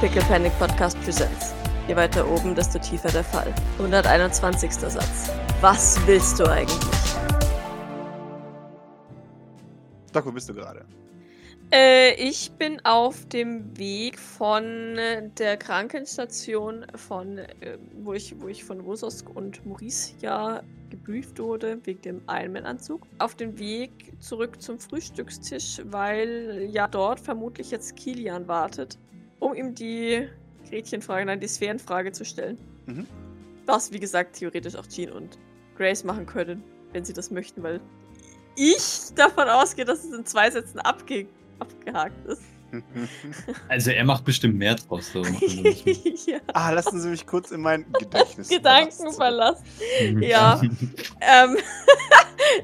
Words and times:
Pickle 0.00 0.20
Panic 0.28 0.52
Podcast 0.58 1.00
Presents. 1.00 1.54
Je 1.88 1.96
weiter 1.96 2.30
oben, 2.30 2.54
desto 2.54 2.78
tiefer 2.78 3.10
der 3.12 3.24
Fall. 3.24 3.50
121. 3.78 4.70
Satz. 4.70 5.30
Was 5.62 5.98
willst 6.06 6.38
du 6.38 6.44
eigentlich? 6.44 6.78
Doc, 10.12 10.26
wo 10.26 10.32
bist 10.32 10.50
du 10.50 10.54
gerade? 10.54 10.84
Äh, 11.72 12.12
ich 12.22 12.52
bin 12.58 12.78
auf 12.84 13.24
dem 13.28 13.78
Weg 13.78 14.18
von 14.18 14.98
äh, 14.98 15.30
der 15.30 15.56
Krankenstation, 15.56 16.84
von, 16.94 17.38
äh, 17.38 17.78
wo, 17.94 18.12
ich, 18.12 18.38
wo 18.38 18.48
ich 18.48 18.64
von 18.64 18.80
Rosos 18.80 19.24
und 19.34 19.64
Maurice 19.64 20.12
ja 20.20 20.60
gebrieft 20.90 21.38
wurde, 21.38 21.78
wegen 21.84 22.02
dem 22.02 22.22
Ironman-Anzug. 22.28 23.06
Auf 23.18 23.34
dem 23.34 23.58
Weg 23.58 24.12
zurück 24.20 24.60
zum 24.60 24.78
Frühstückstisch, 24.78 25.80
weil 25.84 26.68
ja 26.70 26.86
dort 26.86 27.18
vermutlich 27.18 27.70
jetzt 27.70 27.96
Kilian 27.96 28.46
wartet, 28.46 28.98
um 29.38 29.54
ihm 29.54 29.74
die 29.74 30.28
Gretchenfrage, 30.68 31.26
nein, 31.26 31.40
die 31.40 31.48
Sphärenfrage 31.48 32.12
zu 32.12 32.24
stellen. 32.24 32.58
Mhm. 32.86 33.06
Was, 33.66 33.92
wie 33.92 34.00
gesagt, 34.00 34.36
theoretisch 34.36 34.76
auch 34.76 34.86
Jean 34.86 35.10
und 35.10 35.38
Grace 35.76 36.04
machen 36.04 36.26
können, 36.26 36.62
wenn 36.92 37.04
sie 37.04 37.12
das 37.12 37.30
möchten, 37.30 37.62
weil 37.62 37.80
ich 38.56 39.12
davon 39.14 39.48
ausgehe, 39.48 39.84
dass 39.84 40.04
es 40.04 40.12
in 40.12 40.24
zwei 40.24 40.50
Sätzen 40.50 40.78
abge 40.80 41.26
abgehakt 41.58 42.26
ist. 42.26 42.42
Also 43.68 43.90
er 43.90 44.04
macht 44.04 44.24
bestimmt 44.24 44.56
mehr 44.56 44.74
draus. 44.74 45.12
So. 45.12 45.22
ja. 46.26 46.38
ah, 46.52 46.70
lassen 46.70 47.00
Sie 47.00 47.08
mich 47.08 47.26
kurz 47.26 47.50
in 47.50 47.60
mein 47.60 47.84
Gedächtnis 47.92 48.48
Gedanken 48.48 49.12
verlassen. 49.12 49.64
Ja. 50.20 50.60
ähm, 51.20 51.56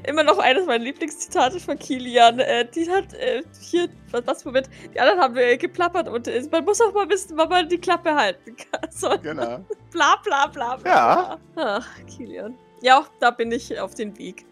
immer 0.07 0.23
noch 0.23 0.39
eines 0.39 0.67
meiner 0.67 0.85
Lieblingszitate 0.85 1.61
von 1.61 1.79
Kilian. 1.79 2.39
Äh, 2.39 2.69
die 2.71 2.89
hat 2.91 3.15
äh, 3.15 3.43
hier, 3.61 3.89
was, 4.11 4.27
was 4.27 4.45
Moment, 4.45 4.69
die 4.95 5.01
anderen 5.01 5.21
haben 5.21 5.37
äh, 5.37 5.57
geplappert 5.57 6.09
und 6.09 6.29
äh, 6.29 6.43
man 6.51 6.65
muss 6.65 6.81
auch 6.81 6.93
mal 6.93 7.09
wissen, 7.09 7.37
wann 7.37 7.49
man 7.49 7.69
die 7.69 7.79
Klappe 7.79 8.15
halten 8.15 8.57
kann. 8.57 8.91
So, 8.91 9.11
Genau. 9.23 9.65
bla 9.91 10.17
bla 10.25 10.47
bla 10.47 10.77
bla. 10.77 10.91
Ja. 10.91 11.39
Ach, 11.57 11.89
Kilian. 12.07 12.57
Ja, 12.83 13.07
da 13.21 13.31
bin 13.31 13.53
ich 13.53 13.79
auf 13.79 13.95
den 13.95 14.17
Weg. 14.19 14.45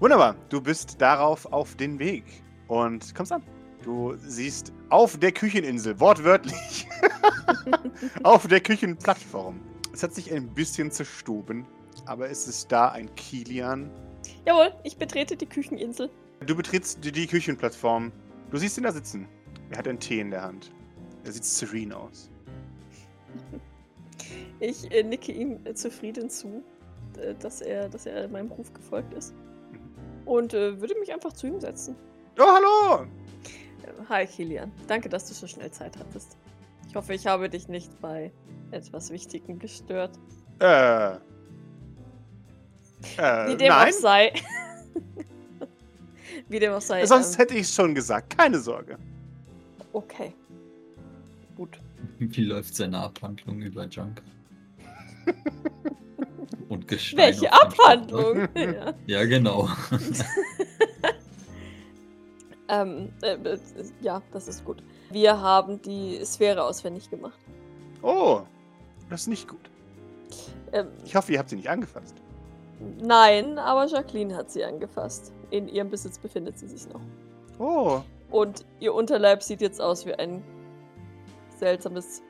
Wunderbar. 0.00 0.36
Du 0.48 0.60
bist 0.60 1.00
darauf 1.00 1.46
auf 1.52 1.74
den 1.76 1.98
Weg 1.98 2.24
und 2.68 3.14
kommst 3.14 3.32
an. 3.32 3.42
Du 3.82 4.14
siehst 4.16 4.72
auf 4.94 5.18
der 5.18 5.32
Kücheninsel, 5.32 5.98
wortwörtlich, 5.98 6.86
auf 8.22 8.46
der 8.46 8.60
Küchenplattform. 8.60 9.60
Es 9.92 10.04
hat 10.04 10.14
sich 10.14 10.32
ein 10.32 10.46
bisschen 10.54 10.92
zerstoben, 10.92 11.66
aber 12.06 12.30
es 12.30 12.46
ist 12.46 12.70
da 12.70 12.90
ein 12.90 13.12
Kilian. 13.16 13.90
Jawohl, 14.46 14.72
ich 14.84 14.96
betrete 14.96 15.36
die 15.36 15.46
Kücheninsel. 15.46 16.10
Du 16.46 16.54
betrittst 16.54 17.04
die, 17.04 17.10
die 17.10 17.26
Küchenplattform. 17.26 18.12
Du 18.52 18.56
siehst 18.56 18.78
ihn 18.78 18.84
da 18.84 18.92
sitzen. 18.92 19.26
Er 19.70 19.78
hat 19.78 19.88
einen 19.88 19.98
Tee 19.98 20.20
in 20.20 20.30
der 20.30 20.42
Hand. 20.42 20.70
Er 21.24 21.32
sieht 21.32 21.44
serene 21.44 21.96
aus. 21.96 22.30
Ich 24.60 24.90
äh, 24.92 25.02
nicke 25.02 25.32
ihm 25.32 25.58
äh, 25.64 25.74
zufrieden 25.74 26.30
zu, 26.30 26.62
äh, 27.20 27.34
dass 27.34 27.60
er, 27.60 27.88
dass 27.88 28.06
er 28.06 28.28
meinem 28.28 28.50
Ruf 28.52 28.72
gefolgt 28.72 29.12
ist. 29.12 29.34
Und 30.24 30.54
äh, 30.54 30.80
würde 30.80 30.94
mich 31.00 31.12
einfach 31.12 31.32
zu 31.32 31.48
ihm 31.48 31.60
setzen. 31.60 31.96
Oh, 32.38 32.44
hallo! 32.46 33.06
Hi 34.08 34.26
Kilian, 34.26 34.72
danke, 34.86 35.08
dass 35.08 35.26
du 35.26 35.34
so 35.34 35.46
schnell 35.46 35.70
Zeit 35.70 35.96
hattest. 35.98 36.36
Ich 36.88 36.94
hoffe, 36.94 37.14
ich 37.14 37.26
habe 37.26 37.48
dich 37.48 37.68
nicht 37.68 38.00
bei 38.00 38.32
etwas 38.70 39.10
Wichtigem 39.10 39.58
gestört. 39.58 40.18
Äh. 40.60 41.14
Äh, 41.14 41.18
Wie 43.48 43.56
dem 43.56 43.68
nein, 43.68 43.88
auch 43.88 43.92
sei. 43.92 44.32
Wie 46.48 46.58
dem 46.58 46.72
auch 46.72 46.80
sei. 46.80 47.04
sonst 47.06 47.34
ähm, 47.34 47.38
hätte 47.38 47.54
ich 47.54 47.62
es 47.62 47.74
schon 47.74 47.94
gesagt. 47.94 48.36
Keine 48.36 48.58
Sorge. 48.58 48.98
okay. 49.92 50.34
Gut. 51.56 51.78
Wie 52.18 52.44
läuft 52.44 52.74
seine 52.74 52.98
Abhandlung 52.98 53.60
über 53.62 53.86
Junk? 53.86 54.22
Und 56.68 56.88
Gestein 56.88 57.18
Welche 57.18 57.52
Abhandlung? 57.52 58.48
Ja. 58.54 58.94
Ja, 59.06 59.24
genau. 59.24 59.68
Ähm, 62.82 63.12
äh, 63.22 63.34
äh, 63.34 63.58
ja, 64.00 64.22
das 64.32 64.48
ist 64.48 64.64
gut. 64.64 64.82
Wir 65.10 65.40
haben 65.40 65.80
die 65.82 66.24
Sphäre 66.24 66.62
auswendig 66.64 67.10
gemacht. 67.10 67.38
Oh, 68.02 68.40
das 69.10 69.22
ist 69.22 69.26
nicht 69.28 69.48
gut. 69.48 69.70
Ähm, 70.72 70.88
Ich 71.04 71.14
hoffe, 71.14 71.32
ihr 71.32 71.38
habt 71.38 71.50
sie 71.50 71.56
nicht 71.56 71.68
angefasst. 71.70 72.14
nein, 73.00 73.58
aber 73.58 73.86
Jacqueline 73.86 74.34
hat 74.36 74.50
sie 74.50 74.64
angefasst. 74.64 75.32
In 75.50 75.68
ihrem 75.68 75.90
Besitz 75.90 76.18
befindet 76.18 76.58
sie 76.58 76.66
sich 76.68 76.88
noch. 76.92 77.00
Oh, 77.58 78.00
Und 78.30 78.64
ihr 78.80 78.92
Unterleib 78.94 79.42
sieht 79.42 79.60
jetzt 79.60 79.80
aus 79.80 80.04
wie 80.06 80.14
ein 80.14 80.42
seltsames, 81.58 82.22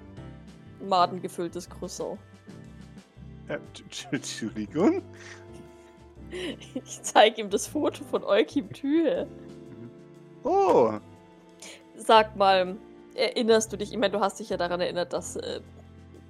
madengefülltes 0.87 1.71
Croissant. 1.71 2.19
äh, 3.49 3.59
Tsch- 3.91 4.13
Entschuldigung. 4.13 5.03
Ich 6.85 7.01
zeige 7.03 7.41
ihm 7.43 7.49
das 7.51 7.67
Foto 7.69 8.03
von 8.05 8.25
Eukim 8.25 8.71
Tühe. 8.73 9.27
Oh, 10.45 10.93
Sag 11.97 12.37
mal, 12.37 12.77
erinnerst 13.15 13.73
du 13.73 13.77
dich? 13.77 13.93
Ich 13.93 13.99
meine, 13.99 14.13
du 14.13 14.21
hast 14.21 14.41
dich 14.41 14.51
ja 14.51 14.57
daran 14.57 14.81
erinnert, 14.81 15.13
dass 15.13 15.37
äh, 15.37 15.61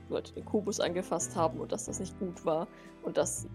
Leute 0.08 0.32
den 0.34 0.44
Kubus 0.44 0.80
angefasst 0.80 1.34
haben 1.36 1.60
und 1.60 1.72
dass 1.72 1.86
das 1.86 2.00
nicht 2.00 2.19
gut 2.19 2.44
war 2.44 2.69
und 3.03 3.16
dass 3.16 3.47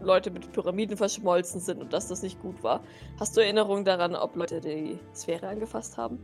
Leute 0.00 0.30
mit 0.30 0.52
Pyramiden 0.52 0.96
verschmolzen 0.96 1.60
sind 1.60 1.80
und 1.80 1.92
dass 1.92 2.08
das 2.08 2.22
nicht 2.22 2.40
gut 2.40 2.62
war. 2.62 2.80
Hast 3.18 3.36
du 3.36 3.40
Erinnerung 3.40 3.84
daran, 3.84 4.14
ob 4.14 4.36
Leute 4.36 4.60
die 4.60 4.98
Sphäre 5.14 5.48
angefasst 5.48 5.96
haben? 5.96 6.18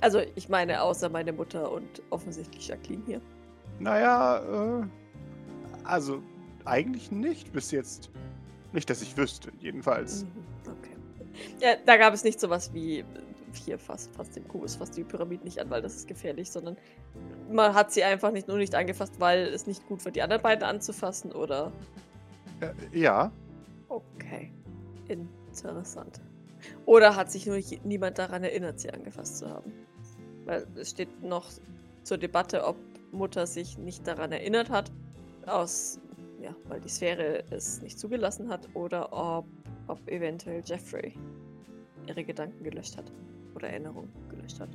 Also, 0.00 0.20
ich 0.34 0.48
meine, 0.48 0.82
außer 0.82 1.10
meine 1.10 1.32
Mutter 1.32 1.70
und 1.70 2.02
offensichtlich 2.10 2.68
Jacqueline 2.68 3.02
hier. 3.06 3.20
naja, 3.78 4.80
äh, 4.80 4.86
also 5.84 6.22
eigentlich 6.64 7.12
nicht 7.12 7.52
bis 7.52 7.70
jetzt. 7.70 8.10
Nicht, 8.72 8.88
dass 8.88 9.02
ich 9.02 9.16
wüsste, 9.16 9.52
jedenfalls. 9.60 10.24
Mhm. 10.24 10.51
Ja, 11.60 11.76
da 11.84 11.96
gab 11.96 12.14
es 12.14 12.24
nicht 12.24 12.40
sowas 12.40 12.72
wie 12.72 13.04
hier 13.54 13.78
fast, 13.78 14.14
fast 14.14 14.34
den 14.34 14.48
Kubus, 14.48 14.76
fast 14.76 14.96
die 14.96 15.04
Pyramiden 15.04 15.44
nicht 15.44 15.58
an, 15.58 15.68
weil 15.68 15.82
das 15.82 15.94
ist 15.96 16.08
gefährlich, 16.08 16.50
sondern 16.50 16.76
man 17.50 17.74
hat 17.74 17.92
sie 17.92 18.02
einfach 18.02 18.32
nicht 18.32 18.48
nur 18.48 18.56
nicht 18.56 18.74
angefasst, 18.74 19.14
weil 19.18 19.48
es 19.48 19.66
nicht 19.66 19.86
gut 19.86 20.04
war, 20.04 20.12
die 20.12 20.22
anderen 20.22 20.42
beiden 20.42 20.64
anzufassen 20.64 21.32
oder. 21.32 21.70
Äh, 22.60 22.98
ja, 22.98 23.30
Okay. 23.92 24.50
Interessant. 25.08 26.22
Oder 26.86 27.14
hat 27.14 27.30
sich 27.30 27.46
nur 27.46 27.60
niemand 27.84 28.18
daran 28.18 28.42
erinnert, 28.42 28.80
sie 28.80 28.90
angefasst 28.90 29.38
zu 29.38 29.50
haben? 29.50 29.70
Weil 30.46 30.66
es 30.76 30.90
steht 30.90 31.22
noch 31.22 31.50
zur 32.02 32.16
Debatte, 32.16 32.64
ob 32.64 32.76
Mutter 33.10 33.46
sich 33.46 33.76
nicht 33.76 34.06
daran 34.06 34.32
erinnert 34.32 34.70
hat, 34.70 34.90
aus, 35.44 36.00
ja, 36.40 36.56
weil 36.68 36.80
die 36.80 36.88
Sphäre 36.88 37.44
es 37.50 37.82
nicht 37.82 37.98
zugelassen 37.98 38.48
hat, 38.48 38.66
oder 38.72 39.12
ob, 39.12 39.44
ob 39.88 40.06
eventuell 40.08 40.62
Jeffrey 40.64 41.14
ihre 42.06 42.24
Gedanken 42.24 42.62
gelöscht 42.64 42.96
hat. 42.96 43.10
Oder 43.54 43.68
Erinnerungen 43.68 44.10
gelöscht 44.30 44.60
hat. 44.60 44.68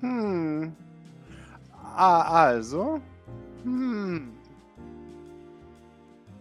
hm. 0.00 0.72
Ah, 1.96 2.46
also. 2.46 3.00
Hm. 3.62 4.32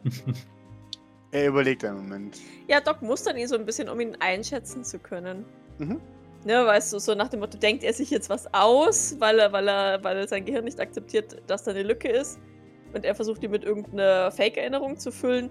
er 1.32 1.48
überlegt 1.48 1.84
einen 1.86 1.98
Moment. 1.98 2.40
Ja, 2.68 2.82
Doc 2.82 3.02
muss 3.02 3.24
dann 3.24 3.38
ihn 3.38 3.48
so 3.48 3.56
ein 3.56 3.66
bisschen, 3.66 3.90
um 3.90 4.00
ihn 4.00 4.16
einschätzen 4.20 4.84
zu 4.84 5.00
können. 5.00 5.46
Mhm. 5.80 6.00
Ne, 6.46 6.66
weißt 6.66 6.92
du, 6.94 7.00
so 7.00 7.16
nach 7.16 7.30
dem 7.30 7.40
Motto, 7.40 7.58
denkt 7.58 7.84
er 7.84 7.94
sich 7.94 8.10
jetzt 8.10 8.30
was 8.30 8.54
aus, 8.54 9.16
weil 9.20 9.40
er, 9.40 9.54
weil 9.54 9.68
er, 9.68 10.04
weil 10.04 10.18
er 10.18 10.28
sein 10.28 10.44
Gehirn 10.44 10.66
nicht 10.66 10.80
akzeptiert, 10.80 11.42
dass 11.48 11.64
da 11.64 11.72
eine 11.72 11.84
Lücke 11.84 12.10
ist 12.10 12.38
und 12.94 13.06
er 13.06 13.16
versucht, 13.16 13.42
die 13.42 13.48
mit 13.48 13.64
irgendeiner 13.64 14.30
Fake-Erinnerung 14.32 14.98
zu 14.98 15.12
füllen? 15.12 15.50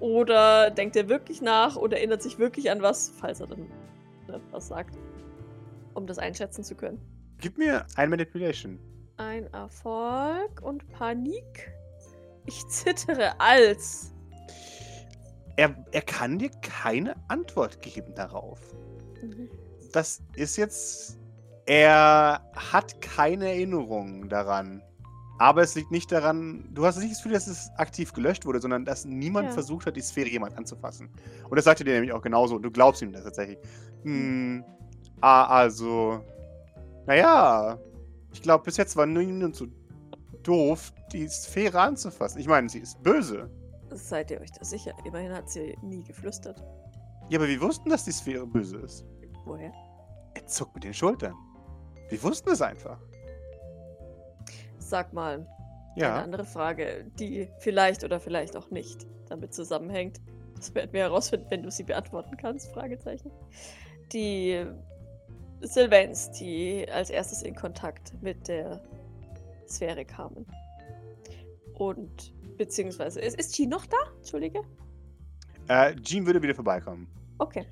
Oder 0.00 0.70
denkt 0.70 0.96
er 0.96 1.08
wirklich 1.08 1.40
nach 1.40 1.76
oder 1.76 1.96
erinnert 1.98 2.22
sich 2.22 2.38
wirklich 2.38 2.70
an 2.70 2.82
was, 2.82 3.08
falls 3.08 3.40
er 3.40 3.46
dann 3.46 3.68
ne, 4.28 4.40
was 4.50 4.68
sagt, 4.68 4.98
um 5.94 6.06
das 6.06 6.18
einschätzen 6.18 6.64
zu 6.64 6.74
können? 6.74 7.00
Gib 7.38 7.58
mir 7.58 7.86
ein 7.96 8.10
Manipulation. 8.10 8.78
Ein 9.16 9.46
Erfolg 9.52 10.60
und 10.62 10.88
Panik. 10.90 11.72
Ich 12.46 12.66
zittere 12.68 13.40
als. 13.40 14.12
Er, 15.56 15.74
er 15.92 16.02
kann 16.02 16.38
dir 16.38 16.50
keine 16.62 17.14
Antwort 17.28 17.80
geben 17.80 18.14
darauf. 18.14 18.60
Das 19.92 20.20
ist 20.36 20.56
jetzt. 20.56 21.18
Er 21.66 22.42
hat 22.54 23.00
keine 23.00 23.48
Erinnerung 23.48 24.28
daran. 24.28 24.82
Aber 25.44 25.60
es 25.60 25.74
liegt 25.74 25.90
nicht 25.90 26.10
daran, 26.10 26.70
du 26.72 26.86
hast 26.86 26.96
nicht 26.96 27.10
das 27.10 27.18
Gefühl, 27.18 27.32
dass 27.32 27.46
es 27.48 27.70
aktiv 27.76 28.14
gelöscht 28.14 28.46
wurde, 28.46 28.62
sondern 28.62 28.86
dass 28.86 29.04
niemand 29.04 29.48
Ja. 29.48 29.52
versucht 29.52 29.84
hat, 29.84 29.94
die 29.94 30.00
Sphäre 30.00 30.30
jemand 30.30 30.56
anzufassen. 30.56 31.10
Und 31.50 31.54
das 31.56 31.66
sagt 31.66 31.80
er 31.82 31.84
dir 31.84 31.92
nämlich 31.92 32.12
auch 32.14 32.22
genauso. 32.22 32.58
Du 32.58 32.70
glaubst 32.70 33.02
ihm 33.02 33.12
das 33.12 33.24
tatsächlich. 33.24 33.58
Hm. 34.04 34.64
Ah, 35.20 35.44
also. 35.44 36.24
Naja. 37.04 37.78
Ich 38.32 38.40
glaube, 38.40 38.64
bis 38.64 38.78
jetzt 38.78 38.96
war 38.96 39.04
niemand 39.04 39.54
so 39.54 39.66
doof, 40.44 40.94
die 41.12 41.28
Sphäre 41.28 41.78
anzufassen. 41.78 42.40
Ich 42.40 42.46
meine, 42.48 42.70
sie 42.70 42.78
ist 42.78 43.02
böse. 43.02 43.50
Seid 43.90 44.30
ihr 44.30 44.40
euch 44.40 44.50
da 44.52 44.64
sicher? 44.64 44.92
Immerhin 45.04 45.30
hat 45.34 45.50
sie 45.50 45.76
nie 45.82 46.02
geflüstert. 46.04 46.64
Ja, 47.28 47.38
aber 47.38 47.48
wir 47.48 47.60
wussten, 47.60 47.90
dass 47.90 48.06
die 48.06 48.12
Sphäre 48.12 48.46
böse 48.46 48.78
ist. 48.78 49.04
Woher? 49.44 49.72
Er 50.36 50.46
zuckt 50.46 50.74
mit 50.74 50.84
den 50.84 50.94
Schultern. 50.94 51.34
Wir 52.08 52.22
wussten 52.22 52.48
es 52.48 52.62
einfach. 52.62 52.98
Sag 54.94 55.12
mal, 55.12 55.34
eine 55.34 55.48
Ja. 55.96 56.22
andere 56.22 56.44
Frage, 56.44 57.04
die 57.18 57.48
vielleicht 57.58 58.04
oder 58.04 58.20
vielleicht 58.20 58.56
auch 58.56 58.70
nicht 58.70 59.08
damit 59.28 59.52
zusammenhängt. 59.52 60.20
Das 60.54 60.72
werden 60.72 60.92
wir 60.92 61.00
herausfinden, 61.00 61.46
wenn 61.50 61.64
du 61.64 61.70
sie 61.72 61.82
beantworten 61.82 62.36
kannst. 62.36 62.72
Fragezeichen. 62.72 63.32
Die 64.12 64.64
Sylvains, 65.62 66.30
die 66.30 66.86
als 66.92 67.10
erstes 67.10 67.42
in 67.42 67.56
Kontakt 67.56 68.12
mit 68.22 68.46
der 68.46 68.84
Sphäre 69.66 70.04
kamen. 70.04 70.46
Und 71.76 72.32
beziehungsweise, 72.56 73.20
ist, 73.20 73.36
ist 73.36 73.56
Jean 73.56 73.70
noch 73.70 73.86
da? 73.86 73.96
Entschuldige. 74.18 74.62
Äh, 75.66 75.96
Jean 75.96 76.24
würde 76.24 76.40
wieder 76.40 76.54
vorbeikommen. 76.54 77.08
Okay. 77.38 77.66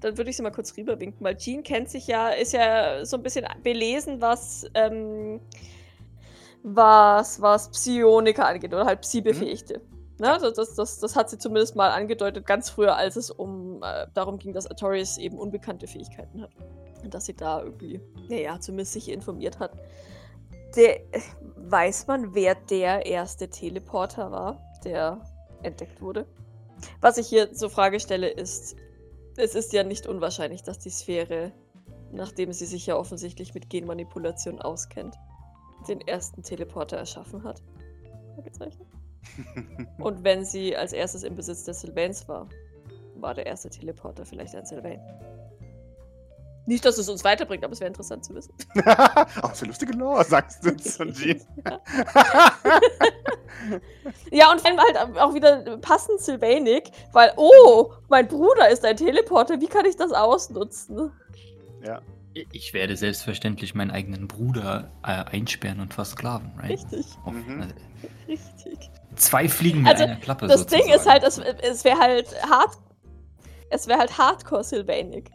Dann 0.00 0.16
würde 0.16 0.30
ich 0.30 0.38
sie 0.38 0.42
mal 0.42 0.52
kurz 0.52 0.74
rüberwinken, 0.74 1.22
weil 1.22 1.36
Jean 1.36 1.62
kennt 1.62 1.90
sich 1.90 2.06
ja, 2.06 2.30
ist 2.30 2.54
ja 2.54 3.04
so 3.04 3.18
ein 3.18 3.22
bisschen 3.22 3.46
belesen, 3.62 4.22
was, 4.22 4.64
ähm, 4.72 5.38
was, 6.62 7.40
was 7.40 7.70
Psioniker 7.70 8.46
angeht 8.46 8.72
oder 8.72 8.86
halt 8.86 9.00
Psi-Befähigte. 9.00 9.80
Ne? 10.18 10.38
Das, 10.40 10.54
das, 10.54 10.74
das, 10.74 11.00
das 11.00 11.16
hat 11.16 11.30
sie 11.30 11.38
zumindest 11.38 11.74
mal 11.74 11.90
angedeutet, 11.90 12.46
ganz 12.46 12.70
früher, 12.70 12.96
als 12.96 13.16
es 13.16 13.30
um 13.30 13.82
äh, 13.82 14.06
darum 14.14 14.38
ging, 14.38 14.52
dass 14.52 14.66
Artorias 14.66 15.18
eben 15.18 15.38
unbekannte 15.38 15.86
Fähigkeiten 15.86 16.42
hat. 16.42 16.50
Und 17.02 17.12
dass 17.12 17.26
sie 17.26 17.34
da 17.34 17.62
irgendwie, 17.62 18.00
naja, 18.28 18.60
zumindest 18.60 18.92
sich 18.92 19.10
informiert 19.10 19.58
hat. 19.58 19.72
Der, 20.76 21.00
weiß 21.56 22.06
man, 22.06 22.34
wer 22.34 22.54
der 22.54 23.04
erste 23.04 23.48
Teleporter 23.48 24.30
war, 24.30 24.62
der 24.84 25.20
entdeckt 25.62 26.00
wurde? 26.00 26.26
Was 27.00 27.18
ich 27.18 27.26
hier 27.26 27.52
zur 27.52 27.70
Frage 27.70 27.98
stelle, 27.98 28.28
ist, 28.28 28.76
es 29.36 29.54
ist 29.54 29.72
ja 29.72 29.82
nicht 29.82 30.06
unwahrscheinlich, 30.06 30.62
dass 30.62 30.78
die 30.78 30.90
Sphäre, 30.90 31.52
nachdem 32.12 32.52
sie 32.52 32.66
sich 32.66 32.86
ja 32.86 32.96
offensichtlich 32.96 33.54
mit 33.54 33.68
Genmanipulation 33.68 34.60
auskennt, 34.60 35.16
den 35.88 36.00
ersten 36.02 36.42
Teleporter 36.42 36.96
erschaffen 36.96 37.42
hat. 37.44 37.62
Und 39.98 40.24
wenn 40.24 40.44
sie 40.44 40.76
als 40.76 40.92
erstes 40.92 41.22
im 41.22 41.34
Besitz 41.36 41.64
der 41.64 41.74
Sylvains 41.74 42.28
war, 42.28 42.48
war 43.16 43.34
der 43.34 43.46
erste 43.46 43.70
Teleporter 43.70 44.24
vielleicht 44.24 44.54
ein 44.54 44.66
Sylvain. 44.66 45.00
Nicht, 46.64 46.84
dass 46.84 46.96
es 46.96 47.08
uns 47.08 47.24
weiterbringt, 47.24 47.64
aber 47.64 47.72
es 47.72 47.80
wäre 47.80 47.88
interessant 47.88 48.24
zu 48.24 48.34
wissen. 48.34 48.54
Auch 49.42 49.54
so 49.54 49.66
lustige 49.66 49.92
Lore, 49.94 50.24
sagst 50.24 50.64
du 50.64 50.74
Jean. 50.76 51.40
Ja, 54.32 54.50
und 54.50 54.64
wenn 54.64 54.80
halt 54.80 55.18
auch 55.18 55.34
wieder 55.34 55.76
passend 55.78 56.20
Sylvanic, 56.20 56.90
weil, 57.12 57.32
oh, 57.36 57.92
mein 58.08 58.26
Bruder 58.26 58.70
ist 58.70 58.84
ein 58.84 58.96
Teleporter, 58.96 59.60
wie 59.60 59.68
kann 59.68 59.84
ich 59.84 59.94
das 59.94 60.10
ausnutzen? 60.10 61.12
ja. 61.84 62.00
Ich 62.52 62.72
werde 62.72 62.96
selbstverständlich 62.96 63.74
meinen 63.74 63.90
eigenen 63.90 64.26
Bruder 64.28 64.90
äh, 65.02 65.08
einsperren 65.36 65.80
und 65.80 65.92
versklaven, 65.94 66.50
right? 66.58 66.70
Richtig, 66.70 67.06
Auf- 67.24 67.32
Mhm. 67.34 67.60
also, 67.62 67.74
richtig. 68.28 68.90
zwei 69.16 69.48
Fliegen 69.48 69.82
mit 69.82 69.92
Also, 69.92 70.04
einer 70.04 70.16
Klappe 70.16 70.46
Das 70.46 70.66
Ding 70.66 70.80
ist 70.80 70.86
sozusagen. 71.04 71.10
halt, 71.10 71.24
es, 71.24 71.38
es 71.38 71.84
wäre 71.84 71.98
halt 71.98 72.28
hart. 72.48 72.76
Es 73.70 73.86
wäre 73.86 73.98
halt 73.98 74.16
Hardcore 74.18 74.64
Sylvanic. 74.64 75.30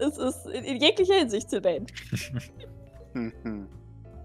Es 0.00 0.18
ist 0.18 0.46
in, 0.46 0.64
in 0.64 0.80
jeglicher 0.80 1.14
Hinsicht 1.14 1.50
Sylvain. 1.50 1.86
Mhm. 3.14 3.68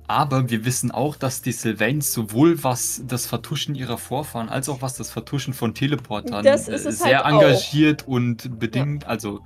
Aber 0.07 0.49
wir 0.49 0.65
wissen 0.65 0.89
auch, 0.89 1.15
dass 1.15 1.43
die 1.43 1.51
Sylvains 1.51 2.11
sowohl 2.11 2.63
was 2.63 3.03
das 3.05 3.27
Vertuschen 3.27 3.75
ihrer 3.75 3.99
Vorfahren 3.99 4.49
als 4.49 4.67
auch 4.67 4.81
was 4.81 4.95
das 4.97 5.11
Vertuschen 5.11 5.53
von 5.53 5.75
Teleportern 5.75 6.43
Das 6.43 6.67
ist 6.67 6.85
äh, 6.87 6.89
es 6.89 6.97
sehr 6.99 7.23
halt 7.23 7.35
auch. 7.35 7.43
engagiert 7.43 8.07
und 8.07 8.57
bedingt, 8.57 9.05
also 9.05 9.41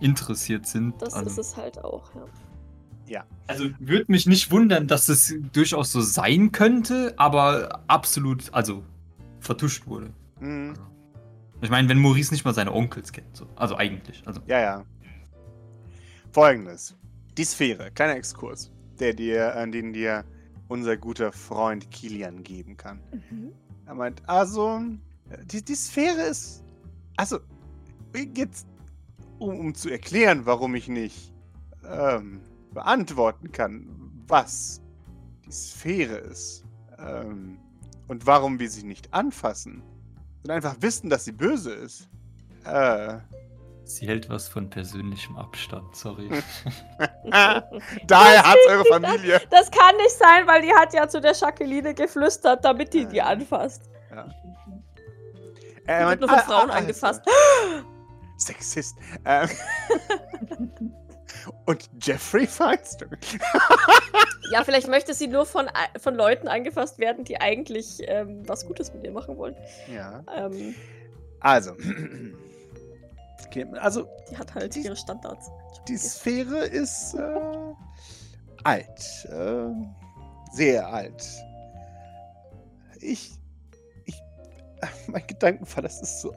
interessiert 0.00 0.66
sind. 0.66 1.00
Das 1.00 1.14
also, 1.14 1.30
ist 1.30 1.38
es 1.38 1.56
halt 1.56 1.82
auch, 1.84 2.10
ja. 3.06 3.24
also 3.46 3.64
würde 3.78 4.06
mich 4.08 4.26
nicht 4.26 4.50
wundern, 4.50 4.86
dass 4.86 5.08
es 5.08 5.34
durchaus 5.52 5.92
so 5.92 6.00
sein 6.00 6.52
könnte, 6.52 7.14
aber 7.16 7.82
absolut, 7.86 8.52
also 8.52 8.82
vertuscht 9.40 9.86
wurde. 9.86 10.10
Mhm. 10.40 10.74
Ich 11.60 11.70
meine, 11.70 11.88
wenn 11.88 11.98
Maurice 11.98 12.32
nicht 12.32 12.44
mal 12.44 12.54
seine 12.54 12.72
Onkels 12.72 13.12
kennt, 13.12 13.36
so. 13.36 13.46
also 13.56 13.76
eigentlich. 13.76 14.22
Also, 14.26 14.40
Ja, 14.46 14.60
ja. 14.60 14.84
Folgendes. 16.32 16.94
Die 17.36 17.44
Sphäre, 17.44 17.90
kleiner 17.90 18.16
Exkurs, 18.16 18.70
der 19.00 19.14
dir, 19.14 19.54
äh, 19.54 19.70
den 19.70 19.92
dir 19.92 20.24
unser 20.68 20.96
guter 20.96 21.32
Freund 21.32 21.90
Kilian 21.90 22.42
geben 22.42 22.76
kann. 22.76 23.00
Er 23.86 23.94
meint, 23.94 24.22
also, 24.28 24.82
die, 25.44 25.64
die 25.64 25.74
Sphäre 25.74 26.22
ist. 26.22 26.62
Also, 27.16 27.38
jetzt, 28.34 28.66
um, 29.38 29.58
um 29.58 29.74
zu 29.74 29.90
erklären, 29.90 30.46
warum 30.46 30.74
ich 30.74 30.88
nicht 30.88 31.32
ähm, 31.88 32.40
beantworten 32.72 33.52
kann, 33.52 33.86
was 34.26 34.80
die 35.46 35.52
Sphäre 35.52 36.16
ist 36.18 36.64
ähm, 36.98 37.58
und 38.08 38.26
warum 38.26 38.58
wir 38.58 38.70
sie 38.70 38.84
nicht 38.84 39.12
anfassen 39.12 39.82
und 40.44 40.50
einfach 40.50 40.76
wissen, 40.80 41.10
dass 41.10 41.24
sie 41.24 41.32
böse 41.32 41.72
ist. 41.72 42.08
Äh, 42.64 43.18
sie 43.84 44.06
hält 44.06 44.28
was 44.28 44.48
von 44.48 44.68
persönlichem 44.68 45.36
Abstand, 45.36 45.96
sorry. 45.96 46.28
daher 48.06 48.42
hat's 48.42 48.66
eure 48.68 48.84
Familie. 48.84 49.40
Das 49.50 49.70
kann 49.70 49.96
nicht 49.96 50.16
sein, 50.16 50.46
weil 50.46 50.62
die 50.62 50.72
hat 50.72 50.92
ja 50.92 51.08
zu 51.08 51.20
der 51.20 51.32
Jacqueline 51.32 51.94
geflüstert, 51.94 52.64
damit 52.64 52.92
die 52.92 53.06
die 53.06 53.22
anfasst. 53.22 53.88
Er 55.86 56.00
Die 56.00 56.04
meint, 56.04 56.20
wird 56.20 56.20
nur 56.20 56.28
von 56.28 56.38
ah, 56.38 56.42
Frauen 56.42 56.70
ah, 56.70 56.74
angefasst. 56.74 57.22
Sexist. 58.38 58.96
Ähm, 59.24 59.48
und 61.66 61.90
Jeffrey 62.02 62.46
Feinstein. 62.46 63.10
Ja, 64.50 64.64
vielleicht 64.64 64.88
möchte 64.88 65.12
sie 65.12 65.26
nur 65.26 65.44
von, 65.44 65.68
von 65.98 66.14
Leuten 66.14 66.48
angefasst 66.48 66.98
werden, 66.98 67.24
die 67.24 67.40
eigentlich 67.40 67.98
ähm, 68.06 68.48
was 68.48 68.66
Gutes 68.66 68.92
mit 68.94 69.04
ihr 69.04 69.12
machen 69.12 69.36
wollen. 69.36 69.56
Ja. 69.92 70.22
Ähm, 70.34 70.74
Also. 71.40 71.72
Okay, 73.46 73.64
also, 73.80 74.06
die 74.30 74.36
hat 74.36 74.54
halt 74.54 74.74
Die- 74.74 74.80
ihre 74.82 74.96
Standards. 74.96 75.48
die 75.88 75.96
Sphäre 75.96 76.66
ist 76.66 77.14
äh, 77.14 77.74
alt. 78.64 79.24
Äh, 79.30 79.72
sehr 80.52 80.86
alt. 80.86 81.24
Ich. 83.00 83.30
Ich. 84.04 84.20
Mein 85.06 85.26
Gedankenfall, 85.26 85.84
das 85.84 86.02
ist 86.02 86.20
so 86.20 86.34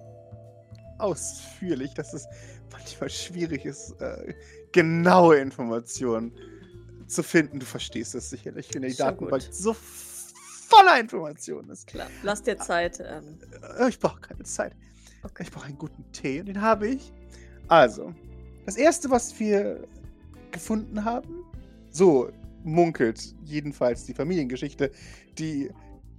ausführlich, 1.02 1.94
dass 1.94 2.14
es 2.14 2.26
manchmal 2.72 3.10
schwierig 3.10 3.66
ist, 3.66 3.92
äh, 4.02 4.34
genaue 4.72 5.38
Informationen 5.38 6.32
zu 7.08 7.24
finden. 7.24 7.60
Du 7.60 7.66
verstehst 7.66 8.16
das 8.16 8.30
sicherlich, 8.30 8.70
wenn 8.74 8.84
die 8.84 8.90
Schon 8.92 8.98
Datenbank 9.08 9.44
gut. 9.46 9.54
so 9.54 9.74
voller 9.74 11.00
Informationen 11.00 11.70
ist. 11.70 11.88
Klar, 11.88 12.08
lass 12.24 12.42
dir 12.44 12.58
Zeit. 12.58 13.00
Ähm, 13.02 13.38
Äh, 13.78 13.90
Ich 13.90 14.00
brauche 14.00 14.22
keine 14.22 14.44
Zeit. 14.44 14.74
Okay. 15.24 15.44
Ich 15.44 15.52
brauche 15.52 15.66
einen 15.66 15.78
guten 15.78 16.10
Tee 16.14 16.40
und 16.40 16.46
den 16.48 16.62
habe 16.62 16.88
ich. 16.88 17.12
Also, 17.68 18.14
das 18.66 18.76
erste, 18.78 19.10
was 19.10 19.38
wir 19.40 19.86
gefunden 20.52 21.04
haben, 21.06 21.44
so 21.90 22.32
munkelt 22.64 23.36
jedenfalls 23.44 24.06
die 24.06 24.14
Familiengeschichte, 24.14 24.92
die, 25.38 25.70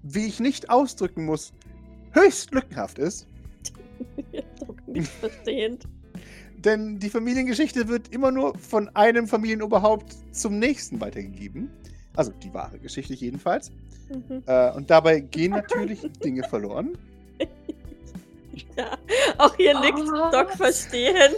wie 0.03 0.27
ich 0.27 0.41
nicht 0.41 0.71
ausdrücken 0.71 1.25
muss, 1.25 1.53
höchst 2.13 2.53
lückenhaft 2.53 2.99
ist. 2.99 3.27
doch 3.65 4.42
nicht 4.93 5.09
verstehend. 5.09 5.85
Denn 6.57 6.99
die 6.99 7.11
Familiengeschichte 7.11 7.89
wird 7.89 8.09
immer 8.09 8.31
nur 8.31 8.57
von 8.57 8.89
einem 8.95 9.27
Familienoberhaupt 9.27 10.17
zum 10.33 10.59
nächsten 10.59 11.01
weitergegeben. 11.01 11.71
Also 12.15 12.31
die 12.31 12.53
wahre 12.55 12.79
Geschichte 12.79 13.15
jedenfalls. 13.15 13.71
Mhm. 14.09 14.43
Äh, 14.47 14.71
und 14.73 14.91
dabei 14.91 15.21
gehen 15.21 15.53
natürlich 15.53 16.01
Dinge 16.25 16.45
verloren. 16.45 16.97
Ja, 18.77 18.99
auch 19.39 19.57
hier 19.57 19.81
nickt 19.81 19.99
Was? 19.99 20.31
Doc 20.31 20.51
verstehen. 20.51 21.33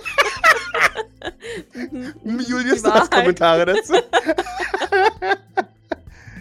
Mhm. 2.24 2.40
Julius, 2.40 2.82
du 2.82 2.92
hast. 2.92 3.10
Kommentare 3.10 3.66
dazu. 3.66 3.94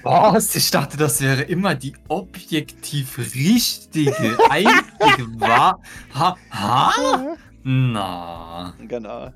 Was? 0.03 0.55
Ich 0.55 0.69
dachte, 0.69 0.97
das 0.97 1.21
wäre 1.21 1.43
immer 1.43 1.75
die 1.75 1.95
objektiv 2.09 3.17
richtige, 3.17 4.37
einzige 4.49 5.39
wahr. 5.39 5.81
Ha? 6.13 6.35
ha? 6.51 7.35
Na. 7.63 8.73
genau. 8.87 9.31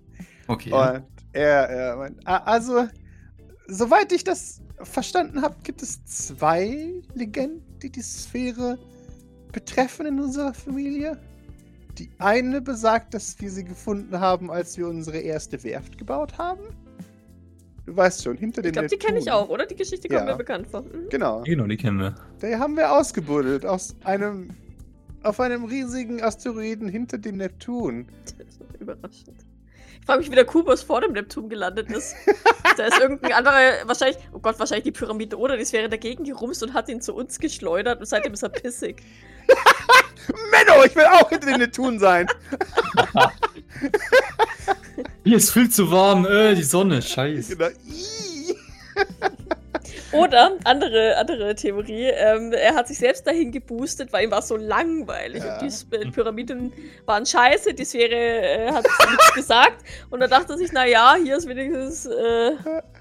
Okay. 0.48 0.72
Und 0.72 1.04
er, 1.32 1.70
er 1.70 2.12
"Ah, 2.26 2.38
also, 2.38 2.88
soweit 3.68 4.12
ich 4.12 4.24
das 4.24 4.62
verstanden 4.84 5.42
habe, 5.42 5.56
gibt 5.64 5.82
es 5.82 6.04
zwei 6.06 6.94
Legenden, 7.14 7.80
die 7.80 7.90
die 7.90 8.02
Sphäre 8.02 8.78
betreffen 9.52 10.06
in 10.06 10.20
unserer 10.20 10.54
Familie. 10.54 11.18
Die 11.98 12.12
eine 12.20 12.62
besagt, 12.62 13.14
dass 13.14 13.40
wir 13.40 13.50
sie 13.50 13.64
gefunden 13.64 14.20
haben, 14.20 14.52
als 14.52 14.78
wir 14.78 14.88
unsere 14.88 15.18
erste 15.18 15.64
Werft 15.64 15.98
gebaut 15.98 16.38
haben. 16.38 16.62
Du 17.88 17.96
weißt 17.96 18.22
schon, 18.25 18.36
hinter 18.38 18.60
Ich 18.60 18.65
dem 18.65 18.74
glaube, 18.74 18.88
die 18.89 18.98
kenne 18.98 19.17
ich 19.17 19.32
auch, 19.32 19.48
oder? 19.48 19.65
Die 19.65 19.75
Geschichte 19.75 20.10
kommt 20.10 20.20
Ja. 20.20 20.25
mir 20.25 20.36
bekannt 20.36 20.67
vor. 20.67 20.82
Mhm. 20.82 21.08
Genau. 21.10 21.41
Genau, 21.44 21.65
die 21.67 21.77
kennen 21.77 22.00
wir. 22.00 22.15
Der 22.41 22.60
haben 22.60 22.75
wir 22.75 22.91
ausgebuddelt 22.91 23.65
aus 23.65 23.96
einem 24.03 24.50
auf 25.24 25.39
einem 25.39 25.63
riesigen 25.63 26.22
Asteroiden 26.22 26.89
hinter 26.89 27.17
dem 27.17 27.38
Neptun. 27.38 28.08
Das 28.38 28.48
ist 28.48 28.62
Überraschend. 28.82 29.46
Ich 30.01 30.06
frage 30.06 30.20
mich, 30.20 30.29
wie 30.32 30.36
der 30.36 30.46
Kubus 30.46 30.84
vor 30.84 31.00
dem 31.01 31.13
Neptun 31.13 31.48
gelandet 31.50 31.89
ist. 31.89 32.13
da 32.77 32.86
ist 32.88 33.00
irgendein 33.00 33.32
anderer, 33.34 33.56
wahrscheinlich, 33.86 34.17
oh 34.34 34.39
Gott, 34.39 34.60
wahrscheinlich 34.60 34.84
die 34.84 34.91
Pyramide 34.91 35.38
oder 35.38 35.58
das 35.58 35.72
wäre 35.72 35.88
dagegen 35.89 36.25
gerumst 36.25 36.62
und 36.63 36.74
hat 36.74 36.89
ihn 36.89 37.00
zu 37.01 37.13
uns 37.15 37.39
geschleudert 37.39 38.00
und 38.01 38.06
seitdem 38.06 38.34
ist 38.34 38.44
er 38.44 38.50
pissig. 38.50 39.01
Menno, 40.51 40.84
ich 40.86 40.94
will 40.96 41.06
auch 41.06 41.29
hinter 41.29 41.48
den 41.48 41.60
Neptun 41.60 42.00
sein. 42.00 42.27
Hier 45.27 45.36
ist 45.36 45.51
viel 45.51 45.69
zu 45.69 45.91
warm, 45.91 46.25
äh, 46.25 46.55
die 46.55 46.63
Sonne, 46.63 47.01
scheiße. 47.01 47.57
Genau. 47.57 47.67
Oder, 50.13 50.53
andere, 50.63 51.17
andere 51.17 51.53
Theorie, 51.53 52.05
ähm, 52.05 52.53
er 52.53 52.75
hat 52.75 52.88
sich 52.88 52.98
selbst 52.98 53.27
dahin 53.27 53.51
geboostet, 53.51 54.13
weil 54.13 54.24
ihm 54.24 54.31
war 54.31 54.41
so 54.41 54.55
langweilig. 54.55 55.43
Ja. 55.43 55.60
Und 55.60 55.69
die 55.69 56.12
Pyramiden 56.12 56.72
waren 57.05 57.25
scheiße, 57.25 57.74
die 57.74 57.84
Sphäre 57.84 58.15
äh, 58.15 58.72
hat 58.72 58.86
nichts 58.86 59.34
gesagt. 59.34 59.84
Und 60.10 60.22
da 60.22 60.27
dachte 60.27 60.53
er 60.53 60.60
sich, 60.60 60.72
naja, 60.72 61.17
hier 61.22 61.36
ist 61.36 61.46
wenigstens. 61.46 62.05
Äh, 62.05 62.51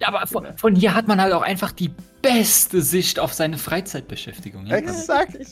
ja, 0.00 0.08
aber 0.08 0.26
von, 0.26 0.48
von, 0.56 0.74
hier 0.74 0.96
hat 0.96 1.06
man 1.06 1.20
halt 1.20 1.32
auch 1.32 1.42
einfach 1.42 1.70
die 1.70 1.92
beste 2.22 2.82
Sicht 2.82 3.20
auf 3.20 3.34
seine 3.34 3.56
Freizeitbeschäftigung. 3.56 4.66
Ja? 4.66 4.78
Exakt. 4.78 5.36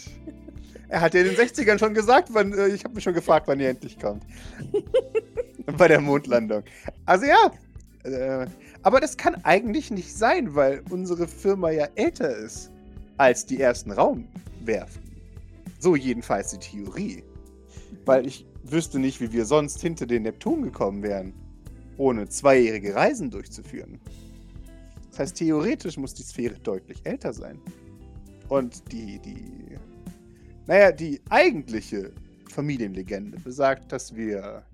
Er 0.88 1.00
hat 1.00 1.14
ja 1.14 1.22
in 1.22 1.28
den 1.28 1.36
60ern 1.36 1.78
schon 1.78 1.92
gesagt, 1.92 2.28
wann, 2.32 2.52
äh, 2.52 2.68
ich 2.68 2.84
habe 2.84 2.94
mich 2.94 3.02
schon 3.02 3.14
gefragt, 3.14 3.48
wann 3.48 3.58
er 3.58 3.70
endlich 3.70 3.98
kommt. 3.98 4.22
Bei 5.78 5.88
der 5.88 6.00
Mondlandung. 6.00 6.62
Also 7.06 7.26
ja, 7.26 7.50
äh, 8.04 8.46
aber 8.82 9.00
das 9.00 9.16
kann 9.16 9.36
eigentlich 9.44 9.90
nicht 9.90 10.14
sein, 10.14 10.54
weil 10.54 10.82
unsere 10.90 11.26
Firma 11.26 11.70
ja 11.70 11.88
älter 11.94 12.36
ist 12.36 12.70
als 13.16 13.46
die 13.46 13.60
ersten 13.60 13.90
Raumwerften. 13.90 15.02
So 15.78 15.96
jedenfalls 15.96 16.50
die 16.50 16.58
Theorie. 16.58 17.24
Weil 18.04 18.26
ich 18.26 18.46
wüsste 18.64 18.98
nicht, 18.98 19.20
wie 19.20 19.32
wir 19.32 19.44
sonst 19.46 19.80
hinter 19.80 20.06
den 20.06 20.22
Neptun 20.22 20.62
gekommen 20.62 21.02
wären, 21.02 21.32
ohne 21.96 22.28
zweijährige 22.28 22.94
Reisen 22.94 23.30
durchzuführen. 23.30 24.00
Das 25.10 25.20
heißt, 25.20 25.36
theoretisch 25.36 25.96
muss 25.96 26.12
die 26.14 26.22
Sphäre 26.22 26.58
deutlich 26.62 27.00
älter 27.04 27.32
sein. 27.32 27.60
Und 28.48 28.92
die, 28.92 29.18
die, 29.20 29.78
naja, 30.66 30.92
die 30.92 31.20
eigentliche 31.30 32.12
Familienlegende 32.50 33.38
besagt, 33.38 33.92
dass 33.92 34.14
wir 34.14 34.64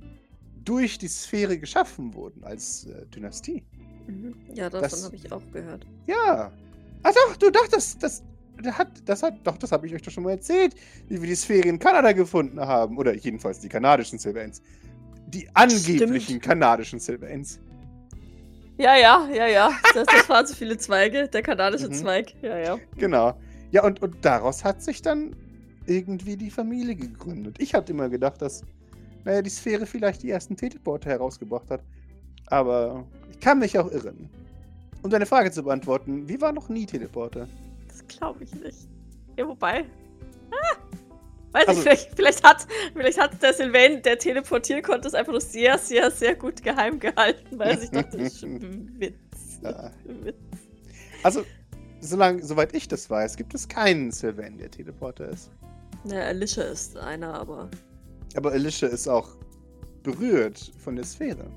durch 0.65 0.99
die 0.99 1.09
Sphäre 1.09 1.59
geschaffen 1.59 2.15
wurden 2.15 2.45
als 2.45 2.87
äh, 2.87 3.07
Dynastie. 3.07 3.63
Mhm. 4.07 4.35
Ja, 4.55 4.71
davon 4.71 5.03
habe 5.03 5.17
ich 5.17 5.31
auch 5.33 5.43
gehört. 5.53 5.87
Ja. 6.07 6.53
Ach 7.03 7.13
doch, 7.13 7.37
du 7.37 7.51
dachtest, 7.51 8.03
das, 8.03 8.23
das 8.63 8.79
hat, 8.79 8.89
das 9.05 9.23
hat, 9.23 9.35
doch, 9.45 9.57
das 9.57 9.73
habe 9.73 9.87
ich 9.87 9.95
euch 9.95 10.03
doch 10.03 10.11
schon 10.11 10.25
mal 10.25 10.33
erzählt, 10.33 10.75
wie 11.09 11.21
wir 11.21 11.29
die 11.29 11.35
Sphäre 11.35 11.69
in 11.69 11.79
Kanada 11.79 12.13
gefunden 12.13 12.61
haben. 12.61 12.99
Oder 12.99 13.15
jedenfalls 13.15 13.61
die 13.61 13.69
kanadischen 13.69 14.19
Silverends. 14.19 14.61
Die 15.29 15.49
angeblichen 15.55 16.21
Stimmt. 16.21 16.43
kanadischen 16.43 16.99
Silverends. 16.99 17.61
Ja, 18.77 18.97
ja, 18.97 19.29
ja, 19.33 19.47
ja. 19.47 19.71
Das, 19.95 20.07
das 20.07 20.29
waren 20.29 20.47
so 20.47 20.55
viele 20.55 20.77
Zweige. 20.79 21.29
Der 21.29 21.43
kanadische 21.43 21.89
mhm. 21.89 21.95
Zweig. 21.95 22.35
Ja, 22.43 22.59
ja. 22.59 22.79
Genau. 22.97 23.39
Ja, 23.71 23.85
und, 23.85 24.03
und 24.03 24.25
daraus 24.25 24.65
hat 24.65 24.83
sich 24.83 25.03
dann 25.03 25.37
irgendwie 25.87 26.37
die 26.37 26.51
Familie 26.51 26.97
gegründet. 26.97 27.57
Ich 27.59 27.75
hatte 27.75 27.93
immer 27.93 28.09
gedacht, 28.09 28.43
dass, 28.43 28.65
naja, 29.25 29.43
die 29.43 29.51
Sphäre 29.51 29.87
vielleicht 29.87 30.23
die 30.23 30.31
ersten 30.31 30.57
Teleporter 30.57 31.11
herausgebracht 31.11 31.71
hat. 31.71 31.83
Aber 32.47 33.07
ich 33.31 33.41
kann 33.41 33.59
mich 33.59 33.79
auch 33.79 33.91
irren. 33.91 34.29
Um 35.03 35.11
deine 35.11 35.27
Frage 35.27 35.51
zu 35.51 35.63
beantworten, 35.63 36.29
wie 36.29 36.41
war 36.41 36.53
noch 36.53 36.69
nie 36.69 36.87
Teleporter? 36.87 37.49
Das 37.89 38.07
glaube 38.07 38.45
ich 38.45 38.55
nicht. 38.55 38.89
Ja, 39.37 39.47
wobei. 39.47 39.85
Ah, 40.51 40.77
weiß 41.53 41.69
also, 41.69 41.81
ich, 41.81 41.85
vielleicht, 41.85 42.15
vielleicht, 42.15 42.45
hat, 42.45 42.67
vielleicht 42.95 43.21
hat 43.21 43.43
der 43.43 43.55
Sylvain, 43.55 44.03
der 44.03 44.19
teleportieren 44.19 44.83
konnte, 44.83 45.09
es 45.09 45.15
einfach 45.15 45.33
nur 45.33 45.41
sehr, 45.41 45.79
sehr, 45.79 46.11
sehr 46.11 46.35
gut 46.35 46.63
geheim 46.63 46.99
gehalten, 46.99 47.59
weil 47.59 47.79
sich 47.79 47.91
dachte, 47.91 48.19
das 48.19 48.35
ist 48.35 48.43
Witz. 48.43 49.61
Ja. 49.63 49.91
Witz. 50.05 50.37
Also, 51.23 51.45
solange, 52.01 52.43
soweit 52.43 52.75
ich 52.75 52.89
das 52.89 53.09
weiß, 53.09 53.37
gibt 53.37 53.55
es 53.55 53.69
keinen 53.69 54.11
Sylvain, 54.11 54.59
der 54.59 54.71
Teleporter 54.71 55.29
ist. 55.29 55.51
Naja, 56.05 56.27
Alicia 56.27 56.65
ist 56.65 56.97
einer, 56.97 57.35
aber. 57.35 57.71
Aber 58.37 58.53
Alicia 58.53 58.89
ist 58.89 59.09
auch 59.09 59.37
berührt 60.03 60.73
von 60.79 60.97
der 60.97 61.05
Sphäre. 61.05 61.51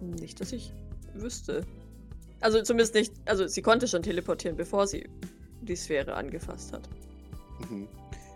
Nicht, 0.00 0.40
dass 0.40 0.52
ich 0.52 0.72
wüsste. 1.14 1.64
Also 2.40 2.62
zumindest 2.62 2.94
nicht, 2.94 3.12
also 3.26 3.46
sie 3.46 3.62
konnte 3.62 3.86
schon 3.86 4.02
teleportieren, 4.02 4.56
bevor 4.56 4.86
sie 4.86 5.08
die 5.62 5.76
Sphäre 5.76 6.14
angefasst 6.14 6.72
hat. 6.72 6.88
Mhm. 7.68 7.86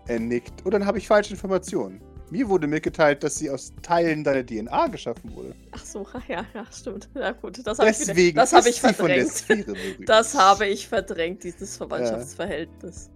Er 0.07 0.19
nickt. 0.19 0.53
Oh, 0.65 0.69
dann 0.69 0.85
habe 0.85 0.99
ich 0.99 1.07
falsche 1.07 1.31
Informationen. 1.31 1.99
Mir 2.29 2.47
wurde 2.49 2.67
mitgeteilt, 2.67 3.23
dass 3.23 3.37
sie 3.37 3.49
aus 3.49 3.71
Teilen 3.81 4.23
deiner 4.23 4.45
DNA 4.45 4.87
geschaffen 4.87 5.33
wurde. 5.35 5.55
Ach 5.71 5.85
so, 5.85 6.05
ja, 6.27 6.45
ja, 6.53 6.65
stimmt. 6.71 7.09
Ja 7.13 7.31
gut, 7.31 7.65
das 7.65 7.79
habe 7.79 7.89
ich, 7.89 8.15
wieder, 8.15 8.41
das 8.41 8.53
hab 8.53 8.65
ich 8.65 8.81
verdrängt. 8.81 9.45
das 10.09 10.35
habe 10.35 10.67
ich 10.67 10.87
verdrängt, 10.87 11.43
dieses 11.43 11.77
Verwandtschaftsverhältnis. 11.77 13.09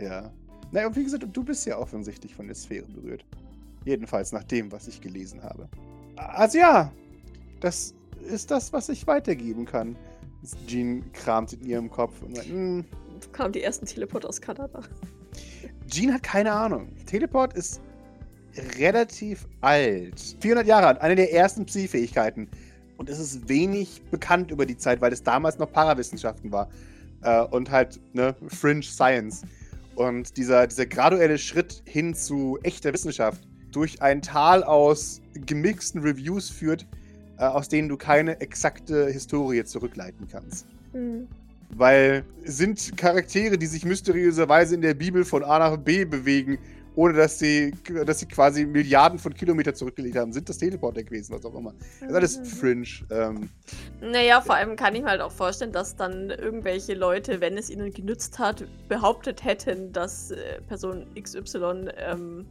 Ja. 0.00 0.06
ja. 0.06 0.32
Naja, 0.72 0.86
und 0.86 0.96
wie 0.96 1.02
gesagt, 1.02 1.24
du 1.30 1.44
bist 1.44 1.66
ja 1.66 1.78
offensichtlich 1.78 2.34
von 2.34 2.46
der 2.46 2.54
Sphäre 2.54 2.86
berührt. 2.86 3.24
Jedenfalls 3.84 4.32
nach 4.32 4.44
dem, 4.44 4.70
was 4.72 4.88
ich 4.88 5.00
gelesen 5.00 5.42
habe. 5.42 5.68
Also 6.16 6.58
ja, 6.58 6.92
das 7.60 7.94
ist 8.28 8.50
das, 8.50 8.72
was 8.72 8.88
ich 8.88 9.06
weitergeben 9.06 9.64
kann. 9.64 9.96
Jean 10.66 11.10
kramt 11.12 11.52
in 11.52 11.64
ihrem 11.64 11.90
Kopf 11.90 12.22
und 12.22 12.36
sagt, 12.36 12.48
hm. 12.48 12.84
kamen 13.32 13.52
die 13.52 13.62
ersten 13.62 13.86
Teleport 13.86 14.26
aus 14.26 14.40
Kanada. 14.40 14.82
Jean 15.86 16.12
hat 16.14 16.22
keine 16.22 16.52
Ahnung. 16.52 16.88
Teleport 17.06 17.54
ist 17.54 17.80
relativ 18.78 19.46
alt. 19.60 20.36
400 20.40 20.66
Jahre 20.66 20.86
alt, 20.88 21.00
eine 21.00 21.16
der 21.16 21.32
ersten 21.32 21.66
Psi-Fähigkeiten. 21.66 22.48
Und 22.96 23.08
es 23.08 23.18
ist 23.18 23.48
wenig 23.48 24.02
bekannt 24.10 24.50
über 24.50 24.66
die 24.66 24.76
Zeit, 24.76 25.00
weil 25.00 25.12
es 25.12 25.22
damals 25.22 25.58
noch 25.58 25.72
Parawissenschaften 25.72 26.52
war. 26.52 26.68
Äh, 27.22 27.42
und 27.44 27.70
halt, 27.70 28.00
ne, 28.12 28.34
Fringe 28.48 28.82
Science. 28.82 29.42
Und 29.94 30.36
dieser, 30.36 30.66
dieser 30.66 30.86
graduelle 30.86 31.38
Schritt 31.38 31.82
hin 31.84 32.14
zu 32.14 32.58
echter 32.62 32.92
Wissenschaft 32.92 33.46
durch 33.72 34.02
ein 34.02 34.22
Tal 34.22 34.64
aus 34.64 35.20
gemixten 35.34 36.00
Reviews 36.02 36.50
führt, 36.50 36.86
äh, 37.38 37.44
aus 37.44 37.68
denen 37.68 37.88
du 37.88 37.96
keine 37.96 38.40
exakte 38.40 39.06
Historie 39.06 39.64
zurückleiten 39.64 40.28
kannst. 40.30 40.66
Mhm. 40.92 41.28
Weil 41.76 42.24
sind 42.44 42.96
Charaktere, 42.96 43.56
die 43.56 43.66
sich 43.66 43.84
mysteriöserweise 43.84 44.74
in 44.74 44.82
der 44.82 44.94
Bibel 44.94 45.24
von 45.24 45.44
A 45.44 45.58
nach 45.58 45.76
B 45.76 46.04
bewegen, 46.04 46.58
ohne 46.96 47.14
dass 47.14 47.38
sie, 47.38 47.72
dass 48.04 48.18
sie 48.18 48.26
quasi 48.26 48.66
Milliarden 48.66 49.18
von 49.18 49.32
Kilometern 49.32 49.74
zurückgelegt 49.74 50.16
haben, 50.16 50.32
sind 50.32 50.48
das 50.48 50.58
Teleporter 50.58 51.02
gewesen, 51.02 51.34
was 51.34 51.44
auch 51.44 51.54
immer. 51.54 51.72
Das 52.00 52.08
ist 52.10 52.14
alles 52.14 52.38
mhm. 52.38 52.44
fringe. 52.44 52.86
Ähm, 53.10 53.48
naja, 54.00 54.40
vor 54.40 54.56
allem 54.56 54.76
kann 54.76 54.94
ich 54.94 55.02
mir 55.02 55.08
halt 55.08 55.20
auch 55.20 55.32
vorstellen, 55.32 55.72
dass 55.72 55.96
dann 55.96 56.30
irgendwelche 56.30 56.94
Leute, 56.94 57.40
wenn 57.40 57.56
es 57.56 57.70
ihnen 57.70 57.92
genützt 57.92 58.38
hat, 58.38 58.66
behauptet 58.88 59.44
hätten, 59.44 59.92
dass 59.92 60.32
äh, 60.32 60.60
Person 60.66 61.06
XY 61.14 61.90
ähm, 61.96 62.46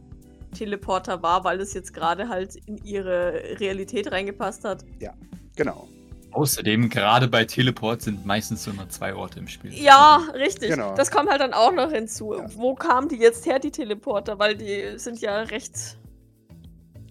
Teleporter 0.50 1.22
war, 1.22 1.44
weil 1.44 1.60
es 1.60 1.74
jetzt 1.74 1.92
gerade 1.92 2.28
halt 2.28 2.56
in 2.66 2.78
ihre 2.78 3.58
Realität 3.60 4.10
reingepasst 4.10 4.64
hat. 4.64 4.84
Ja, 5.00 5.14
genau. 5.56 5.88
Außerdem, 6.32 6.88
gerade 6.88 7.26
bei 7.26 7.44
Teleport 7.44 8.02
sind 8.02 8.24
meistens 8.24 8.66
immer 8.66 8.88
zwei 8.88 9.14
Orte 9.14 9.40
im 9.40 9.48
Spiel. 9.48 9.74
Ja, 9.74 10.22
richtig. 10.34 10.70
Genau. 10.70 10.94
Das 10.94 11.10
kommt 11.10 11.28
halt 11.28 11.40
dann 11.40 11.52
auch 11.52 11.72
noch 11.72 11.90
hinzu. 11.90 12.34
Ja. 12.34 12.46
Wo 12.54 12.74
kamen 12.74 13.08
die 13.08 13.16
jetzt 13.16 13.46
her, 13.46 13.58
die 13.58 13.72
Teleporter? 13.72 14.38
Weil 14.38 14.56
die 14.56 14.96
sind 14.96 15.20
ja 15.20 15.40
recht, 15.42 15.98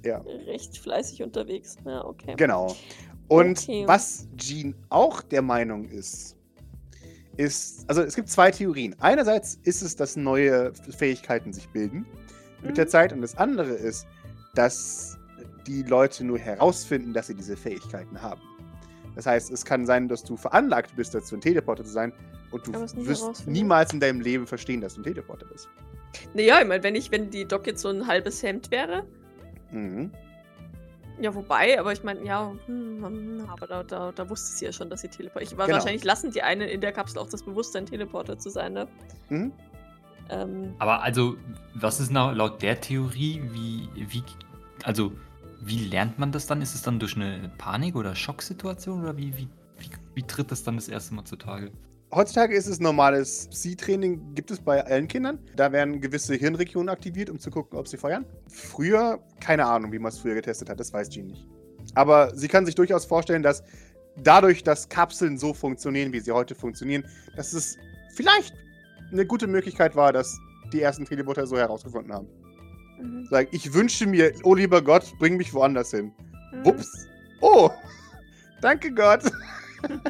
ja. 0.05 0.21
recht 0.47 0.77
fleißig 0.77 1.21
unterwegs. 1.21 1.75
Ja, 1.85 2.05
okay. 2.05 2.33
Genau. 2.37 2.75
Und 3.27 3.59
okay. 3.59 3.83
was 3.85 4.27
Jean 4.37 4.73
auch 4.89 5.21
der 5.21 5.41
Meinung 5.41 5.85
ist, 5.89 6.37
ist, 7.35 7.89
also 7.89 8.01
es 8.01 8.15
gibt 8.15 8.29
zwei 8.29 8.51
Theorien. 8.51 8.95
Einerseits 8.99 9.59
ist 9.63 9.81
es, 9.81 9.95
dass 9.95 10.15
neue 10.15 10.73
Fähigkeiten 10.97 11.53
sich 11.53 11.69
bilden 11.69 12.05
mit 12.61 12.77
der 12.77 12.85
mhm. 12.85 12.89
Zeit. 12.89 13.13
Und 13.13 13.21
das 13.21 13.37
andere 13.37 13.71
ist, 13.71 14.07
dass 14.55 15.17
die 15.67 15.83
Leute 15.83 16.23
nur 16.23 16.39
herausfinden, 16.39 17.13
dass 17.13 17.27
sie 17.27 17.35
diese 17.35 17.55
Fähigkeiten 17.55 18.21
haben. 18.21 18.41
Das 19.15 19.25
heißt, 19.25 19.51
es 19.51 19.65
kann 19.65 19.85
sein, 19.85 20.07
dass 20.07 20.23
du 20.23 20.37
veranlagt 20.37 20.95
bist, 20.95 21.13
dazu 21.13 21.35
ein 21.35 21.41
Teleporter 21.41 21.83
zu 21.83 21.91
sein 21.91 22.13
und 22.51 22.65
du 22.67 22.73
wirst 22.73 23.47
niemals 23.47 23.93
in 23.93 23.99
deinem 23.99 24.21
Leben 24.21 24.47
verstehen, 24.47 24.81
dass 24.81 24.95
du 24.95 25.01
ein 25.01 25.03
Teleporter 25.03 25.45
bist. 25.45 25.69
Naja, 26.33 26.61
ich 26.61 26.67
meine, 26.67 26.83
wenn 26.83 26.95
ich, 26.95 27.11
wenn 27.11 27.29
die 27.29 27.45
Doc 27.45 27.67
jetzt 27.67 27.81
so 27.81 27.89
ein 27.89 28.07
halbes 28.07 28.41
Hemd 28.41 28.71
wäre. 28.71 29.05
Mhm. 29.71 30.11
Ja, 31.21 31.35
wobei, 31.35 31.77
aber 31.77 31.91
ich 31.91 32.03
meine, 32.03 32.23
ja, 32.25 32.53
hm, 32.65 33.05
hm, 33.05 33.49
aber 33.49 33.67
da, 33.67 33.83
da, 33.83 34.11
da 34.13 34.29
wusste 34.29 34.55
sie 34.55 34.65
ja 34.65 34.71
schon, 34.71 34.89
dass 34.89 35.01
sie 35.01 35.09
Teleporter. 35.09 35.43
Ich, 35.43 35.49
genau. 35.49 35.67
Wahrscheinlich 35.67 36.05
lassen 36.05 36.31
die 36.31 36.41
eine 36.41 36.69
in 36.69 36.79
der 36.79 36.93
Kapsel 36.93 37.19
auch 37.19 37.29
das 37.29 37.43
Bewusstsein, 37.43 37.85
Teleporter 37.85 38.37
zu 38.37 38.49
sein, 38.49 38.73
ne? 38.73 38.87
Mhm. 39.27 39.51
Ähm, 40.29 40.73
Aber 40.79 41.01
also, 41.01 41.37
was 41.73 41.99
ist 41.99 42.11
laut 42.11 42.61
der 42.61 42.79
Theorie, 42.79 43.41
wie, 43.51 43.89
wie, 43.95 44.23
also, 44.83 45.11
wie 45.61 45.85
lernt 45.85 46.19
man 46.19 46.31
das 46.31 46.47
dann? 46.47 46.61
Ist 46.61 46.75
es 46.75 46.81
dann 46.81 46.99
durch 46.99 47.15
eine 47.15 47.51
Panik- 47.57 47.95
oder 47.95 48.15
Schocksituation 48.15 49.01
oder 49.01 49.17
wie, 49.17 49.35
wie, 49.35 49.49
wie, 49.77 49.89
wie 50.15 50.23
tritt 50.23 50.51
das 50.51 50.63
dann 50.63 50.75
das 50.75 50.87
erste 50.87 51.13
Mal 51.15 51.25
zutage? 51.25 51.71
Heutzutage 52.11 52.55
ist 52.55 52.65
es 52.65 52.79
normales 52.79 53.47
Psi-Training, 53.49 54.33
gibt 54.33 54.49
es 54.49 54.59
bei 54.59 54.83
allen 54.83 55.07
Kindern. 55.07 55.37
Da 55.55 55.71
werden 55.71 56.01
gewisse 56.01 56.33
Hirnregionen 56.33 56.89
aktiviert, 56.89 57.29
um 57.29 57.39
zu 57.39 57.51
gucken, 57.51 57.77
ob 57.77 57.87
sie 57.87 57.97
feuern. 57.97 58.25
Früher, 58.47 59.19
keine 59.39 59.65
Ahnung, 59.65 59.91
wie 59.91 59.99
man 59.99 60.09
es 60.09 60.17
früher 60.17 60.33
getestet 60.33 60.69
hat, 60.69 60.79
das 60.79 60.91
weiß 60.91 61.09
Jean 61.09 61.27
nicht. 61.27 61.45
Aber 61.93 62.35
sie 62.35 62.47
kann 62.47 62.65
sich 62.65 62.73
durchaus 62.73 63.05
vorstellen, 63.05 63.43
dass 63.43 63.63
dadurch, 64.23 64.63
dass 64.63 64.89
Kapseln 64.89 65.37
so 65.37 65.53
funktionieren, 65.53 66.11
wie 66.11 66.19
sie 66.19 66.31
heute 66.31 66.55
funktionieren, 66.55 67.05
dass 67.35 67.53
es 67.53 67.77
vielleicht 68.15 68.55
eine 69.11 69.25
gute 69.25 69.47
Möglichkeit 69.47 69.95
war, 69.95 70.13
dass 70.13 70.39
die 70.71 70.81
ersten 70.81 71.05
Teleporter 71.05 71.47
so 71.47 71.57
herausgefunden 71.57 72.13
haben. 72.13 72.27
Mhm. 72.99 73.25
Sag, 73.29 73.47
ich 73.51 73.73
wünsche 73.73 74.05
mir, 74.05 74.33
oh 74.43 74.55
lieber 74.55 74.81
Gott, 74.81 75.13
bring 75.19 75.37
mich 75.37 75.53
woanders 75.53 75.91
hin. 75.91 76.11
Mhm. 76.51 76.65
Ups. 76.65 77.07
Oh, 77.41 77.69
danke 78.61 78.93
Gott. 78.93 79.23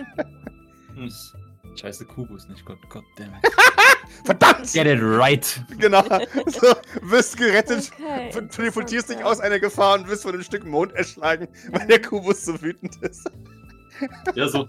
Scheiße 1.79 2.05
Kubus, 2.05 2.47
nicht 2.49 2.65
Gott, 2.65 2.79
Gott 2.89 3.05
damn 3.15 3.31
Verdammt! 4.25 4.73
Get 4.73 4.85
it 4.85 4.99
right. 5.01 5.63
Genau. 5.77 6.03
So, 6.47 6.75
wirst 7.03 7.37
gerettet, 7.37 7.91
okay, 7.97 8.47
teleportierst 8.49 9.09
dich 9.09 9.23
aus 9.23 9.39
einer 9.39 9.59
Gefahr 9.59 9.99
und 9.99 10.09
wirst 10.09 10.23
von 10.23 10.33
einem 10.33 10.43
Stück 10.43 10.65
Mond 10.65 10.91
erschlagen, 10.93 11.47
weil 11.71 11.87
der 11.87 12.01
Kubus 12.01 12.43
so 12.43 12.61
wütend 12.61 12.97
ist. 13.01 13.29
Ja, 14.35 14.47
so. 14.49 14.67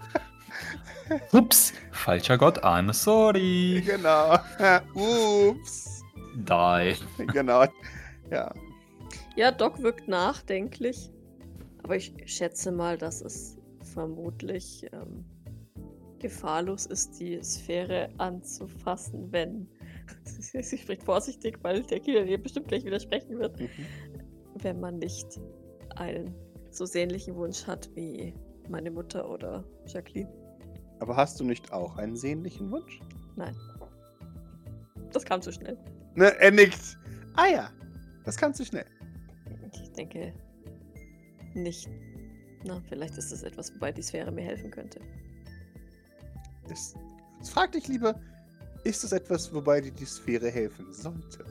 Ups, 1.33 1.73
falscher 1.91 2.37
Gott, 2.37 2.63
I'm 2.63 2.93
sorry. 2.93 3.83
Genau. 3.85 4.37
Ups. 5.49 6.03
Die. 6.35 6.95
Genau. 7.27 7.65
Ja. 8.29 8.53
Ja, 9.35 9.51
Doc 9.51 9.81
wirkt 9.81 10.07
nachdenklich. 10.07 11.11
Aber 11.83 11.95
ich 11.95 12.13
schätze 12.25 12.71
mal, 12.71 12.97
dass 12.97 13.21
es 13.21 13.57
vermutlich 13.93 14.85
ähm, 14.93 15.25
gefahrlos 16.19 16.85
ist, 16.85 17.19
die 17.19 17.41
Sphäre 17.43 18.09
anzufassen, 18.17 19.31
wenn. 19.31 19.67
Sie 20.23 20.77
spricht 20.77 21.03
vorsichtig, 21.03 21.59
weil 21.63 21.83
der 21.83 21.99
Killer 21.99 22.23
ihr 22.23 22.41
bestimmt 22.41 22.67
gleich 22.67 22.85
widersprechen 22.85 23.39
wird. 23.39 23.59
Mhm. 23.59 23.69
Wenn 24.55 24.79
man 24.79 24.99
nicht 24.99 25.39
einen 25.95 26.35
so 26.69 26.85
sehnlichen 26.85 27.35
Wunsch 27.35 27.65
hat 27.65 27.89
wie 27.95 28.33
meine 28.69 28.91
Mutter 28.91 29.29
oder 29.29 29.65
Jacqueline. 29.87 30.29
Aber 31.01 31.15
hast 31.15 31.39
du 31.39 31.43
nicht 31.43 31.73
auch 31.73 31.97
einen 31.97 32.15
sehnlichen 32.15 32.69
Wunsch? 32.71 32.99
Nein. 33.35 33.57
Das 35.11 35.25
kam 35.25 35.41
zu 35.41 35.51
schnell. 35.51 35.75
Ne, 36.13 36.39
er 36.39 36.51
nickt. 36.51 36.95
Ah 37.33 37.47
ja, 37.47 37.71
das 38.23 38.37
kam 38.37 38.53
zu 38.53 38.63
schnell. 38.63 38.85
Ich 39.73 39.91
denke 39.93 40.31
nicht. 41.55 41.89
Na, 42.63 42.79
vielleicht 42.87 43.17
ist 43.17 43.31
es 43.31 43.41
etwas, 43.41 43.73
wobei 43.73 43.91
die 43.91 44.03
Sphäre 44.03 44.31
mir 44.31 44.43
helfen 44.43 44.69
könnte. 44.69 45.01
Ist, 46.69 46.95
frag 47.51 47.71
dich 47.71 47.87
lieber, 47.87 48.21
ist 48.83 49.03
es 49.03 49.11
etwas, 49.11 49.51
wobei 49.51 49.81
dir 49.81 49.91
die 49.91 50.05
Sphäre 50.05 50.51
helfen 50.51 50.93
sollte? 50.93 51.43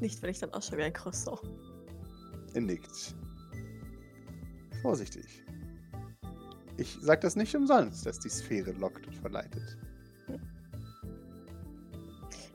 Nicht, 0.00 0.20
wenn 0.20 0.30
ich 0.30 0.38
dann 0.38 0.52
ausschaue 0.52 0.78
wie 0.78 0.82
ein 0.82 0.92
Croissant. 0.92 1.40
Er 2.52 2.60
nickt. 2.60 3.14
Vorsichtig. 4.82 5.42
Ich 6.78 6.96
sage 7.00 7.20
das 7.20 7.34
nicht 7.34 7.54
umsonst, 7.56 8.06
dass 8.06 8.20
die 8.20 8.28
Sphäre 8.28 8.70
lockt 8.70 9.06
und 9.06 9.16
verleitet. 9.16 9.76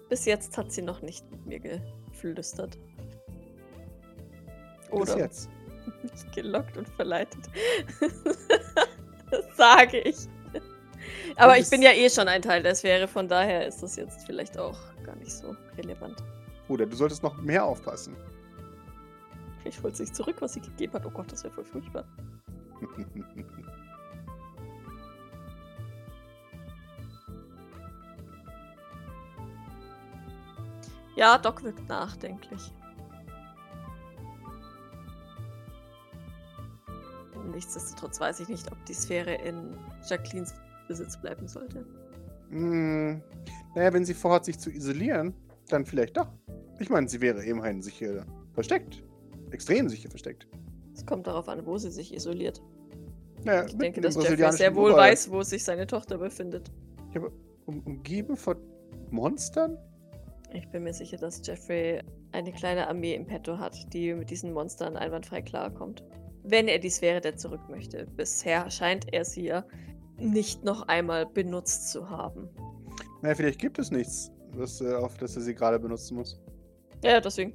Bis 0.09 0.25
jetzt 0.25 0.57
hat 0.57 0.71
sie 0.71 0.81
noch 0.81 1.01
nicht 1.01 1.29
mit 1.29 1.45
mir 1.45 1.59
geflüstert. 1.59 2.77
Oder 4.91 5.05
Bis 5.05 5.15
jetzt. 5.15 5.49
Nicht 6.03 6.33
gelockt 6.33 6.77
und 6.77 6.87
verleitet. 6.87 7.49
das 9.31 9.57
sage 9.57 9.99
ich. 9.99 10.15
Aber 11.35 11.57
ich 11.57 11.69
bin 11.69 11.81
ja 11.81 11.91
eh 11.91 12.09
schon 12.09 12.29
ein 12.29 12.41
Teil 12.41 12.63
der 12.63 12.75
Sphäre, 12.75 13.07
von 13.07 13.27
daher 13.27 13.67
ist 13.67 13.83
das 13.83 13.97
jetzt 13.97 14.25
vielleicht 14.25 14.57
auch 14.57 14.77
gar 15.03 15.15
nicht 15.17 15.31
so 15.31 15.55
relevant. 15.77 16.23
Oder 16.69 16.85
du 16.85 16.95
solltest 16.95 17.23
noch 17.23 17.35
mehr 17.41 17.65
aufpassen. 17.65 18.15
Vielleicht 19.61 19.83
holt 19.83 19.97
sich 19.97 20.13
zurück, 20.13 20.37
was 20.39 20.53
sie 20.53 20.61
gegeben 20.61 20.93
hat. 20.93 21.05
Oh 21.05 21.11
Gott, 21.11 21.29
das 21.31 21.43
wäre 21.43 21.53
voll 21.53 21.65
furchtbar. 21.65 22.05
Ja, 31.15 31.37
Doc 31.37 31.63
wirkt 31.63 31.87
nachdenklich. 31.87 32.71
Nichtsdestotrotz 37.53 38.19
weiß 38.19 38.39
ich 38.39 38.49
nicht, 38.49 38.71
ob 38.71 38.83
die 38.85 38.93
Sphäre 38.93 39.35
in 39.35 39.77
Jacquelines 40.07 40.53
Besitz 40.87 41.19
bleiben 41.19 41.47
sollte. 41.47 41.85
Hm, 42.49 43.21
naja, 43.75 43.93
wenn 43.93 44.05
sie 44.05 44.13
vorhat, 44.13 44.45
sich 44.45 44.59
zu 44.59 44.71
isolieren, 44.71 45.33
dann 45.69 45.85
vielleicht 45.85 46.17
doch. 46.17 46.27
Ich 46.79 46.89
meine, 46.89 47.07
sie 47.07 47.21
wäre 47.21 47.43
immerhin 47.43 47.81
sicher 47.81 48.25
versteckt. 48.53 49.03
Extrem 49.51 49.87
sicher 49.89 50.09
versteckt. 50.09 50.47
Es 50.93 51.05
kommt 51.05 51.27
darauf 51.27 51.47
an, 51.47 51.65
wo 51.65 51.77
sie 51.77 51.91
sich 51.91 52.13
isoliert. 52.13 52.61
Naja, 53.43 53.65
ich 53.65 53.77
denke, 53.77 54.01
dass 54.01 54.15
Jeffrey 54.15 54.51
sehr 54.51 54.75
wohl 54.75 54.91
Urwald. 54.91 55.11
weiß, 55.11 55.31
wo 55.31 55.43
sich 55.43 55.63
seine 55.63 55.85
Tochter 55.85 56.17
befindet. 56.17 56.71
Ja, 57.13 57.21
aber 57.21 57.31
um, 57.65 57.79
umgeben 57.81 58.35
von 58.35 58.57
Monstern? 59.11 59.77
Ich 60.53 60.69
bin 60.69 60.83
mir 60.83 60.93
sicher, 60.93 61.17
dass 61.17 61.41
Jeffrey 61.45 61.99
eine 62.31 62.51
kleine 62.51 62.87
Armee 62.87 63.15
im 63.15 63.25
Petto 63.25 63.57
hat, 63.57 63.91
die 63.91 64.13
mit 64.13 64.29
diesen 64.29 64.53
Monstern 64.53 64.95
einwandfrei 64.95 65.41
klarkommt. 65.41 66.03
Wenn 66.43 66.67
er 66.67 66.77
die 66.77 66.89
Sphäre 66.89 67.21
der 67.21 67.35
zurück 67.37 67.61
möchte. 67.69 68.05
Bisher 68.15 68.69
scheint 68.69 69.11
er 69.13 69.25
sie 69.25 69.45
ja 69.45 69.65
nicht 70.17 70.63
noch 70.63 70.87
einmal 70.87 71.25
benutzt 71.25 71.89
zu 71.89 72.09
haben. 72.09 72.49
Naja, 73.21 73.35
vielleicht 73.35 73.59
gibt 73.59 73.79
es 73.79 73.89
nichts, 73.89 74.31
was, 74.51 74.79
äh, 74.81 74.93
auf 74.93 75.17
das 75.17 75.35
er 75.35 75.41
sie 75.41 75.55
gerade 75.55 75.79
benutzen 75.79 76.17
muss. 76.17 76.39
Ja, 77.03 77.19
deswegen 77.19 77.53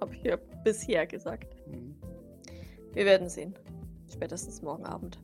habe 0.00 0.14
ich 0.14 0.22
ja 0.22 0.36
bisher 0.64 1.06
gesagt. 1.06 1.54
Mhm. 1.66 1.96
Wir 2.94 3.04
werden 3.04 3.28
sehen. 3.28 3.54
Spätestens 4.10 4.62
morgen 4.62 4.86
Abend. 4.86 5.20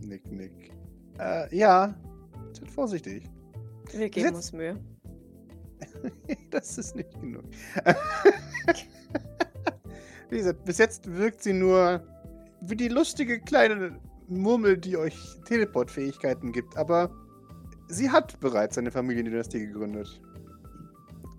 Nick, 0.00 0.30
Nick. 0.30 0.72
Äh, 1.18 1.54
ja. 1.56 1.94
Seid 2.52 2.70
vorsichtig. 2.70 3.24
Wir 3.92 4.08
geben 4.08 4.36
uns 4.36 4.52
Mühe. 4.52 4.78
das 6.50 6.78
ist 6.78 6.96
nicht 6.96 7.12
genug. 7.20 7.44
wie 10.30 10.36
gesagt, 10.38 10.64
bis 10.64 10.78
jetzt 10.78 11.12
wirkt 11.12 11.42
sie 11.42 11.52
nur 11.52 12.02
wie 12.62 12.76
die 12.76 12.88
lustige 12.88 13.40
kleine 13.40 13.98
Murmel, 14.28 14.76
die 14.76 14.96
euch 14.96 15.16
Teleportfähigkeiten 15.44 16.52
gibt, 16.52 16.76
aber 16.76 17.10
sie 17.88 18.10
hat 18.10 18.38
bereits 18.40 18.78
eine 18.78 18.90
Familiendynastie 18.90 19.66
gegründet. 19.66 20.20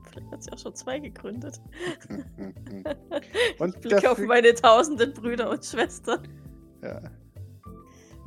Vielleicht 0.10 0.32
hat 0.32 0.44
sie 0.44 0.52
auch 0.52 0.60
schon 0.60 0.76
zwei 0.76 1.00
gegründet. 1.00 1.62
und 3.60 3.76
ich 3.76 3.82
blicke 3.82 4.12
auf 4.12 4.18
meine 4.20 4.54
tausenden 4.54 5.14
Brüder 5.14 5.50
und 5.50 5.64
Schwestern. 5.64 6.28
Ja. 6.82 6.98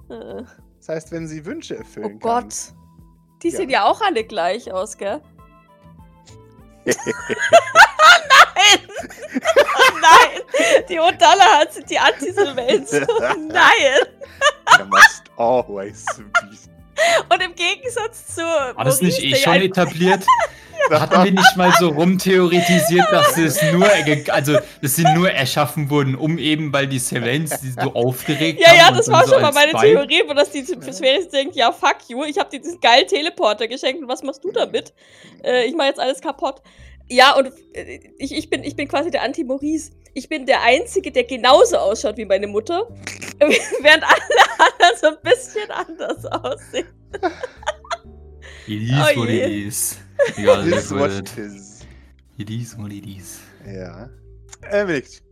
Äh. 0.08 0.44
Das 0.78 0.88
heißt, 0.88 1.12
wenn 1.12 1.26
sie 1.26 1.44
Wünsche 1.44 1.76
erfüllen 1.76 2.14
Oh 2.16 2.18
Gott. 2.18 2.42
Kann, 2.42 3.38
die 3.42 3.48
ja. 3.48 3.56
sehen 3.56 3.70
ja 3.70 3.84
auch 3.84 4.00
alle 4.00 4.24
gleich 4.24 4.72
aus, 4.72 4.96
gell? 4.96 5.20
Nein! 6.84 6.94
Nein! 10.00 10.84
Die 10.88 10.98
Odalla 11.00 11.60
hat 11.60 11.90
die 11.90 11.98
Antisilvels. 11.98 12.92
Nein! 12.92 14.06
You 14.78 14.84
must 14.86 15.22
always 15.36 16.04
be. 16.16 16.24
Und 17.28 17.42
im 17.42 17.54
Gegensatz 17.54 18.36
zu. 18.36 18.42
War 18.42 18.84
das 18.84 19.00
nicht 19.00 19.22
eh 19.22 19.34
schon 19.34 19.54
etabliert? 19.54 20.24
Hatten 20.90 21.24
wir 21.24 21.32
nicht 21.32 21.56
mal 21.56 21.72
so 21.78 21.88
rumtheoretisiert, 21.88 23.06
dass 23.10 23.36
es 23.36 23.60
nur, 23.72 23.86
also, 24.28 24.58
dass 24.82 24.96
sie 24.96 25.04
nur 25.14 25.30
erschaffen 25.30 25.90
wurden, 25.90 26.14
um 26.14 26.38
eben, 26.38 26.72
weil 26.72 26.86
die 26.86 26.98
Savants 26.98 27.60
die 27.60 27.70
so 27.70 27.94
aufgeregt 27.94 28.60
ja, 28.60 28.68
haben? 28.68 28.76
Ja, 28.76 28.84
ja, 28.90 28.90
das 28.92 29.08
war 29.08 29.24
so 29.24 29.32
schon 29.32 29.42
mal 29.42 29.52
meine 29.52 29.72
Bein. 29.72 29.82
Theorie, 29.82 30.22
wo 30.26 30.34
das 30.34 30.50
die 30.50 30.62
Savants 30.62 31.28
denkt, 31.30 31.56
ja, 31.56 31.72
fuck 31.72 31.96
you, 32.08 32.24
ich 32.24 32.38
hab 32.38 32.50
dir 32.50 32.60
diesen 32.60 32.80
geilen 32.80 33.06
Teleporter 33.06 33.68
geschenkt 33.68 34.02
und 34.02 34.08
was 34.08 34.22
machst 34.22 34.44
du 34.44 34.52
damit? 34.52 34.92
Äh, 35.42 35.66
ich 35.66 35.74
mach 35.74 35.86
jetzt 35.86 36.00
alles 36.00 36.20
kaputt. 36.20 36.62
Ja, 37.08 37.36
und 37.36 37.52
äh, 37.74 38.00
ich, 38.18 38.32
ich, 38.32 38.50
bin, 38.50 38.64
ich 38.64 38.76
bin 38.76 38.88
quasi 38.88 39.10
der 39.10 39.22
Anti-Maurice. 39.22 39.92
Ich 40.14 40.28
bin 40.28 40.46
der 40.46 40.62
Einzige, 40.62 41.10
der 41.10 41.24
genauso 41.24 41.76
ausschaut 41.76 42.16
wie 42.16 42.24
meine 42.24 42.46
Mutter, 42.46 42.88
während 43.38 44.04
alle 44.04 44.14
anderen 44.58 44.96
so 45.00 45.06
ein 45.08 45.16
bisschen 45.22 45.70
anders 45.70 46.24
aussehen. 46.26 46.86
It 48.66 48.82
is 48.82 48.90
oh 48.92 49.20
what 49.20 49.28
it 49.28 49.50
is. 49.50 49.98
You 50.36 50.46
gotta 50.46 50.62
live 50.62 50.90
with 50.90 51.18
it. 51.18 51.38
Is. 51.38 51.86
It 52.38 52.50
is 52.50 52.76
what 52.76 52.92
it 52.92 53.06
is. 53.06 53.40
Ja. 53.66 54.08
Erwickt. 54.62 55.22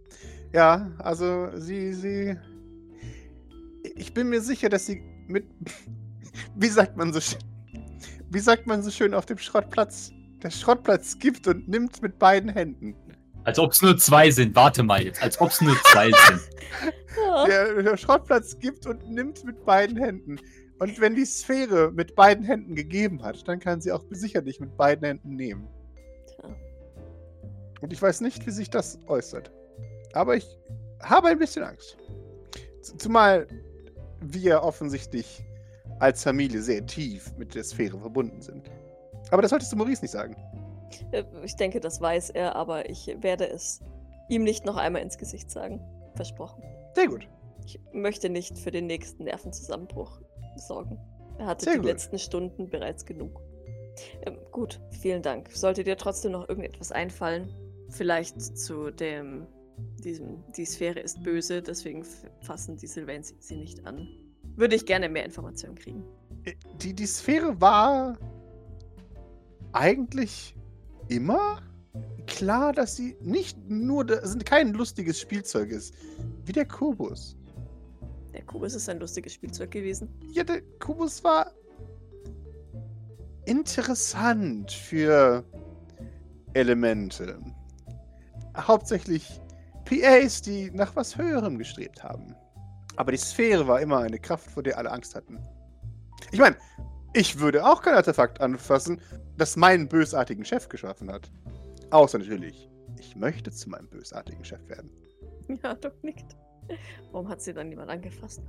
Ja, 0.52 0.90
also 0.98 1.48
sie, 1.56 1.92
sie. 1.92 2.36
Ich 3.96 4.12
bin 4.12 4.28
mir 4.28 4.40
sicher, 4.40 4.68
dass 4.68 4.86
sie 4.86 5.02
mit. 5.26 5.44
Wie 6.56 6.68
sagt 6.68 6.96
man 6.96 7.12
so 7.12 7.20
schön? 7.20 7.40
Wie 8.30 8.38
sagt 8.38 8.66
man 8.66 8.82
so 8.82 8.90
schön 8.90 9.14
auf 9.14 9.26
dem 9.26 9.38
Schrottplatz? 9.38 10.10
Der 10.42 10.50
Schrottplatz 10.50 11.18
gibt 11.18 11.46
und 11.46 11.68
nimmt 11.68 12.02
mit 12.02 12.18
beiden 12.18 12.50
Händen. 12.50 12.96
Als 13.44 13.58
ob 13.58 13.72
es 13.72 13.82
nur 13.82 13.96
zwei 13.98 14.30
sind. 14.30 14.54
Warte 14.54 14.82
mal 14.82 15.02
jetzt. 15.02 15.22
Als 15.22 15.40
ob 15.40 15.50
es 15.50 15.60
nur 15.60 15.76
zwei 15.92 16.06
sind. 16.06 16.40
Der, 17.46 17.82
der, 17.82 17.96
Schrottplatz 17.98 18.58
gibt 18.58 18.86
und 18.86 19.10
nimmt 19.10 19.44
mit 19.44 19.64
beiden 19.66 19.98
Händen. 19.98 20.40
Und 20.82 21.00
wenn 21.00 21.14
die 21.14 21.24
Sphäre 21.24 21.92
mit 21.92 22.16
beiden 22.16 22.44
Händen 22.44 22.74
gegeben 22.74 23.22
hat, 23.22 23.46
dann 23.46 23.60
kann 23.60 23.80
sie 23.80 23.92
auch 23.92 24.02
sicherlich 24.10 24.58
mit 24.58 24.76
beiden 24.76 25.06
Händen 25.06 25.36
nehmen. 25.36 25.68
Und 27.80 27.92
ich 27.92 28.02
weiß 28.02 28.20
nicht, 28.20 28.44
wie 28.44 28.50
sich 28.50 28.68
das 28.68 28.98
äußert. 29.06 29.52
Aber 30.12 30.34
ich 30.34 30.58
habe 31.00 31.28
ein 31.28 31.38
bisschen 31.38 31.62
Angst. 31.62 31.96
Zumal 32.98 33.46
wir 34.22 34.64
offensichtlich 34.64 35.44
als 36.00 36.24
Familie 36.24 36.60
sehr 36.60 36.84
tief 36.84 37.32
mit 37.38 37.54
der 37.54 37.62
Sphäre 37.62 38.00
verbunden 38.00 38.42
sind. 38.42 38.68
Aber 39.30 39.40
das 39.40 39.50
solltest 39.50 39.70
du 39.70 39.76
Maurice 39.76 40.02
nicht 40.02 40.10
sagen. 40.10 40.34
Äh, 41.12 41.22
ich 41.44 41.54
denke, 41.54 41.78
das 41.78 42.00
weiß 42.00 42.30
er, 42.30 42.56
aber 42.56 42.90
ich 42.90 43.06
werde 43.20 43.48
es 43.48 43.78
ihm 44.28 44.42
nicht 44.42 44.64
noch 44.64 44.78
einmal 44.78 45.02
ins 45.02 45.16
Gesicht 45.16 45.48
sagen. 45.48 45.80
Versprochen. 46.16 46.64
Sehr 46.96 47.06
gut. 47.06 47.28
Ich 47.64 47.78
möchte 47.92 48.28
nicht 48.28 48.58
für 48.58 48.72
den 48.72 48.88
nächsten 48.88 49.22
Nervenzusammenbruch 49.22 50.20
sorgen. 50.58 50.98
Er 51.38 51.46
hatte 51.46 51.64
Sehr 51.64 51.74
die 51.74 51.78
gut. 51.80 51.88
letzten 51.88 52.18
Stunden 52.18 52.68
bereits 52.68 53.04
genug. 53.04 53.40
Ähm, 54.26 54.38
gut, 54.50 54.80
vielen 54.90 55.22
Dank. 55.22 55.50
Sollte 55.52 55.84
dir 55.84 55.96
trotzdem 55.96 56.32
noch 56.32 56.48
irgendetwas 56.48 56.92
einfallen, 56.92 57.48
vielleicht 57.90 58.40
zu 58.56 58.90
dem, 58.90 59.46
diesem, 60.02 60.42
die 60.56 60.64
Sphäre 60.64 61.00
ist 61.00 61.22
böse, 61.22 61.62
deswegen 61.62 62.04
fassen 62.40 62.76
die 62.76 62.86
Sylvains 62.86 63.34
sie 63.38 63.56
nicht 63.56 63.86
an. 63.86 64.08
Würde 64.56 64.76
ich 64.76 64.86
gerne 64.86 65.08
mehr 65.08 65.24
Informationen 65.24 65.74
kriegen. 65.76 66.04
Äh, 66.44 66.54
Die, 66.80 66.94
die 66.94 67.06
Sphäre 67.06 67.60
war 67.60 68.18
eigentlich 69.72 70.54
immer 71.08 71.62
klar, 72.26 72.72
dass 72.72 72.96
sie 72.96 73.16
nicht 73.20 73.58
nur 73.68 74.06
sind 74.26 74.46
kein 74.46 74.72
lustiges 74.72 75.20
Spielzeug 75.20 75.70
ist, 75.70 75.94
wie 76.44 76.52
der 76.52 76.66
Kubus. 76.66 77.36
Der 78.32 78.42
Kubus 78.42 78.74
ist 78.74 78.88
ein 78.88 78.98
lustiges 78.98 79.34
Spielzeug 79.34 79.70
gewesen. 79.70 80.08
Ja, 80.32 80.44
der 80.44 80.62
Kubus 80.78 81.22
war 81.22 81.52
interessant 83.44 84.72
für 84.72 85.44
Elemente. 86.54 87.38
Hauptsächlich 88.56 89.40
PAs, 89.84 90.42
die 90.42 90.70
nach 90.70 90.94
was 90.96 91.16
Höherem 91.16 91.58
gestrebt 91.58 92.02
haben. 92.02 92.34
Aber 92.96 93.12
die 93.12 93.18
Sphäre 93.18 93.66
war 93.66 93.80
immer 93.80 93.98
eine 93.98 94.18
Kraft, 94.18 94.50
vor 94.50 94.62
der 94.62 94.78
alle 94.78 94.90
Angst 94.90 95.14
hatten. 95.14 95.38
Ich 96.30 96.38
meine, 96.38 96.56
ich 97.14 97.38
würde 97.38 97.64
auch 97.64 97.82
kein 97.82 97.94
Artefakt 97.94 98.40
anfassen, 98.40 99.00
das 99.36 99.56
meinen 99.56 99.88
bösartigen 99.88 100.44
Chef 100.44 100.68
geschaffen 100.68 101.10
hat. 101.10 101.30
Außer 101.90 102.18
natürlich, 102.18 102.70
ich 102.98 103.16
möchte 103.16 103.50
zu 103.50 103.68
meinem 103.68 103.88
bösartigen 103.88 104.44
Chef 104.44 104.66
werden. 104.68 104.90
Ja, 105.62 105.74
Doc 105.74 106.02
nickt. 106.02 106.36
Warum 107.10 107.28
hat 107.28 107.42
sie 107.42 107.52
dann 107.52 107.68
niemand 107.68 107.90
angefasst? 107.90 108.42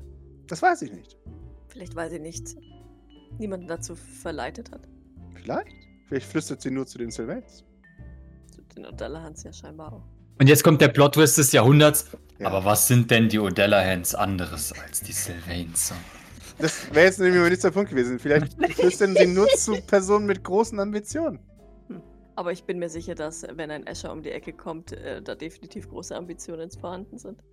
Das 0.47 0.61
weiß 0.61 0.81
ich 0.83 0.93
nicht. 0.93 1.17
Vielleicht, 1.67 1.95
weil 1.95 2.09
sie 2.09 2.19
nicht 2.19 2.55
niemanden 3.39 3.67
dazu 3.67 3.95
verleitet 3.95 4.71
hat. 4.71 4.81
Vielleicht? 5.33 5.75
Vielleicht 6.07 6.27
flüstert 6.27 6.61
sie 6.61 6.71
nur 6.71 6.85
zu 6.85 6.97
den 6.97 7.11
Sylvains. 7.11 7.63
Den 8.75 8.85
O'Dallahans 8.85 9.43
ja 9.45 9.53
scheinbar 9.53 9.93
auch. 9.93 10.03
Und 10.39 10.47
jetzt 10.47 10.63
kommt 10.63 10.81
der 10.81 10.89
Plot-Twist 10.89 11.37
des 11.37 11.51
Jahrhunderts. 11.51 12.07
Ja. 12.39 12.47
Aber 12.47 12.65
was 12.65 12.87
sind 12.87 13.11
denn 13.11 13.29
die 13.29 13.39
O'Dellahans 13.39 14.15
anderes 14.15 14.73
als 14.73 15.01
die 15.01 15.11
Sylvains? 15.11 15.93
Das 16.59 16.93
wäre 16.93 17.05
jetzt 17.05 17.19
nämlich 17.19 17.39
mein 17.39 17.49
nächster 17.49 17.71
Punkt 17.71 17.89
gewesen. 17.89 18.19
Vielleicht 18.19 18.53
flüstern 18.73 19.15
sie 19.15 19.27
nur 19.27 19.47
zu 19.49 19.73
Personen 19.81 20.25
mit 20.25 20.43
großen 20.43 20.79
Ambitionen. 20.79 21.39
Aber 22.35 22.51
ich 22.51 22.63
bin 22.63 22.79
mir 22.79 22.89
sicher, 22.89 23.15
dass, 23.15 23.45
wenn 23.53 23.69
ein 23.69 23.85
Escher 23.85 24.11
um 24.11 24.23
die 24.23 24.31
Ecke 24.31 24.53
kommt, 24.53 24.93
äh, 24.93 25.21
da 25.21 25.35
definitiv 25.35 25.89
große 25.89 26.15
Ambitionen 26.15 26.71
vorhanden 26.71 27.17
sind. 27.17 27.43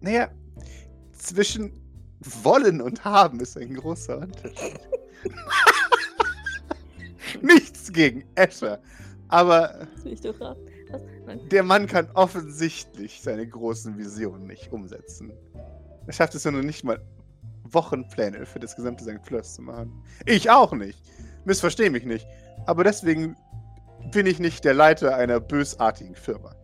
Naja, 0.00 0.28
zwischen 1.12 1.72
wollen 2.42 2.80
und 2.80 3.04
haben 3.04 3.40
ist 3.40 3.56
ein 3.56 3.74
großer 3.74 4.18
Unterschied. 4.18 4.80
Nichts 7.42 7.92
gegen 7.92 8.24
Escher. 8.34 8.80
Aber 9.28 9.86
der 11.50 11.62
Mann 11.62 11.86
kann 11.86 12.08
offensichtlich 12.14 13.20
seine 13.22 13.46
großen 13.46 13.98
Visionen 13.98 14.46
nicht 14.46 14.72
umsetzen. 14.72 15.32
Er 16.06 16.12
schafft 16.12 16.34
es 16.34 16.44
ja 16.44 16.50
noch 16.50 16.62
nicht 16.62 16.84
mal, 16.84 17.00
Wochenpläne 17.70 18.46
für 18.46 18.58
das 18.58 18.76
gesamte 18.76 19.04
St. 19.04 19.26
Flörs 19.26 19.54
zu 19.54 19.62
machen. 19.62 19.92
Ich 20.24 20.48
auch 20.48 20.72
nicht. 20.72 20.98
Missversteh 21.44 21.90
mich 21.90 22.04
nicht. 22.04 22.26
Aber 22.66 22.82
deswegen 22.82 23.36
bin 24.12 24.26
ich 24.26 24.38
nicht 24.38 24.64
der 24.64 24.74
Leiter 24.74 25.16
einer 25.16 25.40
bösartigen 25.40 26.14
Firma. 26.14 26.54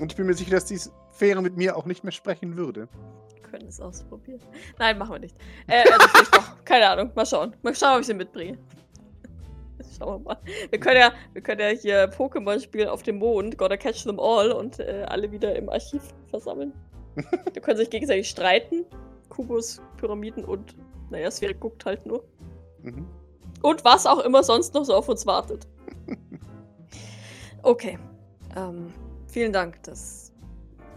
Und 0.00 0.12
ich 0.12 0.16
bin 0.16 0.26
mir 0.26 0.34
sicher, 0.34 0.52
dass 0.52 0.64
die 0.64 0.78
Sphäre 0.78 1.42
mit 1.42 1.56
mir 1.56 1.76
auch 1.76 1.84
nicht 1.84 2.04
mehr 2.04 2.12
sprechen 2.12 2.56
würde. 2.56 2.88
Wir 3.34 3.42
können 3.42 3.66
es 3.66 3.80
ausprobieren. 3.80 4.40
Nein, 4.78 4.96
machen 4.98 5.12
wir 5.12 5.18
nicht. 5.18 5.36
Äh, 5.66 5.82
also 5.90 6.08
vielleicht 6.08 6.34
doch. 6.34 6.56
Keine 6.64 6.88
Ahnung. 6.88 7.10
Mal 7.14 7.26
schauen. 7.26 7.54
Mal 7.62 7.74
schauen, 7.74 7.94
ob 7.94 8.00
ich 8.00 8.06
sie 8.06 8.14
mitbringe. 8.14 8.58
Schauen 9.98 10.22
wir 10.22 10.28
mal. 10.28 10.38
Wir 10.70 10.80
können 10.80 11.00
ja, 11.00 11.12
wir 11.32 11.42
können 11.42 11.60
ja 11.60 11.68
hier 11.68 12.10
Pokémon 12.10 12.60
spielen 12.60 12.88
auf 12.88 13.02
dem 13.02 13.18
Mond, 13.18 13.58
Gotta 13.58 13.76
Catch 13.76 14.04
Them 14.04 14.20
All 14.20 14.52
und 14.52 14.78
äh, 14.78 15.04
alle 15.08 15.30
wieder 15.30 15.54
im 15.56 15.68
Archiv 15.68 16.02
versammeln. 16.28 16.72
Die 17.54 17.60
können 17.60 17.76
sich 17.76 17.90
gegenseitig 17.90 18.28
streiten. 18.28 18.84
Kubus, 19.28 19.80
Pyramiden 19.96 20.44
und, 20.44 20.76
naja, 21.10 21.30
Sphäre 21.30 21.54
guckt 21.54 21.84
halt 21.84 22.04
nur. 22.06 22.24
Mhm. 22.82 23.06
Und 23.62 23.84
was 23.84 24.06
auch 24.06 24.20
immer 24.20 24.42
sonst 24.42 24.74
noch 24.74 24.84
so 24.84 24.94
auf 24.94 25.08
uns 25.08 25.26
wartet. 25.26 25.66
Okay. 27.62 27.98
Ähm, 28.56 28.92
vielen 29.26 29.52
Dank. 29.52 29.82
Das 29.82 30.32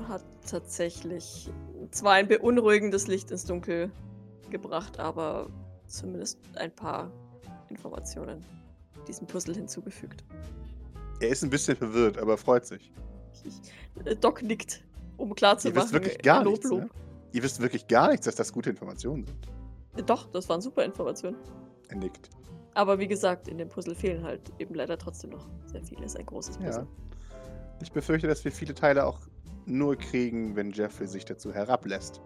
hat 0.07 0.23
tatsächlich 0.49 1.49
zwar 1.91 2.13
ein 2.13 2.27
beunruhigendes 2.27 3.07
Licht 3.07 3.31
ins 3.31 3.45
Dunkel 3.45 3.91
gebracht, 4.49 4.99
aber 4.99 5.49
zumindest 5.87 6.39
ein 6.55 6.71
paar 6.71 7.11
Informationen 7.69 8.43
diesem 9.07 9.27
Puzzle 9.27 9.55
hinzugefügt. 9.55 10.23
Er 11.19 11.29
ist 11.29 11.43
ein 11.43 11.49
bisschen 11.49 11.75
verwirrt, 11.75 12.17
aber 12.17 12.37
freut 12.37 12.65
sich. 12.65 12.91
Ich, 13.43 14.05
äh, 14.05 14.15
Doc 14.15 14.41
nickt, 14.41 14.83
um 15.17 15.35
klar 15.35 15.57
zu 15.57 15.69
Ihr 15.69 15.75
wisst 15.75 15.87
machen. 15.87 16.03
wirklich 16.03 16.17
gar 16.19 16.43
Lob, 16.43 16.53
nichts. 16.53 16.69
Lob. 16.69 16.81
Ne? 16.81 16.89
Ihr 17.33 17.43
wisst 17.43 17.61
wirklich 17.61 17.87
gar 17.87 18.09
nichts, 18.09 18.25
dass 18.25 18.35
das 18.35 18.51
gute 18.53 18.69
Informationen 18.69 19.25
sind. 19.25 20.09
Doch, 20.09 20.29
das 20.31 20.49
waren 20.49 20.61
super 20.61 20.83
Informationen. 20.83 21.37
Er 21.89 21.97
nickt. 21.97 22.29
Aber 22.75 22.99
wie 22.99 23.07
gesagt, 23.07 23.47
in 23.47 23.57
dem 23.57 23.69
Puzzle 23.69 23.95
fehlen 23.95 24.23
halt 24.23 24.51
eben 24.59 24.73
leider 24.73 24.97
trotzdem 24.97 25.31
noch 25.31 25.47
sehr 25.65 25.83
viele. 25.83 26.05
Es 26.05 26.13
ist 26.13 26.19
ein 26.19 26.25
großes 26.25 26.57
Puzzle. 26.57 26.83
Ja. 26.83 26.87
Ich 27.81 27.91
befürchte, 27.91 28.27
dass 28.27 28.43
wir 28.43 28.51
viele 28.51 28.73
Teile 28.73 29.05
auch 29.05 29.19
nur 29.65 29.95
kriegen, 29.95 30.55
wenn 30.55 30.71
Jeffrey 30.71 31.07
sich 31.07 31.25
dazu 31.25 31.53
herablässt, 31.53 32.21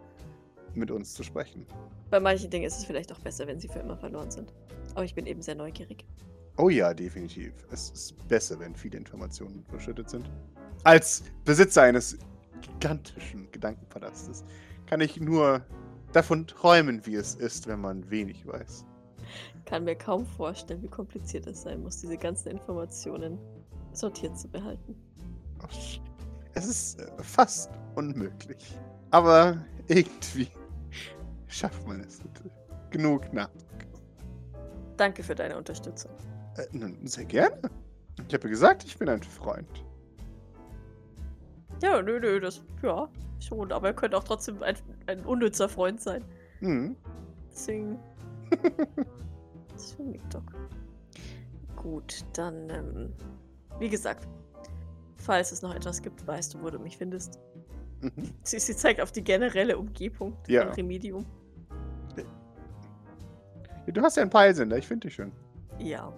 mit 0.73 0.91
uns 0.91 1.13
zu 1.13 1.23
sprechen. 1.23 1.65
Bei 2.10 2.19
manchen 2.19 2.49
Dingen 2.49 2.65
ist 2.65 2.77
es 2.77 2.86
vielleicht 2.86 3.12
auch 3.12 3.19
besser, 3.19 3.47
wenn 3.47 3.60
sie 3.60 3.67
für 3.67 3.79
immer 3.79 3.97
verloren 3.97 4.31
sind. 4.31 4.53
Aber 4.95 5.03
ich 5.03 5.15
bin 5.15 5.25
eben 5.25 5.41
sehr 5.41 5.55
neugierig. 5.55 6.05
Oh 6.57 6.69
ja, 6.69 6.93
definitiv. 6.93 7.53
Es 7.71 7.89
ist 7.91 8.27
besser, 8.27 8.60
wenn 8.60 8.75
viele 8.75 8.97
Informationen 8.97 9.63
verschüttet 9.69 10.10
sind. 10.10 10.29
Als 10.83 11.23
Besitzer 11.45 11.83
eines 11.83 12.17
gigantischen 12.62 13.51
Gedankenpalastes 13.51 14.43
kann 14.88 15.01
ich 15.01 15.19
nur 15.19 15.63
davon 16.13 16.47
träumen, 16.47 17.05
wie 17.05 17.15
es 17.15 17.36
ist, 17.36 17.67
wenn 17.67 17.81
man 17.81 18.10
wenig 18.10 18.47
weiß. 18.47 18.86
Kann 19.65 19.84
mir 19.84 19.95
kaum 19.95 20.25
vorstellen, 20.25 20.82
wie 20.82 20.88
kompliziert 20.88 21.47
es 21.47 21.62
sein 21.63 21.82
muss, 21.82 21.99
diese 22.01 22.17
ganzen 22.17 22.49
Informationen 22.49 23.38
sortiert 23.93 24.38
zu 24.38 24.47
behalten. 24.47 24.95
Es 26.53 26.67
ist 26.67 26.99
äh, 26.99 27.23
fast 27.23 27.71
unmöglich. 27.95 28.77
Aber 29.12 29.58
irgendwie 29.88 30.49
schafft 31.47 31.88
man 31.88 32.01
es. 32.01 32.21
Genug 32.89 33.32
nach. 33.34 33.49
Danke 34.95 35.23
für 35.23 35.36
deine 35.36 35.58
Unterstützung. 35.58 36.12
Äh, 36.58 36.65
nun, 36.71 37.06
sehr 37.06 37.25
gerne. 37.25 37.69
Ich 38.27 38.34
habe 38.34 38.49
gesagt, 38.49 38.84
ich 38.84 38.97
bin 38.97 39.10
ein 39.10 39.21
Freund. 39.21 39.86
Ja, 41.84 42.01
nö, 42.01 42.19
nö, 42.19 42.39
das, 42.39 42.63
ja, 42.82 43.08
schon. 43.39 43.71
Aber 43.71 43.88
er 43.88 43.93
könnte 43.93 44.17
auch 44.17 44.23
trotzdem 44.23 44.63
ein, 44.63 44.75
ein 45.06 45.23
unnützer 45.25 45.69
Freund 45.69 46.01
sein. 46.01 46.23
Hm. 46.60 46.95
Deswegen. 47.51 47.99
das 49.73 49.83
ist 49.91 49.97
Doc. 50.29 50.43
Gut, 51.75 52.25
dann, 52.33 52.69
ähm, 52.69 53.13
wie 53.79 53.89
gesagt, 53.89 54.27
falls 55.17 55.51
es 55.51 55.62
noch 55.62 55.73
etwas 55.75 56.01
gibt, 56.01 56.25
weißt 56.25 56.53
du, 56.53 56.62
wo 56.63 56.69
du 56.69 56.79
mich 56.79 56.97
findest. 56.97 57.39
Mhm. 58.01 58.12
Sie, 58.43 58.60
sie 58.60 58.75
zeigt 58.75 59.01
auf 59.01 59.12
die 59.12 59.23
generelle 59.23 59.77
Umgebung 59.77 60.36
Ja. 60.47 60.65
von 60.65 60.73
Remedium. 60.73 61.25
Ja, 62.15 62.23
Du 63.91 64.01
hast 64.01 64.17
ja 64.17 64.21
einen 64.21 64.29
Peilsender, 64.31 64.77
ich 64.77 64.88
finde 64.88 65.07
dich 65.07 65.15
schön. 65.15 65.31
Ja, 65.79 66.12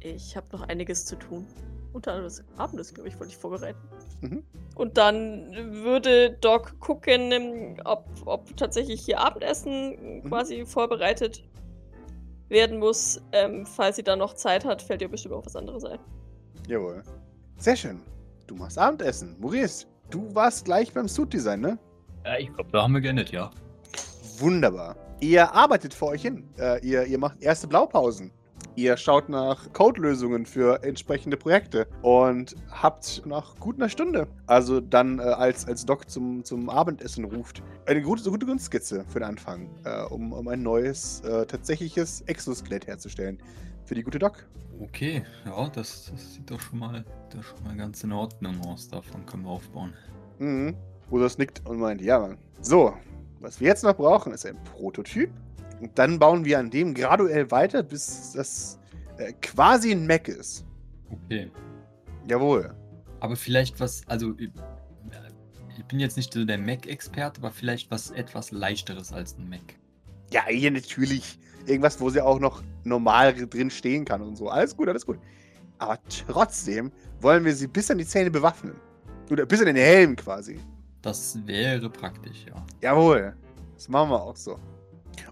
ich 0.00 0.36
habe 0.36 0.46
noch 0.52 0.62
einiges 0.68 1.06
zu 1.06 1.16
tun. 1.16 1.46
Unter 1.92 2.12
anderem 2.12 2.26
das 2.28 2.44
Abendessen, 2.58 2.94
glaube 2.94 3.08
ich, 3.08 3.18
wollte 3.18 3.32
ich 3.32 3.38
vorbereiten. 3.38 3.78
Mhm. 4.20 4.42
Und 4.74 4.96
dann 4.98 5.52
würde 5.84 6.36
Doc 6.40 6.78
gucken, 6.80 7.30
ähm, 7.32 7.76
ob, 7.84 8.04
ob 8.26 8.56
tatsächlich 8.56 9.04
hier 9.04 9.20
Abendessen 9.20 10.22
Mhm. 10.22 10.28
quasi 10.28 10.66
vorbereitet 10.66 11.44
werden 12.48 12.78
muss. 12.78 13.20
Ähm, 13.32 13.66
falls 13.66 13.96
sie 13.96 14.02
dann 14.02 14.18
noch 14.18 14.34
Zeit 14.34 14.64
hat, 14.64 14.82
fällt 14.82 15.02
ihr 15.02 15.08
bestimmt 15.08 15.34
auch 15.34 15.46
was 15.46 15.56
anderes 15.56 15.84
ein. 15.84 15.98
Jawohl. 16.68 17.02
Sehr 17.58 17.76
schön. 17.76 18.00
Du 18.46 18.54
machst 18.54 18.78
Abendessen. 18.78 19.36
Maurice, 19.38 19.86
du 20.10 20.34
warst 20.34 20.64
gleich 20.64 20.92
beim 20.92 21.08
Suit-Design, 21.08 21.60
ne? 21.60 21.78
Ja, 22.24 22.38
ich 22.38 22.52
glaube, 22.52 22.70
da 22.72 22.82
haben 22.82 22.94
wir 22.94 23.00
geendet, 23.00 23.30
ja. 23.30 23.50
Wunderbar. 24.38 24.96
Ihr 25.20 25.52
arbeitet 25.52 25.94
vor 25.94 26.08
euch 26.08 26.22
hin. 26.22 26.48
Äh, 26.58 26.84
ihr, 26.86 27.04
ihr 27.04 27.18
macht 27.18 27.40
erste 27.40 27.66
Blaupausen. 27.66 28.32
Ihr 28.76 28.96
schaut 28.96 29.28
nach 29.28 29.72
Codelösungen 29.72 30.46
für 30.46 30.82
entsprechende 30.82 31.36
Projekte 31.36 31.86
und 32.02 32.56
habt 32.72 33.22
nach 33.24 33.54
gut 33.60 33.76
einer 33.76 33.88
Stunde, 33.88 34.26
also 34.48 34.80
dann 34.80 35.20
äh, 35.20 35.22
als, 35.22 35.68
als 35.68 35.86
Doc 35.86 36.10
zum, 36.10 36.42
zum 36.42 36.68
Abendessen 36.68 37.24
ruft, 37.24 37.62
eine 37.86 38.02
gute, 38.02 38.28
gute 38.28 38.46
Grundskizze 38.46 39.04
für 39.06 39.20
den 39.20 39.28
Anfang, 39.28 39.70
äh, 39.84 40.02
um, 40.06 40.32
um 40.32 40.48
ein 40.48 40.64
neues, 40.64 41.20
äh, 41.20 41.46
tatsächliches 41.46 42.22
Exoskelett 42.22 42.88
herzustellen. 42.88 43.38
Für 43.84 43.94
die 43.94 44.02
gute 44.02 44.18
Doc. 44.18 44.44
Okay, 44.80 45.22
ja, 45.46 45.68
das, 45.68 46.10
das 46.10 46.34
sieht 46.34 46.50
doch 46.50 46.60
schon 46.60 46.80
mal, 46.80 47.04
das 47.30 47.44
schon 47.44 47.62
mal 47.62 47.76
ganz 47.76 48.02
in 48.02 48.10
Ordnung 48.10 48.60
aus. 48.66 48.88
Davon 48.88 49.24
können 49.24 49.44
wir 49.44 49.50
aufbauen. 49.50 49.92
Mhm. 50.40 50.74
Usos 51.12 51.38
nickt 51.38 51.62
und 51.68 51.78
meint, 51.78 52.00
ja, 52.00 52.18
Mann. 52.18 52.38
So, 52.60 52.92
was 53.38 53.60
wir 53.60 53.68
jetzt 53.68 53.84
noch 53.84 53.94
brauchen, 53.94 54.32
ist 54.32 54.46
ein 54.46 54.56
Prototyp. 54.64 55.30
Und 55.84 55.98
dann 55.98 56.18
bauen 56.18 56.46
wir 56.46 56.58
an 56.58 56.70
dem 56.70 56.94
graduell 56.94 57.50
weiter, 57.50 57.82
bis 57.82 58.32
das 58.32 58.78
äh, 59.18 59.34
quasi 59.42 59.92
ein 59.92 60.06
Mac 60.06 60.28
ist. 60.28 60.64
Okay. 61.10 61.50
Jawohl. 62.26 62.74
Aber 63.20 63.36
vielleicht 63.36 63.78
was, 63.80 64.00
also 64.08 64.32
ich, 64.38 64.48
ich 65.76 65.84
bin 65.84 66.00
jetzt 66.00 66.16
nicht 66.16 66.32
so 66.32 66.42
der 66.42 66.56
Mac-Experte, 66.56 67.38
aber 67.42 67.50
vielleicht 67.50 67.90
was 67.90 68.12
etwas 68.12 68.50
leichteres 68.50 69.12
als 69.12 69.36
ein 69.36 69.46
Mac. 69.50 69.60
Ja, 70.32 70.46
hier 70.46 70.70
natürlich. 70.70 71.38
Irgendwas, 71.66 72.00
wo 72.00 72.08
sie 72.08 72.22
auch 72.22 72.40
noch 72.40 72.62
normal 72.84 73.34
drin 73.34 73.68
stehen 73.68 74.06
kann 74.06 74.22
und 74.22 74.36
so. 74.36 74.48
Alles 74.48 74.74
gut, 74.74 74.88
alles 74.88 75.04
gut. 75.04 75.18
Aber 75.76 75.98
trotzdem 76.28 76.90
wollen 77.20 77.44
wir 77.44 77.54
sie 77.54 77.66
bis 77.66 77.90
an 77.90 77.98
die 77.98 78.06
Zähne 78.06 78.30
bewaffnen. 78.30 78.76
Oder 79.30 79.44
bis 79.44 79.60
an 79.60 79.66
den 79.66 79.76
Helm 79.76 80.16
quasi. 80.16 80.58
Das 81.02 81.38
wäre 81.46 81.90
praktisch, 81.90 82.46
ja. 82.46 82.64
Jawohl. 82.80 83.36
Das 83.74 83.86
machen 83.90 84.08
wir 84.08 84.22
auch 84.22 84.36
so. 84.36 84.58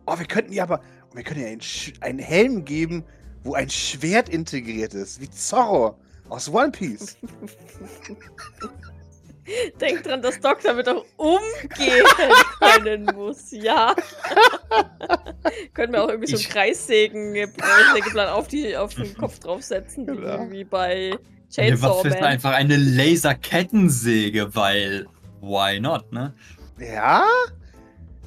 Oh, 0.07 0.18
wir 0.18 0.27
könnten 0.27 0.53
ja 0.53 0.64
aber. 0.64 0.81
Wir 1.14 1.25
können 1.25 1.40
ja 1.40 1.47
einen, 1.47 1.61
einen 2.01 2.18
Helm 2.18 2.64
geben, 2.64 3.05
wo 3.45 3.55
ein 3.55 3.68
Schwert 3.71 4.29
integriert 4.29 4.95
ist. 4.95 5.21
Wie 5.21 5.31
Zorro 5.31 5.99
aus 6.29 6.49
One 6.49 6.71
Piece. 6.71 7.16
Denk 9.81 10.05
dran, 10.05 10.23
dass 10.23 10.40
Doc 10.40 10.61
damit 10.62 10.88
auch 10.88 11.05
umgehen 11.16 12.07
können 12.61 13.07
muss, 13.14 13.51
ja. 13.51 13.95
Können 15.75 15.92
wir 15.92 16.05
auch 16.05 16.09
irgendwie 16.09 16.31
so 16.31 16.37
einen 16.37 16.47
Kreissägen, 16.47 17.35
Kreissägeplan 17.57 18.29
auf, 18.29 18.47
die, 18.47 18.77
auf 18.77 18.95
den 18.95 19.16
Kopf 19.16 19.40
draufsetzen, 19.40 20.07
wie, 20.07 20.16
genau. 20.16 20.51
wie 20.51 20.64
bei 20.64 21.18
Chainsaw 21.51 22.05
Man. 22.05 22.12
ist 22.12 22.23
einfach 22.23 22.53
eine 22.53 22.77
Laserkettensäge, 22.77 24.55
weil 24.55 25.07
why 25.40 25.81
not, 25.81 26.12
ne? 26.12 26.35
Ja? 26.79 27.27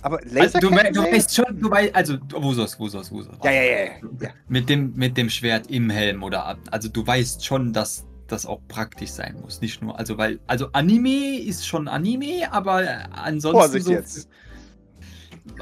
Aber 0.05 0.19
also, 0.35 0.59
du, 0.59 0.69
du 0.69 0.75
weißt 0.75 1.33
schon, 1.35 1.59
du 1.59 1.67
weißt, 1.67 1.95
also, 1.95 2.19
Wusos, 2.29 2.79
Wusos, 2.79 3.11
Wusos. 3.11 3.37
Ja, 3.43 3.51
ja, 3.51 3.63
ja, 3.63 3.85
ja. 4.21 4.29
Mit 4.47 4.69
dem, 4.69 4.93
mit 4.95 5.17
dem 5.17 5.31
Schwert 5.31 5.71
im 5.71 5.89
Helm 5.89 6.21
oder 6.21 6.45
ab. 6.45 6.59
Also, 6.69 6.89
du 6.89 7.07
weißt 7.07 7.43
schon, 7.43 7.73
dass 7.73 8.05
das 8.27 8.45
auch 8.45 8.61
praktisch 8.67 9.09
sein 9.09 9.35
muss. 9.41 9.61
Nicht 9.61 9.81
nur, 9.81 9.97
also, 9.97 10.15
weil, 10.19 10.39
also, 10.45 10.67
Anime 10.73 11.39
ist 11.39 11.65
schon 11.65 11.87
Anime, 11.87 12.53
aber 12.53 13.09
ansonsten. 13.13 13.59
Vorsicht 13.59 13.85
so, 13.87 13.93
jetzt. 13.93 14.29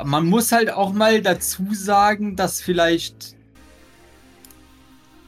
Man 0.04 0.26
muss 0.28 0.52
halt 0.52 0.72
auch 0.72 0.92
mal 0.92 1.22
dazu 1.22 1.66
sagen, 1.72 2.36
dass 2.36 2.60
vielleicht. 2.60 3.38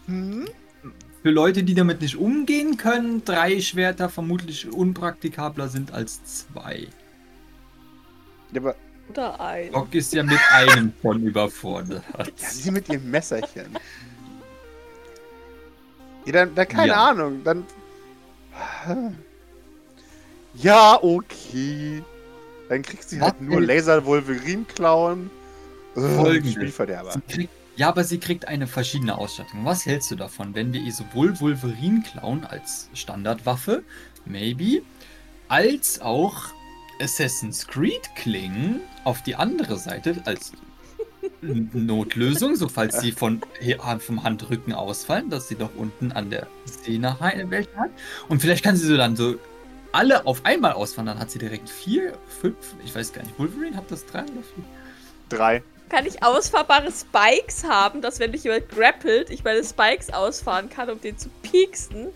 Hm? 0.08 0.44
Für 1.24 1.32
Leute, 1.32 1.64
die 1.64 1.74
damit 1.74 2.02
nicht 2.02 2.18
umgehen 2.18 2.76
können, 2.76 3.24
drei 3.24 3.62
Schwerter 3.62 4.10
vermutlich 4.10 4.70
unpraktikabler 4.70 5.70
sind 5.70 5.94
als 5.94 6.22
zwei. 6.26 6.88
Ja, 8.52 8.60
aber 8.60 8.76
oder 9.10 9.40
ein. 9.40 9.72
Doc 9.72 9.94
ist 9.94 10.14
ja 10.14 10.24
mit 10.24 10.40
einem 10.52 10.94
von 11.02 11.22
überfordert. 11.22 12.04
Ja, 12.18 12.50
sie 12.50 12.72
mit 12.72 12.90
ihrem 12.90 13.10
Messerchen. 13.10 13.78
Ja, 16.26 16.32
dann, 16.32 16.56
dann 16.56 16.68
keine 16.68 16.88
ja. 16.88 17.10
Ahnung, 17.10 17.44
dann. 17.44 17.66
Ja, 20.56 20.98
okay. 21.02 22.04
Dann 22.70 22.82
kriegt 22.82 23.04
sie 23.08 23.22
halt 23.22 23.42
nur 23.42 23.62
Laser-Wolverine-Klauen. 23.62 25.30
Spielverderber. 25.96 27.22
Ja, 27.76 27.90
aber 27.90 28.04
sie 28.04 28.20
kriegt 28.20 28.48
eine 28.48 28.68
verschiedene 28.68 29.18
Ausstattung. 29.18 29.66
Was 29.66 29.86
hältst 29.86 30.10
du 30.12 30.16
davon, 30.16 30.56
wenn 30.56 30.74
wir 30.74 30.82
ihr 30.82 30.94
sowohl 30.94 31.40
Wolverine 31.42 32.02
klauen 32.02 32.46
als 32.46 32.90
Standardwaffe, 32.94 33.84
maybe, 34.26 34.82
als 35.50 36.00
auch 36.02 36.48
Assassin's 37.02 37.68
Creed 37.68 38.10
klingen 38.16 38.82
auf 39.04 39.22
die 39.24 39.36
andere 39.36 39.78
Seite 39.78 40.22
als 40.26 40.54
Notlösung, 41.42 42.56
so 42.56 42.68
falls 42.68 43.00
sie 43.00 43.12
von, 43.12 43.42
vom 44.00 44.24
Handrücken 44.24 44.74
ausfallen, 44.74 45.30
dass 45.30 45.48
sie 45.48 45.56
doch 45.56 45.72
unten 45.76 46.12
an 46.12 46.30
der 46.30 46.48
Szene 46.68 47.16
Welt 47.50 47.70
hat. 47.78 47.90
Und 48.30 48.42
vielleicht 48.42 48.64
kann 48.64 48.76
sie 48.76 48.88
so 48.88 48.98
dann 48.98 49.16
so 49.16 49.36
alle 49.92 50.26
auf 50.26 50.44
einmal 50.44 50.74
ausfahren, 50.74 51.08
dann 51.08 51.20
hat 51.20 51.32
sie 51.32 51.40
direkt 51.40 51.70
vier, 51.70 52.18
fünf, 52.42 52.76
ich 52.84 52.94
weiß 52.94 53.14
gar 53.14 53.24
nicht, 53.24 53.38
Wolverine 53.40 53.78
hat 53.78 53.90
das 53.90 54.06
drei 54.06 54.24
oder 54.24 54.32
vier? 54.32 54.64
Drei. 55.30 55.64
Kann 55.90 56.06
ich 56.06 56.24
ausfahrbare 56.24 56.92
Spikes 56.92 57.64
haben, 57.64 58.02
dass 58.02 58.20
wenn 58.20 58.32
mich 58.32 58.44
jemand 58.44 58.70
grappelt, 58.70 59.30
ich 59.30 59.44
meine 59.44 59.64
Spikes 59.64 60.12
ausfahren 60.12 60.70
kann, 60.70 60.90
um 60.90 61.00
den 61.00 61.18
zu 61.18 61.30
pieksen? 61.44 62.08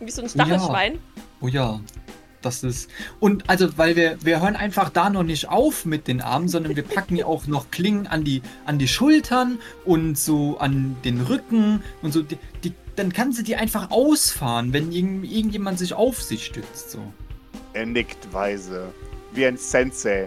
Wie 0.00 0.10
so 0.10 0.22
ein 0.22 0.28
Stachelschwein. 0.28 0.98
Oh 1.40 1.46
ja. 1.48 1.74
Oh 1.74 1.78
ja. 1.78 2.03
Das 2.44 2.62
ist. 2.62 2.90
Und 3.20 3.48
also, 3.48 3.78
weil 3.78 3.96
wir, 3.96 4.18
wir 4.22 4.42
hören 4.42 4.54
einfach 4.54 4.90
da 4.90 5.08
noch 5.08 5.22
nicht 5.22 5.48
auf 5.48 5.86
mit 5.86 6.08
den 6.08 6.20
Armen, 6.20 6.48
sondern 6.48 6.76
wir 6.76 6.82
packen 6.82 7.16
ja 7.16 7.24
auch 7.24 7.46
noch 7.46 7.70
Klingen 7.70 8.06
an 8.06 8.22
die, 8.22 8.42
an 8.66 8.78
die 8.78 8.88
Schultern 8.88 9.58
und 9.84 10.18
so 10.18 10.58
an 10.58 10.96
den 11.04 11.22
Rücken 11.22 11.82
und 12.02 12.12
so. 12.12 12.22
Die, 12.22 12.38
die, 12.62 12.72
dann 12.96 13.12
kann 13.12 13.32
sie 13.32 13.44
die 13.44 13.56
einfach 13.56 13.90
ausfahren, 13.90 14.72
wenn 14.72 14.92
irgend, 14.92 15.24
irgendjemand 15.24 15.78
sich 15.78 15.94
auf 15.94 16.22
sie 16.22 16.38
stützt. 16.38 16.90
So. 16.90 17.00
Er 17.72 17.86
nickt 17.86 18.32
weise. 18.32 18.92
Wie 19.32 19.46
ein 19.46 19.56
Sensei. 19.56 20.26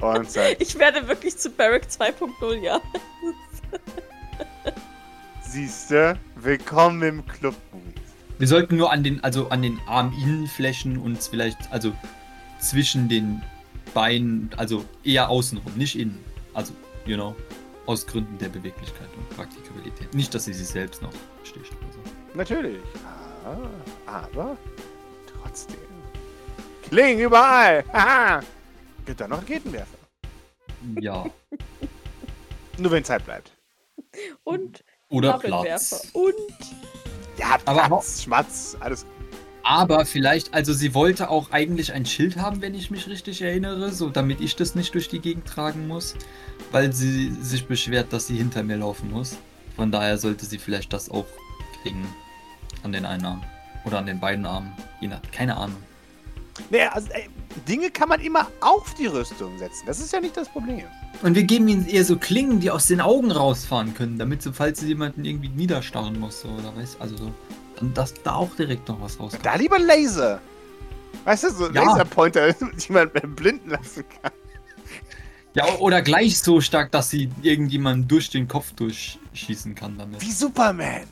Und 0.00 0.30
sagt, 0.30 0.56
ich 0.60 0.78
werde 0.78 1.08
wirklich 1.08 1.36
zu 1.36 1.50
Barrack 1.50 1.82
2.0, 1.90 2.54
ja. 2.62 2.80
Siehste, 5.42 6.16
willkommen 6.36 7.02
im 7.02 7.26
Club. 7.26 7.54
Wir 8.40 8.48
sollten 8.48 8.78
nur 8.78 8.90
an 8.90 9.04
den, 9.04 9.22
also 9.22 9.50
an 9.50 9.60
den 9.60 9.78
Arminnenflächen 9.86 10.96
uns 10.96 11.28
vielleicht, 11.28 11.58
also 11.70 11.92
zwischen 12.58 13.06
den 13.06 13.42
Beinen, 13.92 14.48
also 14.56 14.86
eher 15.04 15.28
außenrum, 15.28 15.74
nicht 15.74 15.98
innen. 15.98 16.24
Also, 16.54 16.72
you 17.04 17.16
know, 17.16 17.36
aus 17.84 18.06
Gründen 18.06 18.38
der 18.38 18.48
Beweglichkeit 18.48 19.08
und 19.14 19.28
Praktikabilität. 19.36 20.14
Nicht, 20.14 20.34
dass 20.34 20.46
sie 20.46 20.54
sich 20.54 20.68
selbst 20.68 21.02
noch 21.02 21.12
sticht 21.44 21.70
oder 21.70 21.92
so. 21.92 21.98
Natürlich. 22.32 22.80
Ah, 23.44 24.24
aber 24.24 24.56
trotzdem. 25.42 25.76
Klingen 26.88 27.20
überall. 27.20 27.84
Haha. 27.92 28.40
Gibt 29.04 29.20
da 29.20 29.28
noch 29.28 29.42
Raketenwerfer? 29.42 29.98
Ja. 30.98 31.26
Nur 32.78 32.90
wenn 32.90 33.04
Zeit 33.04 33.22
bleibt. 33.26 33.52
Und 34.44 34.82
oder 35.10 35.38
Platz. 35.38 36.08
Und 36.14 36.34
ja, 37.40 37.58
aber 37.64 37.86
Platz, 37.86 38.22
Schmatz, 38.22 38.76
alles. 38.80 39.06
Aber 39.62 40.04
vielleicht, 40.04 40.54
also 40.54 40.72
sie 40.72 40.94
wollte 40.94 41.30
auch 41.30 41.50
eigentlich 41.52 41.92
ein 41.92 42.06
Schild 42.06 42.36
haben, 42.36 42.62
wenn 42.62 42.74
ich 42.74 42.90
mich 42.90 43.08
richtig 43.08 43.42
erinnere, 43.42 43.92
so 43.92 44.08
damit 44.08 44.40
ich 44.40 44.56
das 44.56 44.74
nicht 44.74 44.94
durch 44.94 45.08
die 45.08 45.20
Gegend 45.20 45.46
tragen 45.46 45.86
muss, 45.86 46.14
weil 46.72 46.92
sie 46.92 47.30
sich 47.40 47.66
beschwert, 47.66 48.12
dass 48.12 48.26
sie 48.26 48.36
hinter 48.36 48.62
mir 48.62 48.76
laufen 48.76 49.10
muss. 49.10 49.36
Von 49.76 49.92
daher 49.92 50.18
sollte 50.18 50.46
sie 50.46 50.58
vielleicht 50.58 50.92
das 50.92 51.10
auch 51.10 51.26
kriegen 51.82 52.06
an 52.82 52.92
den 52.92 53.04
einen 53.04 53.24
Arm 53.24 53.44
oder 53.84 53.98
an 53.98 54.06
den 54.06 54.20
beiden 54.20 54.46
Armen, 54.46 54.72
je 55.00 55.08
nach, 55.08 55.20
keine 55.32 55.56
Ahnung. 55.56 55.82
Naja, 56.68 56.90
also, 56.92 57.08
ey, 57.12 57.28
Dinge 57.68 57.90
kann 57.90 58.08
man 58.08 58.20
immer 58.20 58.46
auf 58.60 58.94
die 58.94 59.06
Rüstung 59.06 59.58
setzen. 59.58 59.84
Das 59.86 60.00
ist 60.00 60.12
ja 60.12 60.20
nicht 60.20 60.36
das 60.36 60.48
Problem. 60.48 60.84
Und 61.22 61.34
wir 61.34 61.42
geben 61.44 61.68
ihnen 61.68 61.86
eher 61.86 62.04
so 62.04 62.16
Klingen, 62.16 62.60
die 62.60 62.70
aus 62.70 62.86
den 62.86 63.00
Augen 63.00 63.30
rausfahren 63.30 63.94
können, 63.94 64.18
damit 64.18 64.42
so, 64.42 64.52
falls 64.52 64.80
sie 64.80 64.88
jemanden 64.88 65.24
irgendwie 65.24 65.48
niederstarren 65.48 66.18
muss, 66.18 66.42
so, 66.42 66.48
oder 66.48 66.74
weißt 66.76 67.00
also 67.00 67.16
so. 67.16 67.32
Dann 67.76 67.94
dass 67.94 68.14
da 68.14 68.34
auch 68.34 68.54
direkt 68.56 68.88
noch 68.88 69.00
was 69.00 69.18
rauskommt. 69.18 69.44
Da 69.44 69.56
lieber 69.56 69.78
Laser. 69.78 70.40
Weißt 71.24 71.44
du, 71.44 71.50
so 71.50 71.70
ja. 71.70 71.82
Laserpointer, 71.82 72.52
die 72.88 72.92
man 72.92 73.10
blinden 73.10 73.70
lassen 73.70 74.04
kann. 74.22 74.32
Ja, 75.54 75.66
oder 75.78 76.00
gleich 76.00 76.38
so 76.38 76.60
stark, 76.60 76.92
dass 76.92 77.10
sie 77.10 77.28
irgendjemanden 77.42 78.06
durch 78.06 78.30
den 78.30 78.46
Kopf 78.46 78.72
durchschießen 78.72 79.74
kann 79.74 79.98
damit. 79.98 80.20
Wie 80.20 80.30
Superman. 80.30 81.02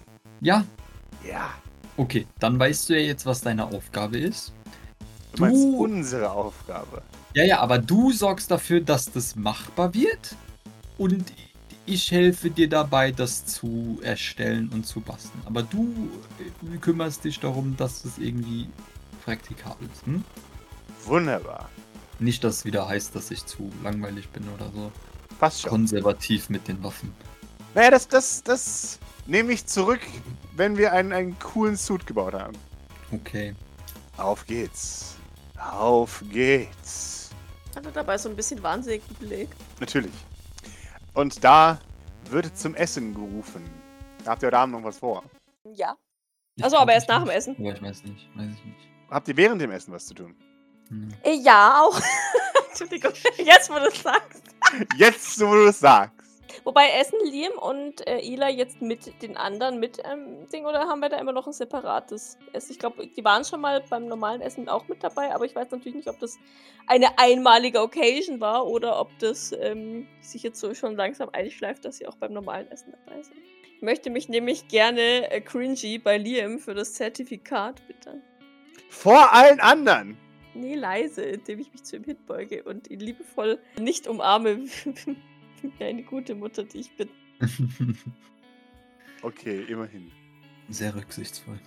Ja. 0.41 0.65
Ja. 1.29 1.51
Okay, 1.97 2.27
dann 2.39 2.59
weißt 2.59 2.89
du 2.89 2.95
ja 2.95 3.01
jetzt, 3.01 3.27
was 3.27 3.41
deine 3.41 3.67
Aufgabe 3.67 4.19
ist. 4.19 4.53
Du 5.35 5.43
meinst 5.43 5.63
du, 5.63 5.77
unsere 5.77 6.31
Aufgabe. 6.31 7.03
Ja, 7.35 7.45
ja, 7.45 7.61
aber 7.61 7.79
du 7.79 8.13
sorgst 8.13 8.51
dafür, 8.51 8.81
dass 8.81 9.11
das 9.11 9.37
machbar 9.37 9.95
wird 9.95 10.37
und 10.97 11.33
ich 11.87 12.11
helfe 12.11 12.51
dir 12.51 12.69
dabei, 12.69 13.13
das 13.13 13.47
zu 13.47 13.99
erstellen 14.03 14.69
und 14.73 14.87
zu 14.87 15.01
basteln. 15.01 15.43
Aber 15.47 15.63
du 15.63 16.11
äh, 16.39 16.77
kümmerst 16.79 17.25
dich 17.25 17.41
darum, 17.41 17.77
dass 17.77 18.05
es 18.05 18.19
irgendwie 18.19 18.69
praktikabel 19.25 19.89
ist. 19.93 20.05
Hm? 20.07 20.25
Wunderbar. 21.05 21.69
Nicht, 22.19 22.45
dass 22.45 22.57
es 22.57 22.65
wieder 22.65 22.89
heißt, 22.89 23.15
dass 23.15 23.31
ich 23.31 23.45
zu 23.47 23.71
langweilig 23.83 24.29
bin 24.31 24.43
oder 24.55 24.71
so. 24.75 24.93
Passt 25.39 25.63
schon. 25.63 25.71
Konservativ 25.71 26.51
mit 26.51 26.69
den 26.69 26.83
Waffen. 26.83 27.13
Naja, 27.75 27.91
das, 27.91 28.09
das, 28.09 28.43
das 28.43 28.99
nehme 29.27 29.53
ich 29.53 29.67
zurück, 29.67 30.01
wenn 30.57 30.77
wir 30.77 30.93
einen, 30.93 31.13
einen 31.13 31.39
coolen 31.39 31.77
Suit 31.77 32.07
gebaut 32.07 32.35
haben. 32.35 32.57
Okay. 33.13 33.55
Auf 34.17 34.45
geht's. 34.47 35.18
Auf 35.59 36.23
geht's. 36.31 37.31
Hat 37.75 37.85
er 37.85 37.93
dabei 37.93 38.19
so 38.19 38.29
ein 38.29 38.37
bisschen 38.37 38.63
wahnsinnigen 38.63 39.15
Blick? 39.17 39.49
Natürlich. 39.81 40.13
Und 41.15 41.43
da 41.43 41.79
wird 42.31 42.57
zum 42.57 42.75
Essen 42.75 43.15
gerufen. 43.15 43.69
Habt 44.27 44.43
ihr 44.43 44.47
heute 44.49 44.59
Abend 44.59 44.75
noch 44.77 44.85
was 44.85 44.99
vor? 44.99 45.23
Ja. 45.75 45.97
Achso, 46.61 46.77
aber 46.77 46.93
erst 46.93 47.09
nach 47.09 47.21
dem 47.23 47.31
Essen. 47.31 47.57
Ja, 47.63 47.73
ich 47.75 47.83
weiß 47.83 48.03
nicht. 48.05 48.29
Weiß 48.37 48.51
ich 48.53 48.65
nicht. 48.65 48.89
Habt 49.11 49.29
ihr 49.29 49.37
während 49.37 49.61
dem 49.61 49.71
Essen 49.71 49.93
was 49.93 50.07
zu 50.07 50.15
tun? 50.15 50.35
Hm. 50.89 51.09
Äh, 51.23 51.35
Ja, 51.37 51.83
auch. 51.83 51.99
Entschuldigung, 52.69 53.13
jetzt 53.39 53.71
wo 53.71 53.75
du 53.75 53.87
es 53.87 54.03
sagst. 54.03 54.43
Jetzt, 54.97 55.41
wo 55.41 55.53
du 55.55 55.67
es 55.69 55.79
sagst. 55.81 56.18
Wobei 56.65 56.89
essen 56.99 57.19
Liam 57.25 57.53
und 57.59 58.07
äh, 58.07 58.21
Ela 58.21 58.49
jetzt 58.49 58.81
mit 58.81 59.23
den 59.23 59.37
anderen 59.37 59.79
mit 59.79 59.99
ähm, 60.05 60.49
Ding 60.53 60.65
oder 60.65 60.81
haben 60.81 61.01
wir 61.01 61.09
da 61.09 61.19
immer 61.19 61.33
noch 61.33 61.47
ein 61.47 61.53
separates 61.53 62.39
Essen? 62.53 62.73
Ich 62.73 62.79
glaube, 62.79 63.07
die 63.07 63.25
waren 63.25 63.45
schon 63.45 63.61
mal 63.61 63.83
beim 63.89 64.07
normalen 64.07 64.41
Essen 64.41 64.69
auch 64.69 64.89
mit 64.89 65.03
dabei, 65.03 65.35
aber 65.35 65.45
ich 65.45 65.55
weiß 65.55 65.71
natürlich 65.71 65.95
nicht, 65.95 66.09
ob 66.09 66.19
das 66.19 66.39
eine 66.87 67.19
einmalige 67.19 67.81
Occasion 67.81 68.41
war 68.41 68.67
oder 68.67 69.01
ob 69.01 69.11
das 69.19 69.53
ähm, 69.53 70.07
sich 70.21 70.43
jetzt 70.43 70.61
so 70.61 70.75
schon 70.75 70.97
langsam 70.97 71.29
einschleift, 71.33 71.85
dass 71.85 71.99
sie 71.99 72.07
auch 72.07 72.17
beim 72.17 72.33
normalen 72.33 72.71
Essen 72.71 72.93
dabei 72.93 73.23
sind. 73.23 73.37
Ich 73.77 73.83
möchte 73.83 74.11
mich 74.11 74.29
nämlich 74.29 74.67
gerne 74.69 75.31
äh, 75.31 75.41
cringy 75.41 75.99
bei 75.99 76.19
Liam 76.19 76.59
für 76.59 76.75
das 76.75 76.95
Zertifikat 76.95 77.87
bitte. 77.87 78.21
Vor 78.89 79.33
allen 79.33 79.61
anderen. 79.61 80.19
Nee, 80.55 80.75
leise, 80.75 81.23
indem 81.23 81.61
ich 81.61 81.73
mich 81.73 81.85
zu 81.85 81.97
ihm 81.97 82.05
hinbeuge 82.05 82.65
und 82.65 82.91
ihn 82.91 82.99
liebevoll 82.99 83.61
nicht 83.79 84.09
umarme, 84.09 84.65
wie 85.63 85.73
eine 85.85 86.03
gute 86.03 86.35
Mutter, 86.35 86.65
die 86.65 86.79
ich 86.79 86.97
bin. 86.97 87.09
Okay, 89.23 89.65
immerhin. 89.69 90.13
Sehr 90.69 90.95
rücksichtsvoll. 90.95 91.59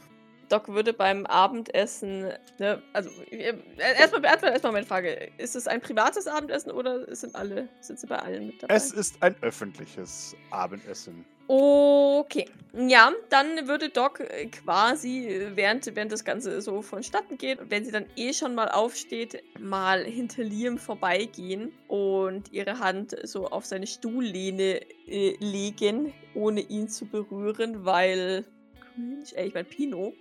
Doc 0.47 0.67
würde 0.67 0.91
beim 0.91 1.25
Abendessen, 1.25 2.31
ne, 2.59 2.81
also 2.91 3.09
äh, 3.29 3.55
erstmal 3.77 4.21
beantworten 4.21 4.53
erstmal 4.53 4.73
meine 4.73 4.85
Frage. 4.85 5.31
Ist 5.37 5.55
es 5.55 5.65
ein 5.67 5.79
privates 5.79 6.27
Abendessen 6.27 6.71
oder 6.71 7.13
sind 7.15 7.35
alle, 7.35 7.69
sind 7.79 7.99
sie 7.99 8.07
bei 8.07 8.17
allen 8.19 8.47
mit 8.47 8.61
dabei? 8.61 8.75
Es 8.75 8.91
ist 8.91 9.21
ein 9.23 9.35
öffentliches 9.41 10.35
Abendessen. 10.49 11.25
Okay. 11.53 12.45
Ja, 12.73 13.11
dann 13.29 13.67
würde 13.67 13.89
Doc 13.89 14.21
äh, 14.21 14.45
quasi, 14.45 15.27
äh, 15.27 15.51
während, 15.55 15.85
während 15.97 16.13
das 16.13 16.23
Ganze 16.23 16.61
so 16.61 16.81
vonstatten 16.81 17.37
geht, 17.37 17.59
wenn 17.69 17.83
sie 17.83 17.91
dann 17.91 18.05
eh 18.15 18.31
schon 18.31 18.55
mal 18.55 18.69
aufsteht, 18.69 19.43
mal 19.59 20.05
hinter 20.05 20.45
Liam 20.45 20.77
vorbeigehen 20.77 21.73
und 21.89 22.53
ihre 22.53 22.79
Hand 22.79 23.17
so 23.23 23.47
auf 23.47 23.65
seine 23.65 23.85
Stuhllehne 23.85 24.79
äh, 25.07 25.35
legen, 25.41 26.13
ohne 26.35 26.61
ihn 26.61 26.87
zu 26.87 27.05
berühren, 27.05 27.83
weil. 27.83 28.45
Cringe, 28.79 29.25
ey, 29.35 29.49
ich 29.49 29.53
mein 29.53 29.65
Pino. 29.65 30.13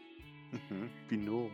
Mhm. 0.50 0.90
Pinot. 1.08 1.50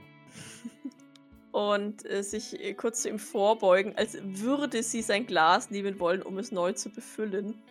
Und 1.53 2.11
äh, 2.11 2.23
sich 2.23 2.59
äh, 2.59 2.73
kurz 2.73 3.03
zu 3.03 3.11
ihm 3.11 3.19
vorbeugen, 3.19 3.95
als 3.97 4.17
würde 4.23 4.83
sie 4.83 5.03
sein 5.03 5.27
Glas 5.27 5.71
nehmen 5.71 6.01
wollen, 6.01 6.23
um 6.23 6.39
es 6.39 6.51
neu 6.51 6.73
zu 6.73 6.91
befüllen. 6.91 7.63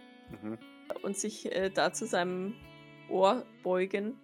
Mhm. 0.44 0.60
Und 1.04 1.18
sich 1.18 1.52
äh, 1.52 1.70
da 1.70 1.94
zu 1.94 2.06
seinem 2.06 2.54
Ohr 3.10 3.46
beugen 3.64 4.16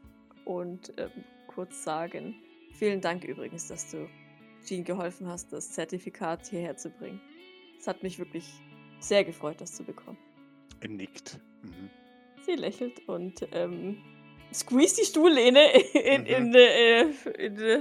und 0.46 0.94
ähm, 0.98 1.10
kurz 1.48 1.84
sagen: 1.84 2.36
Vielen 2.74 3.02
Dank 3.02 3.24
übrigens, 3.24 3.68
dass 3.68 3.92
du 3.92 4.08
Jean 4.66 4.84
geholfen 4.84 5.28
hast, 5.28 5.52
das 5.54 5.72
Zertifikat 5.72 6.48
hierher 6.48 6.78
zu 6.78 6.90
bringen. 6.90 7.20
Es 7.80 7.88
hat 7.88 8.04
mich 8.04 8.20
wirklich 8.20 8.46
sehr 9.00 9.24
gefreut, 9.24 9.60
das 9.60 9.74
zu 9.76 9.84
bekommen. 9.84 10.18
Er 10.82 10.90
nickt. 10.90 11.40
Mhm. 11.64 11.90
Sie 12.46 12.54
lächelt 12.56 13.08
und 13.08 13.48
ähm, 13.52 13.98
squeeze 14.54 14.98
die 15.02 15.06
Stuhllehne 15.06 15.72
in, 15.94 16.22
Mhm. 16.22 16.28
in, 16.28 16.56
äh, 16.56 17.02
in, 17.46 17.60
äh, 17.60 17.80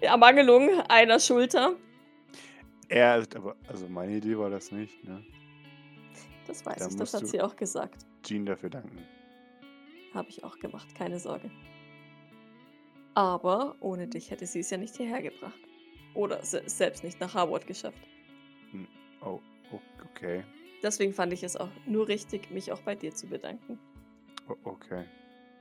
Ermangelung 0.00 0.80
einer 0.88 1.18
Schulter. 1.18 1.76
Er 2.88 3.18
ist 3.18 3.34
aber, 3.34 3.56
also 3.66 3.88
meine 3.88 4.16
Idee 4.16 4.36
war 4.38 4.50
das 4.50 4.70
nicht, 4.70 5.02
ne? 5.04 5.24
Das 6.46 6.64
weiß 6.64 6.78
Da 6.78 6.88
ich, 6.88 6.96
das 6.96 7.14
hat 7.14 7.26
sie 7.26 7.40
auch 7.40 7.56
gesagt. 7.56 8.06
Jean 8.22 8.46
dafür 8.46 8.70
danken. 8.70 8.98
Habe 10.14 10.28
ich 10.28 10.44
auch 10.44 10.58
gemacht, 10.58 10.94
keine 10.94 11.18
Sorge. 11.18 11.50
Aber 13.14 13.76
ohne 13.80 14.06
dich 14.08 14.30
hätte 14.30 14.46
sie 14.46 14.60
es 14.60 14.70
ja 14.70 14.76
nicht 14.76 14.96
hierher 14.96 15.22
gebracht. 15.22 15.58
Oder 16.14 16.42
se 16.44 16.62
selbst 16.66 17.04
nicht 17.04 17.20
nach 17.20 17.34
Harvard 17.34 17.66
geschafft. 17.66 17.98
Oh, 19.22 19.40
oh, 19.72 19.80
okay. 20.04 20.44
Deswegen 20.82 21.12
fand 21.12 21.32
ich 21.32 21.42
es 21.42 21.56
auch 21.56 21.70
nur 21.86 22.08
richtig, 22.08 22.50
mich 22.50 22.72
auch 22.72 22.80
bei 22.82 22.94
dir 22.94 23.14
zu 23.14 23.26
bedanken. 23.26 23.78
Oh, 24.48 24.56
okay. 24.64 25.04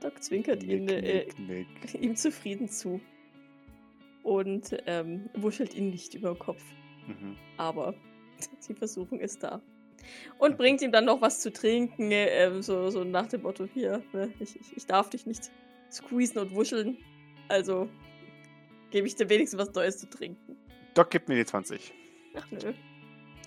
Doc 0.02 0.22
zwinkert 0.22 0.64
ihn, 0.64 0.86
Nick, 0.86 1.04
äh, 1.04 1.26
nick, 1.38 1.40
nick. 1.40 1.94
ihm 2.02 2.16
zufrieden 2.16 2.70
zu. 2.70 3.00
Und 4.24 4.76
ähm, 4.86 5.30
wuschelt 5.36 5.74
ihn 5.76 5.90
nicht 5.90 6.14
über 6.14 6.34
den 6.34 6.40
Kopf. 6.40 6.64
Mhm. 7.08 7.38
Aber 7.58 7.96
die 8.68 8.74
Versuchung 8.74 9.20
ist 9.20 9.44
da. 9.44 9.62
Und 10.38 10.58
bringt 10.58 10.82
ihm 10.82 10.92
dann 10.92 11.06
noch 11.06 11.22
was 11.22 11.40
zu 11.40 11.52
trinken, 11.52 12.12
äh, 12.12 12.62
so, 12.62 12.90
so 12.90 13.04
nach 13.04 13.28
dem 13.28 13.44
Motto, 13.44 13.66
hier, 13.66 14.04
ne, 14.14 14.32
ich, 14.40 14.60
ich, 14.60 14.78
ich 14.78 14.86
darf 14.86 15.10
dich 15.10 15.26
nicht 15.26 15.52
squeezen 15.92 16.40
und 16.40 16.52
wuscheln. 16.54 16.98
Also 17.48 17.90
gebe 18.92 19.08
ich 19.08 19.16
dir 19.16 19.30
wenigstens 19.30 19.60
was 19.60 19.74
Neues 19.74 19.98
zu 19.98 20.10
trinken. 20.10 20.58
Doc, 20.94 21.10
gib 21.10 21.28
mir 21.28 21.36
die 21.36 21.46
20. 21.46 21.94
Ach 22.36 22.52
nö. 22.52 22.74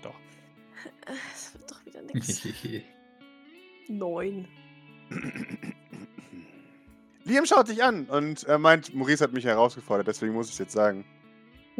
Doch. 0.03 0.15
Es 1.33 1.55
wird 1.55 1.71
doch 1.71 1.85
wieder 1.85 2.03
nix. 2.03 2.47
Neun. 3.89 4.49
Liam 7.25 7.45
schaut 7.45 7.69
dich 7.69 7.83
an 7.83 8.07
und 8.07 8.45
er 8.45 8.59
meint, 8.59 8.95
Maurice 8.95 9.23
hat 9.25 9.33
mich 9.33 9.45
herausgefordert, 9.45 10.07
deswegen 10.07 10.33
muss 10.33 10.47
ich 10.47 10.53
es 10.53 10.59
jetzt 10.59 10.73
sagen. 10.73 11.05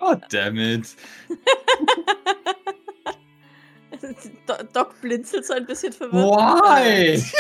Oh, 0.01 0.15
damn 0.31 0.57
it. 0.59 0.95
Do- 4.47 4.65
Doc 4.73 5.01
blinzelt 5.01 5.45
so 5.47 5.55
ein 5.55 5.67
bisschen 5.67 5.93
verwirrt. 5.93 6.25
Why? 6.25 7.23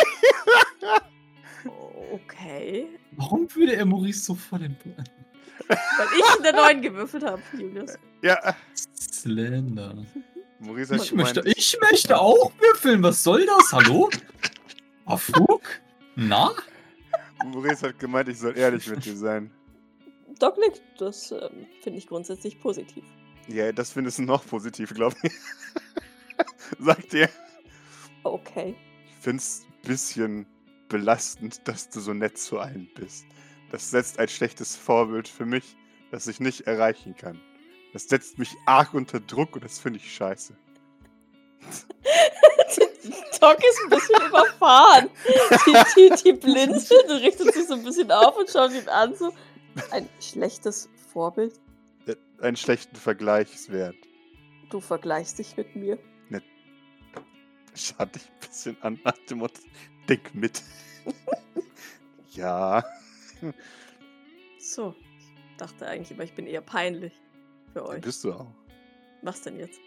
Okay. 2.12 2.88
Warum 3.12 3.48
würde 3.54 3.76
er 3.76 3.84
Maurice 3.84 4.20
so 4.24 4.34
vor 4.34 4.58
den 4.58 4.74
Plan? 4.78 5.04
Weil 5.68 6.06
ich 6.18 6.36
in 6.36 6.42
der 6.42 6.52
neun 6.54 6.80
gewürfelt 6.80 7.24
habe, 7.24 7.42
Julius. 7.52 7.94
Ja, 8.22 8.54
Slender. 8.98 9.94
Maurice 10.60 10.94
hat 10.94 11.02
Ich 11.04 11.12
möchte, 11.12 11.40
gemeint, 11.42 11.58
ich 11.58 11.76
möchte 11.80 12.18
auch 12.18 12.52
würfeln. 12.58 13.02
Was 13.02 13.22
soll 13.22 13.44
das? 13.44 13.72
Hallo? 13.72 14.08
Afuk? 15.04 15.62
Na? 16.16 16.52
Maurice 17.44 17.88
hat 17.88 17.98
gemeint, 17.98 18.28
ich 18.28 18.38
soll 18.38 18.56
ehrlich 18.56 18.88
mit 18.88 19.04
dir 19.04 19.16
sein. 19.16 19.50
Doc 20.38 20.56
nickt, 20.58 20.80
das 20.98 21.30
ähm, 21.32 21.66
finde 21.82 21.98
ich 21.98 22.06
grundsätzlich 22.06 22.58
positiv. 22.60 23.04
Ja, 23.48 23.70
das 23.72 23.92
findest 23.92 24.18
du 24.18 24.22
noch 24.22 24.46
positiv, 24.46 24.94
glaube 24.94 25.16
ich. 25.22 25.32
Sagt 26.78 27.14
er. 27.14 27.28
Okay. 28.22 28.74
Ich 29.06 29.14
find's 29.20 29.66
ein 29.66 29.88
bisschen 29.88 30.46
belastend, 30.88 31.66
dass 31.66 31.88
du 31.88 32.00
so 32.00 32.12
nett 32.14 32.38
zu 32.38 32.58
allen 32.58 32.88
bist. 32.94 33.26
Das 33.70 33.90
setzt 33.90 34.18
ein 34.18 34.28
schlechtes 34.28 34.76
Vorbild 34.76 35.28
für 35.28 35.44
mich, 35.44 35.76
das 36.10 36.26
ich 36.26 36.40
nicht 36.40 36.62
erreichen 36.62 37.14
kann. 37.16 37.40
Das 37.92 38.08
setzt 38.08 38.38
mich 38.38 38.54
arg 38.66 38.94
unter 38.94 39.20
Druck 39.20 39.54
und 39.54 39.64
das 39.64 39.78
finde 39.78 39.98
ich 39.98 40.14
scheiße. 40.14 40.54
Doc 43.40 43.58
ist 43.58 43.80
ein 43.84 43.90
bisschen 43.90 44.26
überfahren. 44.28 45.10
Die, 45.66 45.76
die, 45.96 46.22
die 46.24 46.32
blinzelt 46.32 47.04
und 47.08 47.16
richtet 47.18 47.54
sich 47.54 47.66
so 47.66 47.74
ein 47.74 47.84
bisschen 47.84 48.10
auf 48.10 48.36
und 48.36 48.50
schaut 48.50 48.72
ihn 48.72 48.88
an. 48.88 49.14
So. 49.14 49.32
Ein 49.90 50.08
schlechtes 50.20 50.88
Vorbild. 51.12 51.54
Äh, 52.06 52.16
Einen 52.40 52.56
schlechten 52.56 52.96
Vergleichswert. 52.96 53.94
Du 54.70 54.80
vergleichst 54.80 55.38
dich 55.38 55.56
mit 55.56 55.76
mir. 55.76 55.98
Schaut 57.78 58.14
dich 58.14 58.22
ein 58.22 58.48
bisschen 58.48 58.76
an 58.82 59.00
nach 59.04 59.16
dem 59.30 59.38
Motto, 59.38 59.62
denk 60.08 60.34
mit. 60.34 60.62
ja. 62.32 62.84
So. 64.58 64.94
Ich 65.50 65.56
dachte 65.56 65.86
eigentlich 65.86 66.10
immer, 66.10 66.24
ich 66.24 66.32
bin 66.32 66.46
eher 66.46 66.60
peinlich 66.60 67.12
für 67.72 67.86
euch. 67.86 68.00
Bist 68.00 68.24
du 68.24 68.32
auch. 68.32 68.52
Was 69.22 69.42
denn 69.42 69.58
jetzt? 69.58 69.80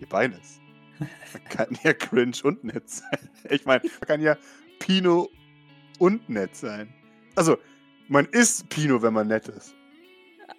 Ihr 0.00 0.08
beides. 0.08 0.60
Man 0.98 1.44
kann 1.48 1.78
ja 1.82 1.92
cringe 1.92 2.36
und 2.44 2.64
nett 2.64 2.88
sein. 2.88 3.30
Ich 3.50 3.66
meine, 3.66 3.82
man 3.82 4.00
kann 4.00 4.20
ja 4.22 4.36
Pino 4.78 5.28
und 5.98 6.28
nett 6.28 6.56
sein. 6.56 6.92
Also, 7.34 7.58
man 8.08 8.26
ist 8.26 8.68
Pino, 8.70 9.02
wenn 9.02 9.12
man 9.12 9.28
nett 9.28 9.48
ist. 9.48 9.74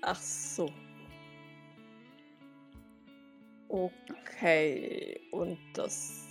Ach 0.02 0.20
so. 0.20 0.72
Okay. 3.68 5.20
Und 5.32 5.58
das. 5.74 6.25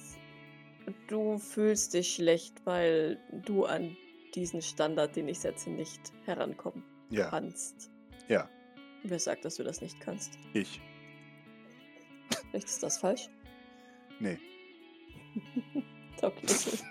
Du 1.09 1.39
fühlst 1.39 1.95
dich 1.95 2.15
schlecht, 2.15 2.55
weil 2.65 3.19
du 3.33 3.65
an 3.65 3.97
diesen 4.35 4.63
Standard, 4.63 5.15
den 5.17 5.29
ich 5.29 5.39
setze, 5.41 5.71
nicht 5.71 6.01
herankommen 6.25 6.83
Ja, 7.11 7.29
kannst. 7.31 7.91
ja, 8.29 8.49
Wer 9.03 9.19
sagt, 9.19 9.45
dass 9.45 9.57
du 9.57 9.65
das 9.65 9.81
nicht 9.81 10.01
kannst? 10.01 10.39
ich. 10.55 10.81
Vielleicht 12.51 12.69
ist 12.69 12.83
das 12.83 12.99
falsch. 12.99 13.29
Nee. 14.19 14.39
Doc 16.21 16.35
lächelt. 16.43 16.83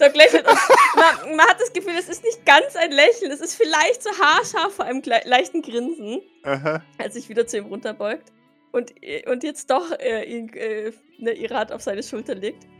Doc 0.00 0.14
lächelt 0.14 0.44
man, 0.46 1.36
man, 1.36 1.46
hat 1.48 1.60
das 1.60 1.72
Gefühl, 1.72 1.94
es 1.98 2.08
ist 2.08 2.22
nicht 2.24 2.44
ganz 2.44 2.76
ein 2.76 2.90
Lächeln, 2.92 3.30
es 3.30 3.40
ist 3.40 3.54
vielleicht 3.54 4.02
so 4.02 4.10
haarscharf 4.10 4.74
vor 4.74 4.84
einem 4.84 5.02
leichten 5.24 5.62
Grinsen, 5.62 6.20
Aha. 6.42 6.82
als 6.98 7.14
sich 7.14 7.28
wieder 7.28 7.46
zu 7.46 7.58
ihm 7.58 7.66
runterbeugt 7.66 8.32
und, 8.72 8.92
und 9.26 9.44
jetzt 9.44 9.70
doch 9.70 9.90
äh, 10.00 10.24
ihn, 10.24 10.48
äh, 10.54 10.92
ne, 11.18 11.32
ihre 11.32 11.54
Hand 11.54 11.72
auf 11.72 11.82
seine 11.82 12.02
Schulter 12.02 12.34
legt. 12.34 12.66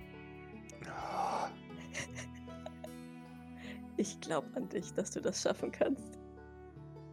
Ich 3.99 4.19
glaube 4.21 4.49
an 4.57 4.69
dich, 4.71 4.95
dass 4.95 5.11
du 5.11 5.21
das 5.21 5.43
schaffen 5.43 5.71
kannst. 5.71 6.19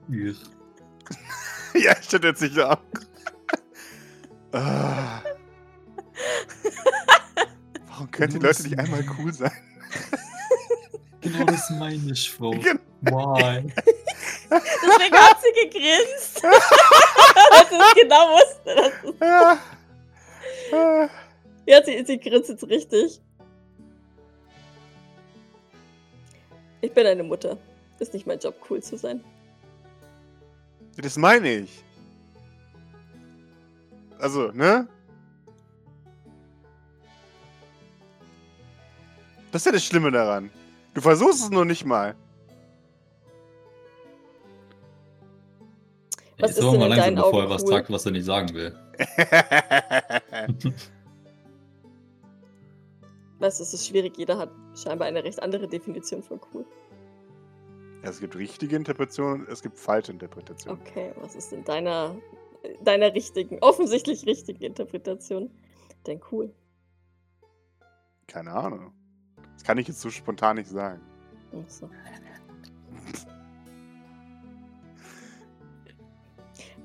Ja, 0.07 0.31
ja 1.75 1.95
ich 2.01 2.11
hätte 2.11 2.27
jetzt 2.27 2.41
nicht 2.41 2.57
auch. 2.57 2.79
ah. 4.53 5.21
Warum 7.87 8.09
können 8.09 8.33
die 8.33 8.39
Leute 8.39 8.63
nicht 8.63 8.79
einmal 8.79 9.05
cool 9.19 9.33
sein? 9.33 9.51
Genau 11.21 11.45
das 11.45 11.69
meine 11.71 12.11
ich, 12.11 12.31
Frau. 12.31 12.51
Genau. 12.51 12.79
Why? 13.01 13.65
Deswegen 14.51 15.15
hat 15.15 15.37
sie 15.41 15.69
gegrinst. 15.69 16.43
Dass 16.43 17.71
es 17.71 17.93
genau 17.95 18.29
wusste. 18.29 18.91
Ja. 20.71 21.09
ja, 21.65 21.83
sie, 21.83 22.03
sie 22.05 22.19
grinst 22.19 22.49
jetzt 22.49 22.67
richtig. 22.67 23.21
Ich 26.81 26.93
bin 26.93 27.05
eine 27.05 27.23
Mutter. 27.23 27.57
Ist 27.99 28.13
nicht 28.13 28.25
mein 28.25 28.39
Job, 28.39 28.55
cool 28.69 28.81
zu 28.81 28.97
sein. 28.97 29.23
Das 30.97 31.17
meine 31.17 31.53
ich. 31.53 31.83
Also, 34.19 34.51
ne? 34.51 34.87
Das 39.51 39.61
ist 39.61 39.65
ja 39.65 39.71
das 39.71 39.83
Schlimme 39.83 40.11
daran. 40.11 40.49
Du 40.93 41.01
versuchst 41.01 41.43
es 41.43 41.49
noch 41.49 41.65
nicht 41.65 41.85
mal. 41.85 42.15
Was 46.39 46.51
Jetzt 46.51 46.59
ist 46.59 46.71
denn 46.71 46.79
mal 46.79 46.87
langsam, 46.87 47.15
bevor 47.15 47.43
er 47.43 47.49
was 47.49 47.63
cool? 47.63 47.69
sagt, 47.69 47.91
was 47.91 48.05
er 48.05 48.11
nicht 48.11 48.25
sagen 48.25 48.53
will. 48.53 48.73
weißt 53.39 53.59
du, 53.59 53.63
es 53.63 53.73
ist 53.73 53.87
schwierig. 53.87 54.17
Jeder 54.17 54.37
hat 54.37 54.49
scheinbar 54.75 55.07
eine 55.07 55.23
recht 55.23 55.41
andere 55.43 55.67
Definition 55.67 56.23
von 56.23 56.39
cool. 56.53 56.65
Es 58.01 58.19
gibt 58.21 58.37
richtige 58.37 58.77
Interpretationen, 58.77 59.45
es 59.49 59.61
gibt 59.61 59.77
falsche 59.77 60.13
Interpretationen. 60.13 60.79
Okay, 60.81 61.11
was 61.19 61.35
ist 61.35 61.51
in 61.51 61.65
deiner, 61.65 62.15
deiner 62.83 63.13
richtigen, 63.13 63.57
offensichtlich 63.59 64.25
richtigen 64.25 64.63
Interpretation 64.63 65.51
denn 66.07 66.21
cool? 66.31 66.53
Keine 68.27 68.51
Ahnung. 68.51 68.93
Das 69.53 69.63
kann 69.63 69.77
ich 69.77 69.89
jetzt 69.89 69.99
so 69.99 70.09
spontan 70.09 70.55
nicht 70.55 70.69
sagen. 70.69 71.01
Ach 71.51 71.69
so. 71.69 71.89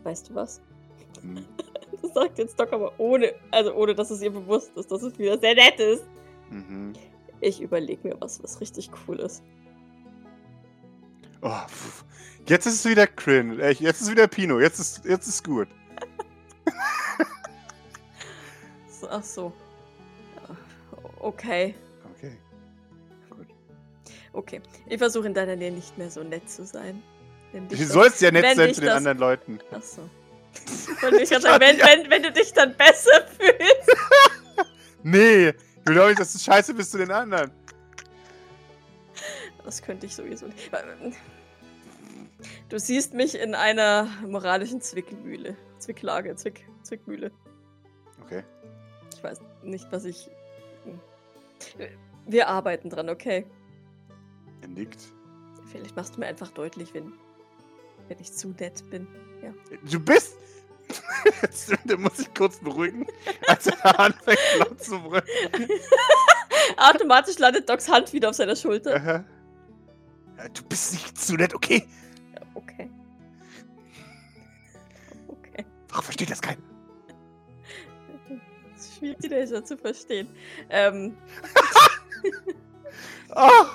Weißt 0.04 0.30
du 0.30 0.34
was? 0.34 0.60
Hm. 1.20 1.44
Das 2.02 2.12
sagt 2.12 2.38
jetzt 2.38 2.60
Doc 2.60 2.70
aber 2.72 2.92
ohne, 2.98 3.34
also 3.50 3.74
ohne, 3.74 3.94
dass 3.94 4.10
es 4.10 4.20
ihr 4.20 4.30
bewusst 4.30 4.76
ist, 4.76 4.92
dass 4.92 5.02
es 5.02 5.18
wieder 5.18 5.38
sehr 5.38 5.54
nett 5.54 5.80
ist. 5.80 6.04
Mhm. 6.50 6.92
Ich 7.40 7.62
überlege 7.62 8.06
mir 8.06 8.20
was, 8.20 8.42
was 8.42 8.60
richtig 8.60 8.90
cool 9.08 9.18
ist. 9.20 9.42
Oh, 11.40 11.60
jetzt 12.46 12.66
ist 12.66 12.74
es 12.74 12.84
wieder 12.84 13.06
cringe. 13.06 13.56
Jetzt 13.70 13.82
ist 13.82 14.00
es 14.02 14.10
wieder 14.10 14.28
Pino. 14.28 14.60
Jetzt 14.60 14.80
ist, 14.80 15.04
jetzt 15.06 15.26
ist 15.26 15.44
gut. 15.44 15.68
Ach 19.10 19.22
so. 19.22 19.52
Okay. 21.20 21.74
Okay. 22.16 22.36
Gut. 23.30 23.46
Okay. 24.32 24.60
Ich 24.86 24.98
versuche 24.98 25.26
in 25.26 25.34
deiner 25.34 25.56
Nähe 25.56 25.72
nicht 25.72 25.96
mehr 25.96 26.10
so 26.10 26.22
nett 26.22 26.50
zu 26.50 26.66
sein. 26.66 27.02
Du 27.54 27.76
sollst 27.84 28.20
ja 28.20 28.30
nett 28.30 28.56
sein 28.56 28.74
zu 28.74 28.80
den 28.80 28.88
das... 28.88 28.96
anderen 28.96 29.18
Leuten. 29.18 29.58
Ach 29.70 29.82
so. 29.82 30.02
Und 31.06 31.20
ich 31.20 31.28
sagen, 31.28 31.60
wenn, 31.60 31.78
wenn, 31.78 32.10
wenn 32.10 32.22
du 32.22 32.32
dich 32.32 32.52
dann 32.52 32.76
besser 32.76 33.26
fühlst. 33.38 34.66
nee, 35.02 35.52
du 35.84 35.92
glaubst, 35.92 36.20
dass 36.20 36.32
du 36.32 36.38
scheiße 36.38 36.74
bist 36.74 36.90
zu 36.90 36.98
den 36.98 37.10
anderen. 37.10 37.50
Das 39.64 39.80
könnte 39.82 40.06
ich 40.06 40.14
sowieso 40.14 40.46
nicht. 40.46 40.70
Du 42.68 42.78
siehst 42.78 43.14
mich 43.14 43.38
in 43.38 43.54
einer 43.54 44.08
moralischen 44.26 44.80
Zwickmühle. 44.80 45.56
Zwicklage, 45.78 46.34
Zwick, 46.36 46.66
Zwickmühle. 46.82 47.30
Okay. 48.22 48.42
Ich 49.14 49.22
weiß 49.22 49.40
nicht, 49.62 49.90
was 49.90 50.04
ich. 50.04 50.28
Hm. 50.84 51.00
Wir 52.26 52.48
arbeiten 52.48 52.90
dran, 52.90 53.08
okay? 53.08 53.46
Er 54.60 54.68
nickt. 54.68 55.00
Vielleicht 55.70 55.96
machst 55.96 56.16
du 56.16 56.20
mir 56.20 56.26
einfach 56.26 56.50
deutlich, 56.50 56.92
wenn, 56.94 57.12
wenn 58.08 58.18
ich 58.18 58.32
zu 58.32 58.48
nett 58.58 58.88
bin. 58.90 59.06
Ja. 59.42 59.52
Du 59.90 60.00
bist. 60.00 60.36
da 61.84 61.96
muss 61.96 62.18
ich 62.18 62.34
kurz 62.34 62.58
beruhigen, 62.58 63.06
als 63.48 63.66
er 63.66 63.98
anfängt 64.00 64.38
laut 64.58 64.82
zu 64.82 65.00
brüllen. 65.00 65.24
Automatisch 66.76 67.38
landet 67.38 67.68
Docs 67.68 67.88
Hand 67.88 68.12
wieder 68.12 68.30
auf 68.30 68.36
seiner 68.36 68.56
Schulter. 68.56 68.96
Aha. 68.96 69.24
Du 70.52 70.62
bist 70.64 70.92
nicht 70.92 71.18
zu 71.18 71.34
nett, 71.34 71.54
okay? 71.54 71.86
Okay. 72.54 72.90
Okay. 75.28 75.64
Warum 75.88 76.04
versteht 76.04 76.30
das 76.30 76.40
keiner? 76.40 76.62
Das 78.74 78.86
ist 78.86 78.98
schwierig, 78.98 79.18
die 79.18 79.28
Laser 79.28 79.64
zu 79.64 79.76
verstehen. 79.76 80.28
Ähm. 80.68 81.16
oh, 83.36 83.66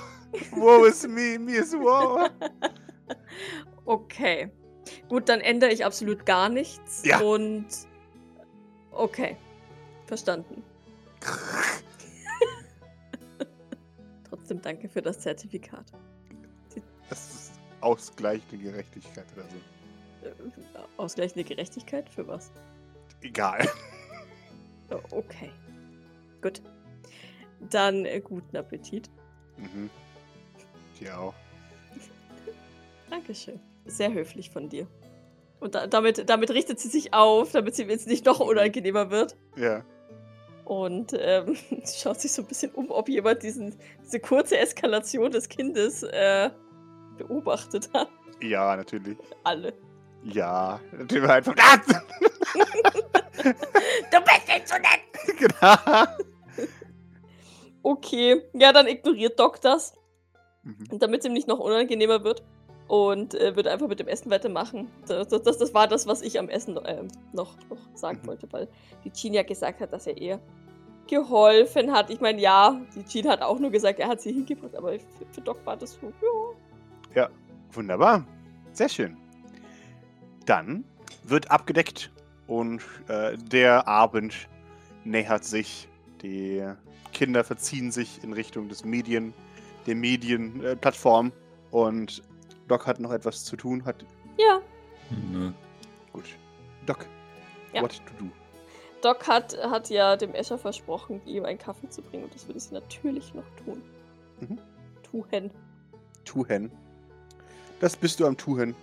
woe 0.51 0.87
is 0.87 1.07
me, 1.07 1.39
me 1.39 1.53
is 1.53 1.73
woe. 1.73 2.29
Okay. 3.89 4.49
Gut, 5.07 5.29
dann 5.29 5.41
ändere 5.41 5.71
ich 5.71 5.83
absolut 5.83 6.27
gar 6.27 6.47
nichts. 6.47 7.03
Ja. 7.03 7.19
Und. 7.21 7.65
Okay. 8.91 9.35
Verstanden. 10.05 10.61
Trotzdem 14.29 14.61
danke 14.61 14.87
für 14.89 15.01
das 15.01 15.21
Zertifikat. 15.21 15.91
Das 17.09 17.33
ist 17.33 17.53
ausgleichende 17.81 18.59
Gerechtigkeit 18.59 19.25
oder 19.35 19.45
so. 19.49 19.57
Äh, 20.27 20.33
ausgleichende 20.97 21.43
Gerechtigkeit? 21.43 22.07
Für 22.11 22.27
was? 22.27 22.51
Egal. 23.21 23.67
Oh, 24.91 25.01
okay. 25.11 25.51
Gut. 26.43 26.61
Dann 27.71 28.05
äh, 28.05 28.21
guten 28.21 28.55
Appetit. 28.55 29.09
Mhm. 29.57 29.89
Dir 30.99 31.19
auch. 31.19 31.33
Dankeschön. 33.09 33.59
Sehr 33.89 34.13
höflich 34.13 34.49
von 34.51 34.69
dir. 34.69 34.87
Und 35.59 35.75
da, 35.75 35.87
damit, 35.87 36.29
damit 36.29 36.51
richtet 36.51 36.79
sie 36.79 36.87
sich 36.87 37.13
auf, 37.13 37.51
damit 37.51 37.75
sie 37.75 37.83
jetzt 37.83 38.07
nicht 38.07 38.25
noch 38.25 38.39
unangenehmer 38.39 39.11
wird. 39.11 39.35
Ja. 39.57 39.83
Und 40.65 41.13
ähm, 41.17 41.57
schaut 41.85 42.21
sich 42.21 42.31
so 42.31 42.43
ein 42.43 42.47
bisschen 42.47 42.71
um, 42.71 42.91
ob 42.91 43.09
jemand 43.09 43.43
diesen, 43.43 43.75
diese 44.05 44.19
kurze 44.19 44.57
Eskalation 44.57 45.31
des 45.31 45.49
Kindes 45.49 46.03
äh, 46.03 46.49
beobachtet 47.17 47.89
hat. 47.93 48.09
Ja, 48.41 48.75
natürlich. 48.75 49.17
Alle. 49.43 49.73
Ja, 50.23 50.79
natürlich 50.97 51.29
einfach. 51.29 51.55
Ah! 51.59 51.77
du 53.43 54.21
bist 54.21 54.47
nicht 54.47 54.67
so 54.67 54.75
nett! 54.75 54.99
Genau. 55.37 56.05
Okay, 57.81 58.41
ja, 58.53 58.73
dann 58.73 58.87
ignoriert 58.87 59.39
Doc 59.39 59.61
das. 59.61 59.93
Mhm. 60.63 60.99
Damit 60.99 61.21
es 61.21 61.25
ihm 61.25 61.33
nicht 61.33 61.47
noch 61.47 61.59
unangenehmer 61.59 62.23
wird. 62.23 62.43
Und 62.89 63.35
äh, 63.35 63.55
wird 63.55 63.67
einfach 63.67 63.87
mit 63.87 63.99
dem 63.99 64.07
Essen 64.07 64.31
weitermachen. 64.31 64.89
Das, 65.07 65.27
das, 65.27 65.57
das 65.59 65.73
war 65.73 65.87
das, 65.87 66.07
was 66.07 66.21
ich 66.21 66.39
am 66.39 66.49
Essen 66.49 66.75
äh, 66.77 67.03
noch, 67.33 67.55
noch 67.69 67.77
sagen 67.93 68.19
mhm. 68.23 68.27
wollte, 68.27 68.47
weil 68.51 68.67
die 69.05 69.11
Jean 69.11 69.33
ja 69.33 69.43
gesagt 69.43 69.79
hat, 69.79 69.93
dass 69.93 70.07
er 70.07 70.17
eher 70.17 70.39
geholfen 71.07 71.91
hat. 71.91 72.09
Ich 72.09 72.19
meine, 72.19 72.41
ja, 72.41 72.81
die 72.95 73.05
Jean 73.05 73.29
hat 73.29 73.41
auch 73.41 73.59
nur 73.59 73.69
gesagt, 73.69 73.99
er 73.99 74.07
hat 74.07 74.21
sie 74.21 74.33
hingebracht, 74.33 74.75
aber 74.75 74.93
für, 74.93 75.25
für 75.31 75.41
Doc 75.41 75.63
war 75.65 75.77
das 75.77 75.93
so, 75.93 76.11
ja, 77.15 77.21
ja, 77.21 77.29
wunderbar. 77.71 78.25
Sehr 78.73 78.89
schön. 78.89 79.17
Dann 80.45 80.83
wird 81.23 81.49
abgedeckt 81.51 82.11
und 82.47 82.81
äh, 83.07 83.37
der 83.37 83.87
Abend 83.87 84.47
nähert 85.03 85.45
sich. 85.45 85.87
Die 86.23 86.63
Kinder 87.13 87.43
verziehen 87.43 87.91
sich 87.91 88.23
in 88.23 88.33
Richtung 88.33 88.67
des 88.67 88.83
Medien, 88.83 89.33
der 89.85 89.95
Medienplattform. 89.95 91.31
Und 91.71 92.23
Doc 92.69 92.85
hat 92.87 92.99
noch 92.99 93.11
etwas 93.11 93.43
zu 93.43 93.57
tun. 93.57 93.83
Hat... 93.83 94.05
Ja. 94.37 94.61
Mhm. 95.09 95.53
Gut. 96.13 96.25
Doc, 96.85 97.05
ja. 97.73 97.81
what 97.81 97.91
to 97.91 98.23
do? 98.23 98.29
Doc 99.01 99.27
hat, 99.27 99.57
hat 99.63 99.89
ja 99.89 100.15
dem 100.15 100.33
Escher 100.33 100.57
versprochen, 100.57 101.21
ihm 101.25 101.45
einen 101.45 101.57
Kaffee 101.57 101.89
zu 101.89 102.01
bringen 102.01 102.25
und 102.25 102.35
das 102.35 102.47
würde 102.47 102.59
sie 102.59 102.73
natürlich 102.73 103.33
noch 103.33 103.43
tun. 103.65 103.81
Mhm. 104.39 104.59
Tuhen. 105.03 105.51
Tuhen. 106.25 106.71
Das 107.79 107.95
bist 107.95 108.19
du 108.19 108.27
am 108.27 108.37
Tuhen. 108.37 108.75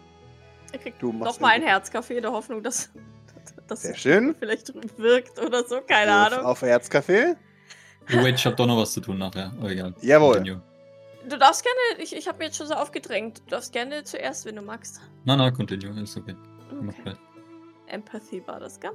Er 0.73 0.79
kriegt 0.79 1.01
du 1.01 1.13
machst 1.13 1.35
nochmal 1.35 1.55
ein 1.55 1.63
Herzkaffee 1.63 2.17
in 2.17 2.23
der 2.23 2.33
Hoffnung, 2.33 2.63
dass 2.63 2.91
das 3.69 3.83
Sehr 3.83 3.95
schön. 3.95 4.35
vielleicht 4.35 4.73
wirkt 4.99 5.39
oder 5.39 5.65
so, 5.65 5.81
keine 5.87 6.11
auf, 6.11 6.33
Ahnung. 6.33 6.45
Auf 6.45 6.63
Herzkaffee. 6.63 7.37
Wait, 8.09 8.35
ich 8.37 8.47
hab 8.47 8.57
doch 8.57 8.67
noch 8.67 8.79
was 8.79 8.93
zu 8.93 9.01
tun 9.01 9.19
nachher. 9.19 9.53
Oh, 9.63 9.67
egal. 9.67 9.95
Jawohl. 10.01 10.37
Continue. 10.37 10.63
Du 11.29 11.39
darfst 11.39 11.65
gerne, 11.65 12.03
ich, 12.03 12.15
ich 12.15 12.29
habe 12.29 12.39
mir 12.39 12.45
jetzt 12.45 12.57
schon 12.57 12.67
so 12.69 12.75
aufgedrängt. 12.75 13.43
Du 13.47 13.51
darfst 13.51 13.73
gerne 13.73 14.05
zuerst, 14.05 14.45
wenn 14.47 14.57
du 14.57 14.63
magst. 14.63 15.01
Na, 15.25 15.37
na, 15.37 15.51
continue, 15.51 16.01
ist 16.03 16.17
okay. 16.17 16.37
Mach 16.81 16.95
Okay. 16.99 17.15
Empathy 17.89 18.47
war 18.47 18.61
das, 18.61 18.79
gell? 18.81 18.93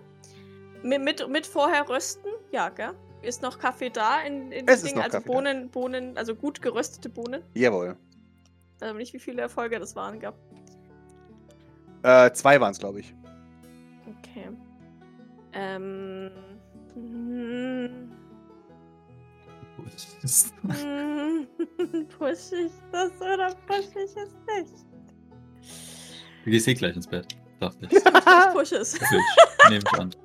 Mit, 0.83 1.01
mit, 1.01 1.27
mit 1.29 1.45
vorher 1.47 1.87
rösten? 1.87 2.29
Ja, 2.51 2.69
gell? 2.69 2.93
Ist 3.21 3.41
noch 3.41 3.59
Kaffee 3.59 3.89
da 3.89 4.21
in, 4.21 4.51
in 4.51 4.67
Es 4.67 4.83
Ding? 4.83 4.97
Also 4.97 5.17
Kaffee 5.19 5.27
da. 5.27 5.33
Bohnen, 5.33 5.69
Bohnen, 5.69 6.17
also 6.17 6.35
gut 6.35 6.61
geröstete 6.61 7.09
Bohnen. 7.09 7.43
Jawohl. 7.53 7.97
Weiß 8.79 8.89
aber 8.89 8.97
nicht, 8.97 9.13
wie 9.13 9.19
viele 9.19 9.41
Erfolge 9.41 9.79
das 9.79 9.95
waren, 9.95 10.19
gell? 10.19 10.33
Äh, 12.03 12.31
zwei 12.33 12.59
waren 12.59 12.71
es, 12.71 12.79
glaube 12.79 13.01
ich. 13.01 13.13
Okay. 14.19 14.49
Ähm. 15.53 16.31
hm, 16.95 18.11
Wo 19.83 19.87
ist- 20.23 20.53
Push 22.17 22.51
ich 22.59 22.71
das 22.91 23.11
oder 23.19 23.55
push 23.67 23.87
ich 23.95 24.15
es 24.15 24.15
nicht? 24.47 24.73
Du 26.43 26.49
gehst 26.51 26.67
eh 26.67 26.73
gleich 26.73 26.95
ins 26.95 27.07
Bett. 27.07 27.27
Dachte 27.59 27.87
ich. 27.89 27.91
Ich 27.95 28.03
push 28.53 28.71
es. 28.71 28.99
Natürlich. 28.99 29.25
Nehme 29.69 29.83
ich 29.85 29.93
an. 29.99 30.15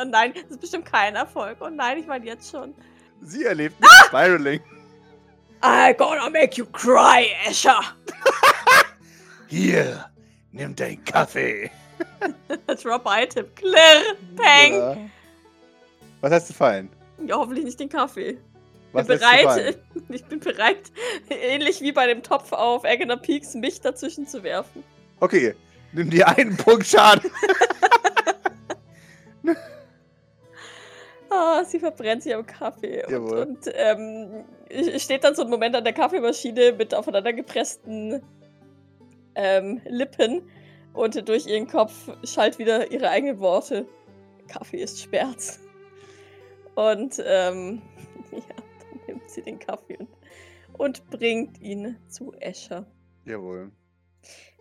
Oh 0.00 0.04
nein, 0.04 0.32
das 0.34 0.44
ist 0.50 0.60
bestimmt 0.60 0.84
kein 0.86 1.14
Erfolg. 1.16 1.58
Oh 1.60 1.68
nein, 1.68 1.98
ich 1.98 2.06
meine 2.06 2.24
jetzt 2.24 2.50
schon. 2.50 2.74
Sie 3.20 3.44
erlebt 3.44 3.80
nicht 3.80 3.92
Spiraling. 4.06 4.60
I 5.64 5.92
gonna 5.96 6.30
make 6.30 6.56
you 6.56 6.64
cry, 6.66 7.26
Escher! 7.48 7.80
Hier, 9.48 10.08
nimm 10.52 10.76
deinen 10.76 11.04
Kaffee. 11.04 11.70
Drop 12.82 13.04
Item. 13.08 13.46
Klirr! 13.56 14.14
Peng! 14.36 14.74
Ja. 14.74 14.96
Was 16.20 16.32
hast 16.32 16.50
du 16.50 16.54
fallen? 16.54 16.90
Ja, 17.26 17.36
hoffentlich 17.36 17.64
nicht 17.64 17.80
den 17.80 17.88
Kaffee. 17.88 18.38
Was 18.92 19.06
bin 19.06 19.18
bereit, 19.18 19.78
ich 20.08 20.24
bin 20.24 20.40
bereit, 20.40 20.92
ähnlich 21.28 21.80
wie 21.80 21.92
bei 21.92 22.06
dem 22.06 22.22
Topf 22.22 22.52
auf 22.52 22.84
Agner 22.84 23.16
Peaks, 23.16 23.54
mich 23.54 23.80
dazwischen 23.80 24.26
zu 24.26 24.42
werfen. 24.42 24.82
Okay, 25.20 25.54
nimm 25.92 26.10
dir 26.10 26.28
einen 26.28 26.56
Punkt 26.56 26.86
Schaden. 26.86 27.30
Ah, 31.30 31.62
sie 31.62 31.78
verbrennt 31.78 32.22
sich 32.22 32.34
am 32.34 32.46
Kaffee. 32.46 33.04
Und, 33.04 33.32
und 33.32 33.58
ähm, 33.74 34.44
steht 34.96 35.24
dann 35.24 35.34
so 35.34 35.42
ein 35.42 35.50
Moment 35.50 35.76
an 35.76 35.84
der 35.84 35.92
Kaffeemaschine 35.92 36.72
mit 36.72 36.94
aufeinander 36.94 37.32
gepressten 37.32 38.22
ähm, 39.34 39.80
Lippen 39.86 40.42
und 40.94 41.28
durch 41.28 41.46
ihren 41.46 41.68
Kopf 41.68 41.92
schallt 42.24 42.58
wieder 42.58 42.90
ihre 42.90 43.10
eigenen 43.10 43.40
Worte. 43.40 43.86
Kaffee 44.48 44.78
ist 44.78 45.02
Schmerz. 45.02 45.60
Und 46.74 47.22
ähm, 47.24 47.82
ja, 48.32 48.40
nimmt 49.08 49.28
sie 49.28 49.42
den 49.42 49.58
Kaffee 49.58 49.96
und, 49.96 50.08
und 50.74 51.10
bringt 51.10 51.60
ihn 51.60 51.96
zu 52.08 52.32
Escher. 52.34 52.86
Jawohl. 53.24 53.72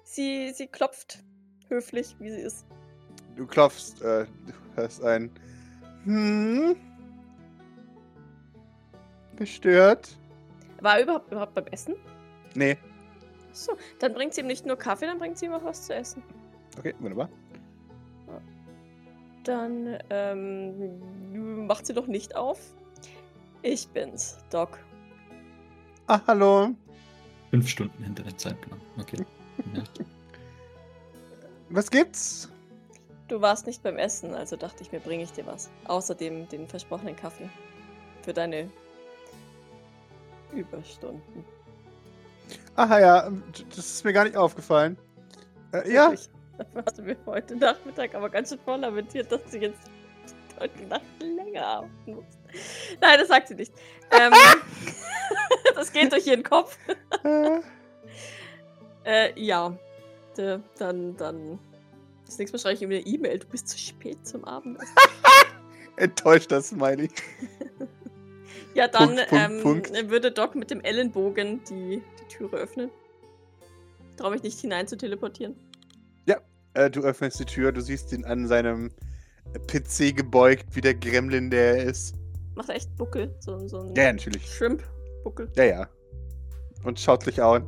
Sie, 0.03 0.51
sie 0.53 0.67
klopft 0.67 1.23
höflich, 1.67 2.15
wie 2.19 2.31
sie 2.31 2.41
ist. 2.41 2.65
Du 3.35 3.45
klopfst, 3.45 4.01
äh, 4.01 4.25
du 4.25 4.53
hörst 4.75 5.03
ein 5.03 5.29
Hm. 6.05 6.75
Gestört? 9.35 10.17
War 10.81 10.97
er 10.97 11.03
überhaupt, 11.03 11.31
überhaupt 11.31 11.53
beim 11.53 11.67
Essen? 11.67 11.95
Nee. 12.55 12.77
So, 13.51 13.73
dann 13.99 14.13
bringt 14.13 14.33
sie 14.33 14.41
ihm 14.41 14.47
nicht 14.47 14.65
nur 14.65 14.77
Kaffee, 14.77 15.05
dann 15.05 15.19
bringt 15.19 15.37
sie 15.37 15.47
ihm 15.47 15.53
auch 15.53 15.63
was 15.63 15.85
zu 15.85 15.93
essen. 15.93 16.23
Okay, 16.77 16.95
wunderbar. 16.99 17.29
Dann 19.43 19.97
ähm, 20.09 21.65
macht 21.67 21.85
sie 21.85 21.93
doch 21.93 22.07
nicht 22.07 22.35
auf. 22.35 22.75
Ich 23.61 23.87
bin's, 23.89 24.37
Doc. 24.49 24.79
Ah, 26.07 26.21
hallo. 26.27 26.75
Fünf 27.49 27.67
Stunden 27.67 28.03
hinter 28.03 28.23
dem 28.23 28.37
Zeitplan. 28.37 28.79
Okay. 28.99 29.25
Was 31.69 31.91
gibt's? 31.91 32.49
Du 33.27 33.41
warst 33.41 33.67
nicht 33.67 33.83
beim 33.83 33.97
Essen, 33.97 34.33
also 34.33 34.55
dachte 34.55 34.83
ich 34.83 34.91
mir, 34.91 35.01
bringe 35.01 35.23
ich 35.23 35.31
dir 35.33 35.45
was. 35.45 35.69
Außerdem 35.85 36.47
den 36.47 36.65
versprochenen 36.65 37.15
Kaffee. 37.15 37.49
Für 38.21 38.31
deine 38.33 38.69
Überstunden. 40.53 41.43
Aha, 42.77 42.99
ja, 42.99 43.31
das 43.69 43.79
ist 43.79 44.05
mir 44.05 44.13
gar 44.13 44.23
nicht 44.23 44.37
aufgefallen. 44.37 44.97
Äh, 45.73 45.91
ja, 45.91 46.13
hast 46.85 46.97
du 46.97 47.01
mir 47.01 47.17
heute 47.25 47.57
Nachmittag 47.57 48.15
aber 48.15 48.29
ganz 48.29 48.49
schön 48.49 48.59
voll 48.59 48.79
lamentiert, 48.79 49.29
dass 49.29 49.43
du 49.51 49.57
jetzt 49.57 49.91
heute 50.59 50.83
Nacht 50.83 51.03
länger 51.19 51.65
arbeiten 51.65 52.15
musst. 52.15 52.36
Nein, 53.01 53.19
das 53.19 53.27
sagt 53.27 53.47
sie 53.47 53.55
nicht. 53.55 53.73
Ähm, 54.11 54.33
das 55.75 55.91
geht 55.91 56.11
durch 56.11 56.27
ihren 56.27 56.43
Kopf. 56.43 56.77
äh, 59.03 59.39
ja. 59.39 59.77
Dann, 60.35 61.17
dann. 61.17 61.57
Das 62.27 62.37
nächste 62.37 62.55
Mal 62.55 62.61
schreibe 62.61 62.75
ich 62.75 62.81
ihm 62.83 62.91
eine 62.91 62.99
E-Mail. 62.99 63.39
Du 63.39 63.47
bist 63.47 63.69
zu 63.69 63.77
spät 63.79 64.27
zum 64.27 64.45
Abendessen. 64.45 64.93
enttäuscht 65.95 66.51
das 66.51 66.69
Smiley. 66.69 67.09
Ja, 68.75 68.87
dann 68.87 69.15
Punkt, 69.15 69.27
ähm, 69.31 69.63
Punkt. 69.63 70.09
würde 70.09 70.31
Doc 70.31 70.53
mit 70.53 70.69
dem 70.69 70.81
Ellenbogen 70.81 71.63
die, 71.67 72.03
die 72.19 72.27
Türe 72.29 72.57
öffnen. 72.57 72.91
Traue 74.17 74.31
mich 74.31 74.43
nicht 74.43 74.59
hinein 74.59 74.87
zu 74.87 74.95
teleportieren. 74.95 75.55
Äh, 76.77 76.91
du 76.91 77.01
öffnest 77.01 77.39
die 77.39 77.45
Tür, 77.45 77.71
du 77.71 77.81
siehst 77.81 78.13
ihn 78.13 78.23
an 78.23 78.47
seinem 78.47 78.91
PC 79.65 80.15
gebeugt, 80.15 80.67
wie 80.73 80.81
der 80.81 80.93
Gremlin, 80.93 81.49
der 81.49 81.77
er 81.77 81.83
ist. 81.85 82.13
Macht 82.57 82.69
echt 82.69 82.95
Buckel. 82.97 83.35
So, 83.39 83.67
so 83.67 83.81
ein 83.81 83.95
Ja, 83.95 84.11
natürlich. 84.11 84.43
Shrimp-Buckel. 84.51 85.51
Ja, 85.55 85.63
ja. 85.63 85.87
Und 86.83 86.99
schaut 86.99 87.23
dich 87.27 87.41
an. 87.41 87.67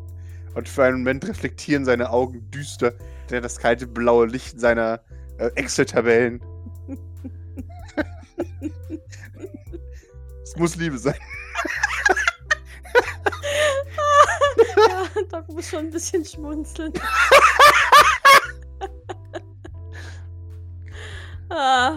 Und 0.56 0.68
für 0.68 0.84
einen 0.84 0.98
Moment 0.98 1.28
reflektieren 1.28 1.86
seine 1.86 2.10
Augen 2.10 2.50
düster, 2.50 2.96
denn 3.30 3.44
das 3.44 3.60
kalte 3.60 3.86
blaue 3.86 4.26
Licht 4.26 4.60
seiner 4.60 5.02
äh, 5.38 5.52
Excel-Tabellen. 5.56 6.42
Es 10.44 10.56
muss 10.56 10.76
Liebe 10.76 10.98
sein. 10.98 11.14
ja, 14.90 15.06
Doc 15.30 15.48
muss 15.50 15.70
schon 15.70 15.82
ein 15.82 15.92
bisschen 15.92 16.26
schmunzeln. 16.26 16.92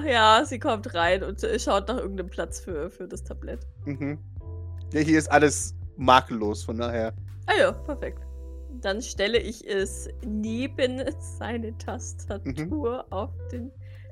ja, 0.06 0.44
sie 0.44 0.58
kommt 0.58 0.94
rein 0.94 1.22
und 1.22 1.40
schaut 1.58 1.88
nach 1.88 1.98
irgendeinem 1.98 2.30
Platz 2.30 2.60
für, 2.60 2.90
für 2.90 3.08
das 3.08 3.22
Tablett. 3.24 3.60
Mhm. 3.84 4.18
Ja, 4.92 5.00
hier 5.00 5.18
ist 5.18 5.30
alles 5.30 5.74
makellos, 5.96 6.64
von 6.64 6.78
daher. 6.78 7.12
Ah 7.46 7.54
ja, 7.58 7.72
perfekt. 7.72 8.22
Dann 8.80 9.00
stelle 9.00 9.38
ich 9.38 9.66
es 9.68 10.08
neben 10.24 11.02
seine 11.38 11.76
Tastatur 11.78 13.04
auf 13.10 13.30
den 13.50 13.70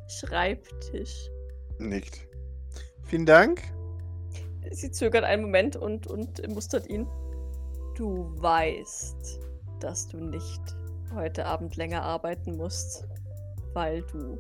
Schreibtisch. 0.08 1.30
Nicht. 1.78 2.26
Vielen 3.04 3.26
Dank. 3.26 3.62
Sie 4.70 4.90
zögert 4.90 5.24
einen 5.24 5.42
Moment 5.42 5.76
und, 5.76 6.06
und 6.06 6.46
mustert 6.48 6.88
ihn. 6.88 7.06
Du 7.96 8.32
weißt, 8.36 9.40
dass 9.80 10.08
du 10.08 10.18
nicht 10.18 10.60
heute 11.14 11.46
Abend 11.46 11.76
länger 11.76 12.02
arbeiten 12.02 12.56
musst, 12.56 13.06
weil 13.74 14.02
du 14.12 14.38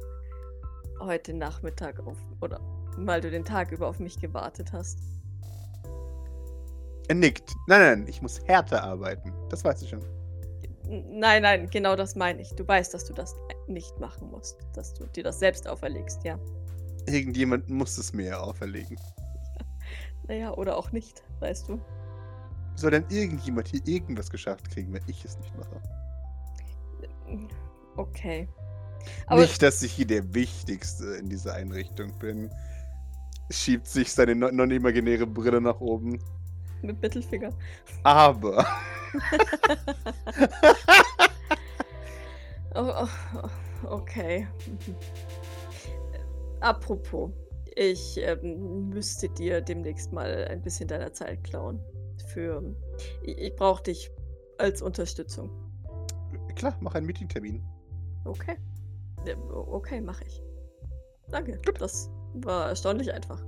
heute 1.00 1.34
Nachmittag 1.34 2.00
auf 2.06 2.16
oder 2.40 2.60
weil 2.96 3.20
du 3.20 3.30
den 3.30 3.44
Tag 3.44 3.72
über 3.72 3.88
auf 3.88 3.98
mich 3.98 4.20
gewartet 4.20 4.72
hast. 4.72 4.98
Er 7.08 7.14
nickt. 7.14 7.54
Nein, 7.66 7.80
nein, 7.80 8.08
ich 8.08 8.22
muss 8.22 8.40
härter 8.46 8.84
arbeiten. 8.84 9.32
Das 9.48 9.64
weißt 9.64 9.82
du 9.82 9.86
schon. 9.86 10.00
Nein, 10.88 11.42
nein, 11.42 11.68
genau 11.70 11.96
das 11.96 12.14
meine 12.14 12.42
ich. 12.42 12.50
Du 12.54 12.66
weißt, 12.66 12.92
dass 12.94 13.04
du 13.04 13.12
das 13.12 13.34
nicht 13.68 13.98
machen 13.98 14.30
musst, 14.30 14.58
dass 14.74 14.94
du 14.94 15.06
dir 15.06 15.24
das 15.24 15.38
selbst 15.38 15.68
auferlegst, 15.68 16.24
ja. 16.24 16.38
Irgendjemand 17.06 17.68
muss 17.68 17.96
es 17.98 18.12
mir 18.12 18.26
ja 18.26 18.40
auferlegen. 18.40 18.96
Naja, 20.28 20.52
oder 20.54 20.76
auch 20.76 20.92
nicht, 20.92 21.24
weißt 21.40 21.68
du. 21.68 21.80
Soll 22.76 22.92
denn 22.92 23.04
irgendjemand 23.08 23.66
hier 23.66 23.80
irgendwas 23.84 24.30
geschafft 24.30 24.70
kriegen, 24.70 24.92
wenn 24.92 25.02
ich 25.08 25.24
es 25.24 25.36
nicht 25.38 25.56
mache? 25.56 25.82
Okay. 27.96 28.48
Aber 29.26 29.42
nicht, 29.42 29.62
dass 29.62 29.82
ich 29.82 29.92
hier 29.92 30.06
der 30.06 30.34
Wichtigste 30.34 31.04
in 31.16 31.28
dieser 31.28 31.54
Einrichtung 31.54 32.12
bin. 32.18 32.50
Schiebt 33.50 33.86
sich 33.88 34.12
seine 34.12 34.34
non- 34.34 34.54
non-imaginäre 34.54 35.26
Brille 35.26 35.60
nach 35.60 35.80
oben. 35.80 36.18
mit 36.82 37.00
Mittelfinger. 37.02 37.50
Aber. 38.04 38.66
Oh, 42.74 42.92
oh, 43.02 43.08
oh, 43.42 43.88
okay. 43.96 44.46
Mhm. 44.66 44.94
Apropos, 46.60 47.30
ich 47.74 48.16
ähm, 48.18 48.90
müsste 48.90 49.28
dir 49.30 49.60
demnächst 49.60 50.12
mal 50.12 50.46
ein 50.48 50.62
bisschen 50.62 50.86
deiner 50.86 51.12
Zeit 51.12 51.42
klauen. 51.42 51.80
Für. 52.28 52.62
Ich, 53.24 53.38
ich 53.38 53.56
brauche 53.56 53.82
dich 53.82 54.10
als 54.58 54.82
Unterstützung. 54.82 55.50
Klar, 56.54 56.76
mach 56.80 56.94
einen 56.94 57.06
Meetingtermin. 57.06 57.64
Okay. 58.24 58.56
Okay, 59.52 60.00
mache 60.00 60.24
ich. 60.26 60.42
Danke. 61.30 61.58
Das 61.78 62.10
war 62.34 62.68
erstaunlich 62.68 63.12
einfach. 63.12 63.42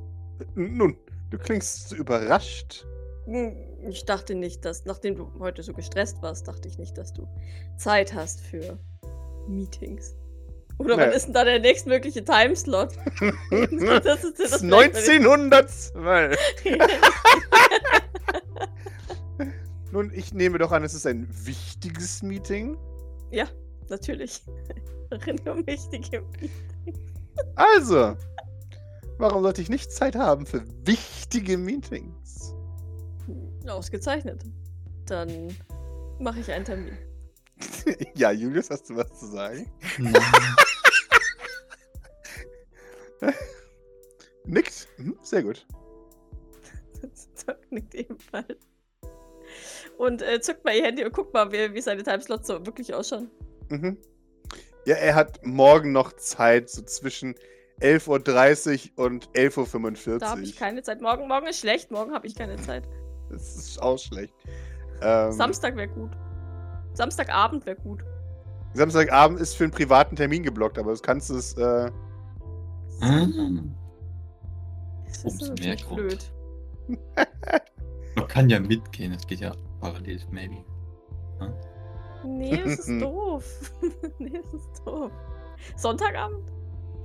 Nun, 0.54 0.96
Du 1.32 1.38
klingst 1.38 1.88
so 1.88 1.96
überrascht. 1.96 2.86
Hm, 3.24 3.56
ich 3.88 4.04
dachte 4.04 4.34
nicht, 4.34 4.66
dass, 4.66 4.84
nachdem 4.84 5.16
du 5.16 5.32
heute 5.38 5.62
so 5.62 5.72
gestresst 5.72 6.20
warst, 6.20 6.46
dachte 6.46 6.68
ich 6.68 6.76
nicht, 6.76 6.98
dass 6.98 7.14
du 7.14 7.26
Zeit 7.78 8.12
hast 8.12 8.42
für 8.42 8.78
Meetings. 9.48 10.14
Oder 10.76 10.96
Naja. 10.96 11.08
wann 11.08 11.16
ist 11.16 11.24
denn 11.26 11.32
da 11.32 11.44
der 11.44 11.58
nächstmögliche 11.58 12.22
Timeslot? 12.22 12.98
das 14.04 14.24
ist 14.24 14.38
Das 14.40 14.62
1902. 14.62 16.36
Nun, 19.90 20.12
ich 20.12 20.34
nehme 20.34 20.58
doch 20.58 20.72
an, 20.72 20.84
es 20.84 20.92
ist 20.92 21.06
ein 21.06 21.26
wichtiges 21.30 22.22
Meeting. 22.22 22.76
Ja, 23.30 23.46
natürlich. 23.92 24.42
Darin 25.10 25.38
um 25.48 25.64
wichtige 25.66 26.24
Also, 27.54 28.16
warum 29.18 29.42
sollte 29.42 29.62
ich 29.62 29.68
nicht 29.68 29.92
Zeit 29.92 30.16
haben 30.16 30.46
für 30.46 30.64
wichtige 30.84 31.56
Meetings? 31.56 32.54
Ausgezeichnet. 33.68 34.42
Dann 35.06 35.56
mache 36.18 36.40
ich 36.40 36.50
einen 36.50 36.64
Termin. 36.64 36.98
ja, 38.16 38.32
Julius, 38.32 38.70
hast 38.70 38.90
du 38.90 38.96
was 38.96 39.12
zu 39.18 39.26
sagen? 39.26 39.70
Nein. 39.98 40.14
Nickt? 44.44 44.88
Mhm, 44.98 45.16
sehr 45.22 45.44
gut. 45.44 45.64
Zock 47.34 47.58
nickt 47.70 47.94
ebenfalls. 47.94 48.66
Und 49.98 50.22
äh, 50.22 50.40
zückt 50.40 50.64
mal 50.64 50.74
ihr 50.74 50.84
Handy 50.84 51.04
und 51.04 51.12
guckt 51.12 51.32
mal, 51.32 51.52
wie, 51.52 51.74
wie 51.74 51.80
seine 51.80 52.02
Timeslots 52.02 52.48
so 52.48 52.64
wirklich 52.66 52.92
ausschauen. 52.92 53.30
Mhm. 53.72 53.96
Ja, 54.84 54.96
er 54.96 55.14
hat 55.14 55.44
morgen 55.46 55.92
noch 55.92 56.12
Zeit, 56.14 56.68
so 56.68 56.82
zwischen 56.82 57.34
11.30 57.80 58.90
Uhr 58.96 59.06
und 59.06 59.28
11.45 59.30 60.08
Uhr. 60.12 60.18
Da 60.18 60.30
habe 60.30 60.42
ich 60.42 60.56
keine 60.56 60.82
Zeit. 60.82 61.00
Morgen, 61.00 61.26
morgen 61.28 61.46
ist 61.46 61.60
schlecht, 61.60 61.90
morgen 61.90 62.12
habe 62.12 62.26
ich 62.26 62.34
keine 62.34 62.56
Zeit. 62.56 62.86
Das 63.30 63.56
ist 63.56 63.80
auch 63.82 63.98
schlecht. 63.98 64.34
Ähm, 65.00 65.32
Samstag 65.32 65.76
wäre 65.76 65.88
gut. 65.88 66.10
Samstagabend 66.94 67.64
wäre 67.64 67.76
gut. 67.76 68.04
Samstagabend 68.74 69.40
ist 69.40 69.54
für 69.54 69.64
einen 69.64 69.72
privaten 69.72 70.16
Termin 70.16 70.42
geblockt, 70.42 70.78
aber 70.78 70.90
das 70.90 71.02
kannst 71.02 71.30
du 71.30 71.36
es. 71.36 71.56
Äh, 71.56 71.90
Hm. 73.00 73.74
Das 75.06 75.24
Umso 75.24 75.52
ist 75.52 75.64
mehr 75.64 75.76
Grund. 75.76 75.96
blöd. 75.96 76.32
Man 78.16 78.28
kann 78.28 78.48
ja 78.48 78.60
mitgehen, 78.60 79.12
das 79.12 79.26
geht 79.26 79.40
ja 79.40 79.52
parallel, 79.80 80.20
maybe. 80.30 80.64
Nee, 82.24 82.60
das 82.64 82.80
ist 82.80 82.88
doof. 83.02 83.44
nee, 84.18 84.32
das 84.42 84.54
ist 84.54 84.82
doof. 84.86 85.10
Sonntagabend? 85.76 86.50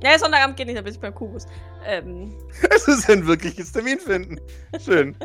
Nee, 0.03 0.17
Sonntagabend 0.17 0.57
geht 0.57 0.67
nicht, 0.67 0.77
da 0.77 0.81
bin 0.81 0.93
ich 0.93 0.99
beim 0.99 1.13
Kubus. 1.15 1.45
Ähm, 1.85 2.33
es 2.75 2.87
ist 2.87 3.09
ein 3.09 3.25
wirkliches 3.25 3.71
Termin 3.71 3.99
finden. 3.99 4.39
Schön. 4.79 5.15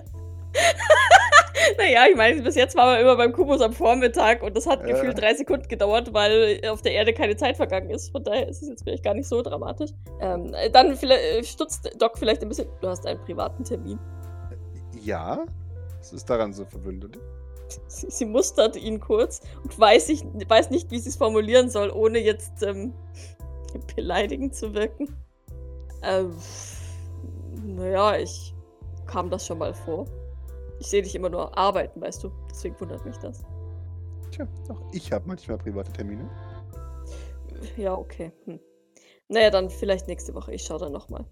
naja, 1.78 2.06
ich 2.10 2.16
meine, 2.16 2.42
bis 2.42 2.54
jetzt 2.54 2.76
waren 2.76 2.94
wir 2.96 3.00
immer 3.00 3.16
beim 3.16 3.32
Kubus 3.32 3.60
am 3.60 3.72
Vormittag 3.72 4.42
und 4.42 4.56
das 4.56 4.66
hat 4.66 4.80
Ja. 4.80 4.94
gefühlt 4.94 5.20
drei 5.20 5.34
Sekunden 5.34 5.68
gedauert, 5.68 6.12
weil 6.12 6.60
auf 6.68 6.82
der 6.82 6.92
Erde 6.92 7.12
keine 7.12 7.36
Zeit 7.36 7.56
vergangen 7.56 7.90
ist. 7.90 8.10
Von 8.12 8.24
daher 8.24 8.48
ist 8.48 8.62
es 8.62 8.68
jetzt 8.68 8.82
vielleicht 8.84 9.04
gar 9.04 9.14
nicht 9.14 9.28
so 9.28 9.42
dramatisch. 9.42 9.90
Ähm, 10.20 10.52
äh, 10.54 10.70
dann 10.70 10.92
äh, 10.92 11.44
stutzt 11.44 11.90
Doc 12.00 12.18
vielleicht 12.18 12.42
ein 12.42 12.48
bisschen. 12.48 12.68
Du 12.80 12.88
hast 12.88 13.06
einen 13.06 13.20
privaten 13.20 13.64
Termin. 13.64 13.98
Ja. 15.02 15.44
Was 15.98 16.12
ist 16.12 16.28
daran 16.28 16.52
so 16.52 16.64
verwundert? 16.64 17.18
Sie, 17.86 18.10
sie 18.10 18.24
mustert 18.24 18.76
ihn 18.76 19.00
kurz 19.00 19.40
und 19.62 19.78
weiß, 19.78 20.08
ich, 20.08 20.24
weiß 20.24 20.70
nicht, 20.70 20.90
wie 20.90 20.98
sie 20.98 21.08
es 21.08 21.16
formulieren 21.16 21.70
soll, 21.70 21.90
ohne 21.90 22.18
jetzt 22.18 22.62
ähm, 22.62 22.92
beleidigend 23.96 24.54
zu 24.54 24.74
wirken. 24.74 25.16
Ähm, 26.02 26.34
naja, 27.64 28.16
ich 28.16 28.54
kam 29.06 29.30
das 29.30 29.46
schon 29.46 29.58
mal 29.58 29.74
vor. 29.74 30.06
Ich 30.80 30.88
sehe 30.88 31.02
dich 31.02 31.14
immer 31.14 31.28
nur 31.28 31.56
arbeiten, 31.56 32.00
weißt 32.00 32.24
du. 32.24 32.32
Deswegen 32.50 32.78
wundert 32.80 33.04
mich 33.04 33.16
das. 33.18 33.44
Tja, 34.32 34.48
auch 34.68 34.80
ich 34.92 35.12
habe 35.12 35.24
manchmal 35.26 35.58
private 35.58 35.92
Termine. 35.92 36.28
Ja, 37.76 37.96
okay. 37.96 38.32
Hm. 38.44 38.58
Naja, 39.28 39.50
dann 39.50 39.70
vielleicht 39.70 40.08
nächste 40.08 40.34
Woche. 40.34 40.52
Ich 40.52 40.64
schaue 40.64 40.80
dann 40.80 40.92
nochmal. 40.92 41.24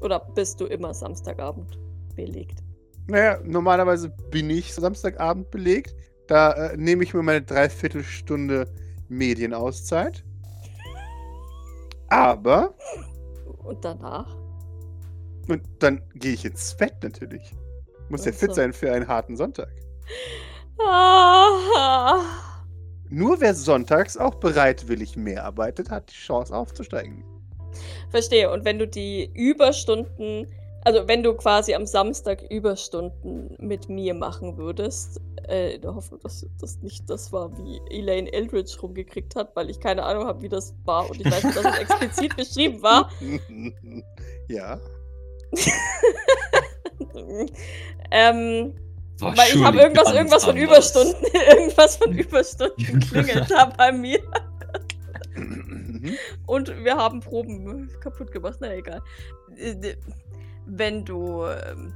Oder 0.00 0.20
bist 0.20 0.60
du 0.60 0.66
immer 0.66 0.92
Samstagabend 0.92 1.78
belegt? 2.14 2.62
Naja, 3.06 3.40
normalerweise 3.44 4.10
bin 4.30 4.48
ich 4.50 4.74
Samstagabend 4.74 5.50
belegt. 5.50 5.94
Da 6.28 6.52
äh, 6.52 6.76
nehme 6.76 7.04
ich 7.04 7.14
mir 7.14 7.22
meine 7.22 7.42
Dreiviertelstunde 7.42 8.66
Medienauszeit. 9.08 10.24
Aber, 12.08 12.74
Und 13.64 13.84
danach? 13.84 14.36
und 15.48 15.62
dann 15.80 16.02
gehe 16.14 16.34
ich 16.34 16.44
ins 16.44 16.76
Bett 16.76 16.94
natürlich. 17.02 17.54
Muss 18.08 18.24
ja 18.24 18.32
Ach 18.34 18.38
fit 18.38 18.54
sein 18.54 18.72
für 18.72 18.92
einen 18.92 19.08
harten 19.08 19.36
Sonntag. 19.36 19.70
Ah, 20.78 22.20
Nur 23.08 23.40
wer 23.40 23.54
sonntags 23.54 24.16
auch 24.16 24.36
bereitwillig 24.36 25.16
mehr 25.16 25.44
arbeitet, 25.44 25.90
hat 25.90 26.10
die 26.10 26.14
Chance 26.14 26.54
aufzusteigen. 26.54 27.24
Verstehe. 28.10 28.50
Und 28.50 28.64
wenn 28.64 28.78
du 28.78 28.86
die 28.86 29.30
Überstunden, 29.34 30.46
also 30.84 31.06
wenn 31.06 31.22
du 31.22 31.34
quasi 31.34 31.74
am 31.74 31.86
Samstag 31.86 32.42
Überstunden 32.50 33.56
mit 33.58 33.88
mir 33.88 34.14
machen 34.14 34.56
würdest, 34.56 35.20
äh, 35.48 35.74
in 35.74 35.82
der 35.82 35.94
Hoffnung, 35.94 36.20
dass 36.20 36.46
das 36.60 36.78
nicht 36.82 37.08
das 37.08 37.32
war, 37.32 37.56
wie 37.56 37.80
Elaine 37.90 38.32
Eldridge 38.32 38.76
rumgekriegt 38.82 39.36
hat, 39.36 39.54
weil 39.54 39.70
ich 39.70 39.78
keine 39.80 40.02
Ahnung 40.02 40.26
habe, 40.26 40.42
wie 40.42 40.48
das 40.48 40.74
war 40.84 41.08
und 41.08 41.20
ich 41.20 41.30
weiß 41.30 41.44
nicht, 41.44 41.56
dass 41.56 41.64
es 41.64 41.78
explizit 41.78 42.36
beschrieben 42.36 42.82
war. 42.82 43.10
ja. 44.48 44.80
ähm, 48.10 48.74
War 49.18 49.36
weil 49.36 49.48
ich 49.54 49.62
habe 49.62 49.78
irgendwas, 49.78 50.12
irgendwas 50.14 50.44
von. 50.44 50.56
Überstunden, 50.56 51.26
irgendwas 51.50 51.96
von 51.96 52.12
Überstunden 52.12 53.00
klingelt 53.00 53.50
da 53.50 53.66
bei 53.66 53.92
mir. 53.92 54.20
Mhm. 55.34 56.16
Und 56.46 56.84
wir 56.84 56.96
haben 56.96 57.20
Proben 57.20 57.90
kaputt 58.00 58.32
gemacht. 58.32 58.58
Na 58.60 58.74
egal. 58.74 59.00
Wenn 60.66 61.04
du, 61.04 61.44
ähm, 61.44 61.92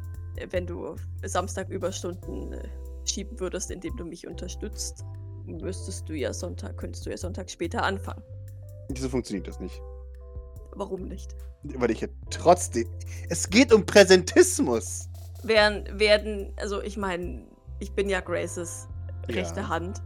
wenn 0.51 0.67
du 0.67 0.97
Samstag 1.25 1.69
Überstunden 1.69 2.53
äh, 2.53 2.69
schieben 3.05 3.39
würdest, 3.41 3.71
indem 3.71 3.97
du 3.97 4.05
mich 4.05 4.27
unterstützt, 4.27 5.05
müsstest 5.45 6.09
du 6.09 6.15
ja 6.15 6.33
Sonntag, 6.33 6.77
könntest 6.77 7.07
du 7.07 7.11
ja 7.11 7.17
Sonntag 7.17 7.51
später 7.51 7.83
anfangen. 7.83 8.23
Wieso 8.89 9.09
funktioniert 9.09 9.47
das 9.49 9.61
nicht? 9.61 9.81
Warum 10.73 11.09
nicht? 11.09 11.35
Weil 11.63 11.91
ich 11.91 12.01
ja 12.03 12.09
trotzdem. 12.31 12.89
Es 13.29 13.49
geht 13.49 13.73
um 13.73 13.85
Präsentismus. 13.87 15.09
Werden, 15.43 15.99
werden, 15.99 16.53
also 16.57 16.83
ich 16.83 16.97
meine, 16.97 17.47
ich 17.79 17.93
bin 17.93 18.09
ja 18.09 18.21
Graces 18.21 18.89
Ja. 19.29 19.37
rechte 19.37 19.69
Hand. 19.69 20.03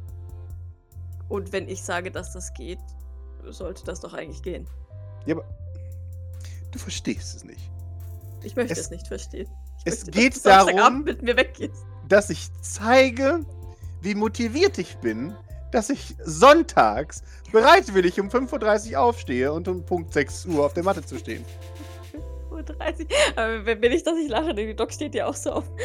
Und 1.29 1.53
wenn 1.53 1.69
ich 1.69 1.83
sage, 1.83 2.11
dass 2.11 2.33
das 2.33 2.53
geht, 2.55 2.81
sollte 3.45 3.85
das 3.85 4.01
doch 4.01 4.13
eigentlich 4.15 4.43
gehen. 4.43 4.67
Ja, 5.27 5.37
aber. 5.37 5.45
Du 6.71 6.79
verstehst 6.79 7.37
es 7.37 7.45
nicht. 7.45 7.71
Ich 8.43 8.57
möchte 8.57 8.73
Es- 8.73 8.81
es, 8.81 8.91
nicht 8.91 9.07
verstehen. 9.07 9.49
Ich 9.79 9.93
es 9.93 10.07
möchte, 10.07 10.11
geht 10.21 10.47
darum-. 10.47 11.05
Dass 12.09 12.31
ich 12.31 12.49
zeige, 12.63 13.41
wie 14.01 14.15
motiviert 14.15 14.79
ich 14.79 14.97
bin, 14.99 15.35
dass 15.73 15.91
ich 15.91 16.17
sonntags 16.25 17.23
bereitwillig 17.53 18.19
um 18.21 18.29
5.30 18.29 18.93
Uhr 18.93 19.01
aufstehe 19.01 19.53
und 19.53 19.69
um 19.69 19.85
Punkt 19.85 20.13
6 20.13 20.47
Uhr 20.47 20.65
auf 20.65 20.75
der 20.75 20.83
Matte 20.83 21.05
zu 21.05 21.19
stehen. 21.19 21.45
Uhr 22.51 22.63
30. 22.63 23.07
Aber 23.37 23.65
wenn 23.65 23.81
will 23.81 23.93
ich, 23.93 24.03
dass 24.03 24.19
ich 24.19 24.29
lache, 24.29 24.55
denn 24.55 24.67
die 24.67 24.75
Doc 24.75 24.93
steht 24.93 25.15
ja 25.15 25.27
auch 25.27 25.35
so 25.35 25.53
auf. 25.53 25.65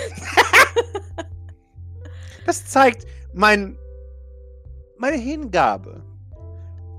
Das 2.45 2.63
zeigt 2.67 3.07
mein, 3.33 3.75
meine 4.99 5.17
Hingabe 5.17 6.03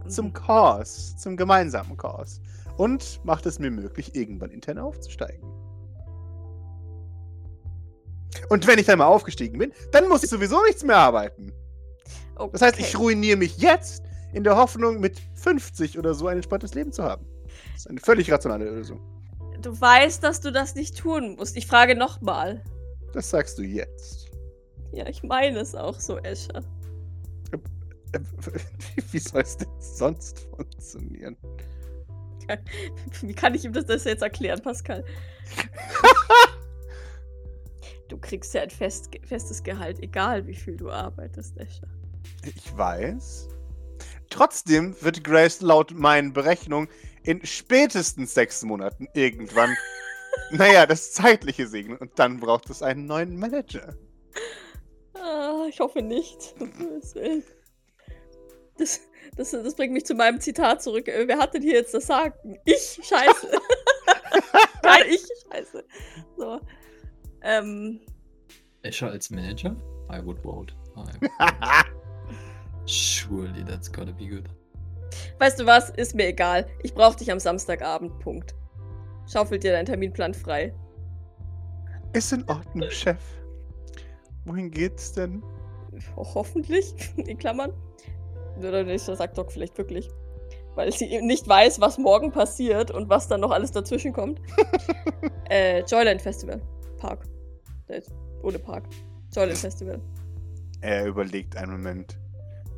zum 0.09 0.33
Kurs, 0.33 1.17
zum 1.19 1.37
gemeinsamen 1.37 1.97
Kurs. 1.97 2.41
Und 2.77 3.25
macht 3.25 3.47
es 3.47 3.59
mir 3.59 3.71
möglich, 3.71 4.15
irgendwann 4.15 4.51
intern 4.51 4.79
aufzusteigen. 4.79 5.49
Und 8.49 8.67
wenn 8.67 8.79
ich 8.79 8.87
dann 8.87 8.99
mal 8.99 9.07
aufgestiegen 9.07 9.59
bin, 9.59 9.73
dann 9.93 10.09
muss 10.09 10.23
ich 10.23 10.31
sowieso 10.31 10.63
nichts 10.65 10.85
mehr 10.85 10.99
arbeiten. 10.99 11.53
Okay. 12.37 12.51
Das 12.53 12.63
heißt, 12.63 12.79
ich 12.79 12.99
ruiniere 12.99 13.37
mich 13.37 13.57
jetzt 13.59 14.03
in 14.33 14.45
der 14.45 14.57
Hoffnung, 14.57 15.01
mit 15.01 15.21
50 15.35 15.99
oder 15.99 16.15
so 16.15 16.27
ein 16.27 16.37
entspanntes 16.37 16.75
Leben 16.75 16.93
zu 16.93 17.03
haben. 17.03 17.27
Das 17.73 17.83
ist 17.83 17.87
eine 17.89 18.01
völlig 18.01 18.31
rationale 18.31 18.67
Lösung. 18.67 19.01
Du 19.63 19.81
weißt, 19.81 20.23
dass 20.23 20.41
du 20.41 20.53
das 20.53 20.75
nicht 20.75 20.99
tun 20.99 21.37
musst. 21.37 21.57
Ich 21.57 21.67
frage 21.67 21.97
nochmal. 21.97 22.63
Das 23.13 23.31
sagst 23.31 23.59
du 23.59 23.63
jetzt. 23.63 24.31
Ja, 24.93 25.09
ich 25.09 25.23
meine 25.23 25.59
es 25.59 25.75
auch 25.75 25.99
so, 25.99 26.19
Escher. 26.19 26.63
Äh, 28.13 28.19
Wie 29.11 29.19
soll 29.19 29.43
es 29.43 29.57
denn 29.57 29.69
sonst 29.79 30.41
funktionieren? 30.55 31.37
Wie 33.23 33.35
kann 33.35 33.55
ich 33.55 33.65
ihm 33.65 33.73
das, 33.73 33.87
das 33.87 34.05
jetzt 34.05 34.23
erklären, 34.23 34.61
Pascal? 34.63 35.05
du 38.09 38.19
kriegst 38.19 38.55
ja 38.55 38.63
ein 38.63 38.71
fest, 38.71 39.11
festes 39.25 39.63
Gehalt, 39.63 40.03
egal 40.03 40.47
wie 40.47 40.55
viel 40.55 40.77
du 40.77 40.91
arbeitest, 40.91 41.57
Escher. 41.59 41.89
Ich 42.45 42.77
weiß. 42.77 43.49
Trotzdem 44.31 44.97
wird 45.01 45.25
Grace 45.25 45.61
laut 45.61 45.93
meinen 45.95 46.33
Berechnungen 46.33 46.89
in 47.23 47.45
spätestens 47.45 48.35
sechs 48.35 48.65
Monaten 48.65 49.09
irgendwann 49.15 49.75
Naja, 50.51 50.87
das 50.87 51.13
zeitliche 51.13 51.67
Segnen. 51.67 51.99
Und 51.99 52.19
dann 52.19 52.41
braucht 52.41 52.71
es 52.71 52.83
einen 52.83 53.07
neuen 53.07 53.37
Manager. 53.37 53.95
Ah, 55.15 55.67
ich 55.69 55.81
hoffe 55.81 56.03
nicht. 56.03 56.55
Das, 58.79 59.01
das, 59.37 59.51
das 59.51 59.75
bringt 59.75 59.93
mich 59.93 60.07
zu 60.07 60.15
meinem 60.15 60.41
Zitat 60.41 60.83
zurück. 60.83 61.09
Äh, 61.09 61.27
wer 61.27 61.39
hat 61.39 61.55
denn 61.55 61.63
hier 61.63 61.75
jetzt 61.75 61.95
das 61.95 62.07
Sagen? 62.07 62.59
Ich, 62.65 63.01
scheiße. 63.03 63.51
Nein, 64.83 65.03
ich, 65.11 65.27
scheiße. 65.51 65.85
So. 66.37 66.61
Ähm, 67.43 68.01
Escher 68.83 69.11
als 69.11 69.31
Manager? 69.31 69.77
I 70.13 70.25
would 70.25 70.39
vote. 70.43 70.73
Surely 72.87 73.65
that's 73.65 73.91
gotta 73.91 74.13
be 74.13 74.27
good. 74.27 74.45
Weißt 75.39 75.61
du 75.61 75.67
was? 75.67 75.91
Ist 75.91 76.15
mir 76.15 76.29
egal. 76.29 76.67
Ich 76.83 76.95
brauch 76.95 77.15
dich 77.15 77.31
am 77.31 77.39
Samstagabend. 77.39 78.19
Punkt. 78.21 78.55
Schaufel 79.31 79.59
dir 79.59 79.73
deinen 79.73 79.87
Terminplan 79.87 80.35
frei. 80.35 80.73
Ist 82.13 82.33
in 82.33 82.49
Ordnung, 82.49 82.89
Chef. 82.91 83.21
Wohin 84.45 84.71
geht's 84.71 85.13
denn? 85.13 85.43
Ho 86.15 86.27
hoffentlich, 86.35 86.95
in 87.17 87.37
Klammern. 87.37 87.73
Oder 88.59 88.85
nicht, 88.85 89.07
das 89.07 89.19
sagt 89.19 89.39
Doc 89.39 89.53
vielleicht 89.53 89.77
wirklich. 89.79 90.09
Weil 90.75 90.93
sie 90.93 91.21
nicht 91.23 91.49
weiß, 91.49 91.81
was 91.81 91.99
morgen 91.99 92.33
passiert 92.33 92.91
und 92.91 93.09
was 93.09 93.29
dann 93.29 93.41
noch 93.41 93.51
alles 93.51 93.73
dazwischen 93.73 94.13
kommt. 94.13 94.41
äh, 95.51 95.81
Joyland 95.85 96.21
Festival. 96.21 96.61
Park. 96.99 97.27
Ohne 98.43 98.59
Park. 98.59 98.85
Joyland 99.35 99.59
Festival. 99.59 100.01
Er 100.81 101.07
überlegt 101.07 101.57
einen 101.57 101.73
Moment. 101.73 102.19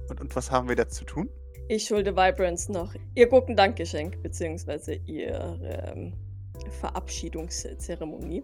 Und, 0.09 0.21
und 0.21 0.37
was 0.37 0.51
haben 0.51 0.69
wir 0.69 0.77
da 0.77 0.89
zu 0.89 1.05
tun? 1.05 1.29
Ich 1.69 1.85
schulde 1.85 2.17
Vibrance 2.17 2.73
noch 2.73 2.95
ihr 3.15 3.29
Gurkendankgeschenk, 3.29 4.23
beziehungsweise 4.23 4.95
ihre 4.95 5.93
ähm, 5.95 6.15
Verabschiedungszeremonie. 6.81 8.43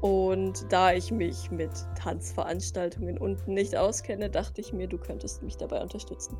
Und 0.00 0.70
da 0.70 0.92
ich 0.92 1.10
mich 1.10 1.50
mit 1.50 1.70
Tanzveranstaltungen 1.96 3.18
unten 3.18 3.54
nicht 3.54 3.74
auskenne, 3.74 4.30
dachte 4.30 4.60
ich 4.60 4.72
mir, 4.72 4.86
du 4.86 4.98
könntest 4.98 5.42
mich 5.42 5.56
dabei 5.56 5.80
unterstützen. 5.82 6.36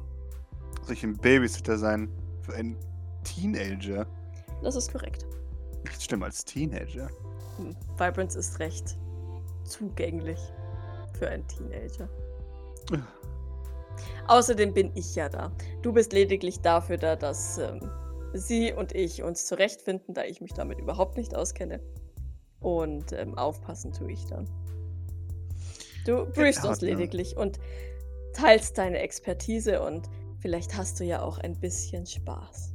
Soll 0.83 0.95
ich 0.95 1.05
ein 1.05 1.17
Babysitter 1.17 1.79
sein? 1.79 2.09
Für 2.43 2.55
einen 2.55 2.77
Teenager? 3.25 4.07
Das 4.63 4.77
ist 4.77 4.93
korrekt. 4.93 5.27
Nicht 5.85 6.03
schlimm 6.03 6.23
als 6.23 6.45
Teenager. 6.45 7.09
Hm. 7.57 7.77
Vibrance 7.97 8.39
ist 8.39 8.59
recht 8.59 8.97
zugänglich 9.65 10.39
für 11.19 11.29
einen 11.29 11.47
Teenager. 11.47 12.09
Außerdem 14.29 14.73
bin 14.75 14.93
ich 14.95 15.15
ja 15.15 15.29
da. 15.29 15.53
Du 15.83 15.93
bist 15.93 16.13
lediglich 16.13 16.61
dafür 16.61 16.97
da, 16.97 17.17
dass 17.17 17.59
ähm, 17.59 17.81
sie 18.33 18.73
und 18.73 18.95
ich 18.95 19.23
uns 19.23 19.47
zurechtfinden, 19.47 20.15
da 20.15 20.25
ich 20.25 20.41
mich 20.41 20.53
damit 20.53 20.79
überhaupt 20.79 21.17
nicht 21.17 21.35
auskenne. 21.35 21.81
Und 22.61 23.13
ähm, 23.13 23.37
aufpassen 23.37 23.93
tue 23.93 24.13
ich 24.13 24.25
dann. 24.27 24.49
Du 26.05 26.27
briefst 26.27 26.65
uns 26.65 26.81
lediglich 26.81 27.37
und 27.37 27.59
teilst 28.33 28.79
deine 28.79 28.99
Expertise 28.99 29.83
und 29.83 30.09
vielleicht 30.41 30.77
hast 30.77 31.01
du 31.01 31.05
ja 31.05 31.23
auch 31.23 31.39
ein 31.39 31.59
bisschen 31.59 32.07
Spaß. 32.07 32.73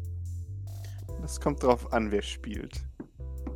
Das 1.21 1.39
kommt 1.39 1.63
drauf 1.63 1.91
an, 1.93 2.11
wer 2.11 2.21
spielt. 2.21 2.81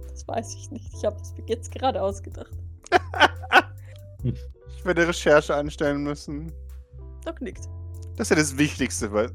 Das 0.09 0.27
weiß 0.27 0.55
ich 0.55 0.71
nicht. 0.71 0.93
Ich 0.93 1.03
habe 1.05 1.21
es 1.21 1.33
mir 1.33 1.43
jetzt 1.47 1.71
gerade 1.71 2.01
ausgedacht. 2.01 2.57
ich 4.23 4.85
werde 4.85 5.07
Recherche 5.07 5.53
anstellen 5.55 6.03
müssen. 6.03 6.51
Doc 7.25 7.41
nickt. 7.41 7.67
Das 8.15 8.27
ist 8.27 8.29
ja 8.29 8.35
das 8.37 8.57
Wichtigste, 8.57 9.11
weil 9.11 9.31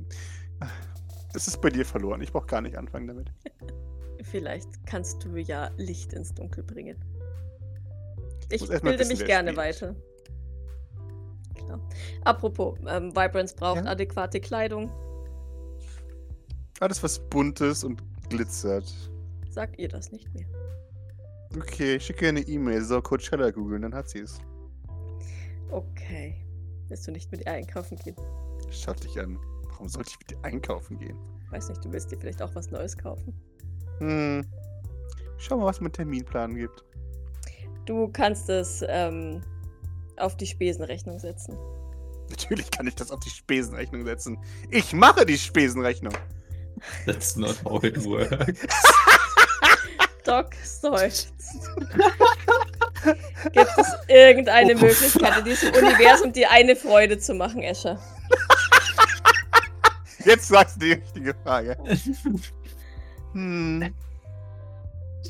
es 1.34 1.46
ist 1.46 1.60
bei 1.60 1.70
dir 1.70 1.84
verloren. 1.84 2.20
Ich 2.20 2.32
brauche 2.32 2.46
gar 2.46 2.60
nicht 2.60 2.76
anfangen 2.76 3.06
damit. 3.06 3.28
Vielleicht 4.22 4.68
kannst 4.86 5.24
du 5.24 5.36
ja 5.36 5.70
Licht 5.76 6.12
ins 6.12 6.34
Dunkel 6.34 6.64
bringen. 6.64 6.96
Ich 8.50 8.66
bilde 8.66 8.98
wissen, 8.98 9.18
mich 9.18 9.24
gerne 9.24 9.52
spielt. 9.52 9.56
weiter. 9.56 9.96
Klar. 11.72 11.80
Apropos, 12.24 12.78
ähm, 12.86 13.14
Vibrance 13.14 13.54
braucht 13.54 13.84
ja? 13.84 13.90
adäquate 13.90 14.40
Kleidung. 14.40 14.90
Alles, 16.80 17.02
was 17.02 17.18
buntes 17.30 17.84
und 17.84 18.02
glitzert. 18.28 18.92
Sag 19.50 19.78
ihr 19.78 19.88
das 19.88 20.10
nicht 20.12 20.32
mehr. 20.34 20.46
Okay, 21.56 21.96
ich 21.96 22.06
schicke 22.06 22.24
ihr 22.24 22.28
eine 22.30 22.40
E-Mail, 22.40 22.82
soll 22.82 23.02
Coachella 23.02 23.50
googeln, 23.50 23.82
dann 23.82 23.94
hat 23.94 24.08
sie 24.08 24.20
es. 24.20 24.40
Okay. 25.70 26.34
Willst 26.88 27.06
du 27.06 27.12
nicht 27.12 27.30
mit 27.30 27.42
ihr 27.42 27.52
einkaufen 27.52 27.96
gehen? 27.98 28.16
Schau 28.70 28.92
dich 28.94 29.18
an. 29.20 29.38
Warum 29.68 29.88
sollte 29.88 30.10
ich 30.10 30.18
mit 30.18 30.30
dir 30.30 30.44
einkaufen 30.44 30.98
gehen? 30.98 31.16
Weiß 31.50 31.68
nicht, 31.68 31.84
du 31.84 31.92
willst 31.92 32.10
dir 32.10 32.18
vielleicht 32.18 32.42
auch 32.42 32.54
was 32.54 32.70
Neues 32.70 32.96
kaufen. 32.96 33.34
Hm. 33.98 34.44
Schau 35.38 35.58
mal, 35.58 35.66
was 35.66 35.80
mit 35.80 35.94
Terminplan 35.94 36.54
gibt. 36.54 36.84
Du 37.84 38.08
kannst 38.08 38.48
es 38.48 38.84
ähm, 38.88 39.42
auf 40.16 40.36
die 40.36 40.46
Spesenrechnung 40.46 41.18
setzen. 41.18 41.56
Natürlich 42.30 42.70
kann 42.70 42.86
ich 42.86 42.94
das 42.94 43.10
auf 43.10 43.20
die 43.20 43.30
Spesenrechnung 43.30 44.04
setzen. 44.04 44.38
Ich 44.70 44.92
mache 44.92 45.26
die 45.26 45.36
Spesenrechnung. 45.38 46.14
That's 47.06 47.36
not 47.36 47.62
how 47.64 47.82
it 47.84 48.02
works. 48.04 48.68
Doc 50.24 50.54
seufzt. 50.64 51.34
Gibt 53.52 53.70
es 53.76 53.86
irgendeine 54.08 54.74
oh, 54.74 54.78
Möglichkeit 54.78 55.38
in 55.38 55.44
diesem 55.44 55.74
Universum, 55.74 56.32
dir 56.32 56.50
eine 56.50 56.76
Freude 56.76 57.18
zu 57.18 57.34
machen, 57.34 57.62
Escher? 57.62 57.98
Jetzt 60.24 60.48
sagst 60.48 60.76
du 60.76 60.80
die 60.80 60.92
richtige 60.92 61.34
Frage. 61.42 61.76
Hm. 63.32 63.94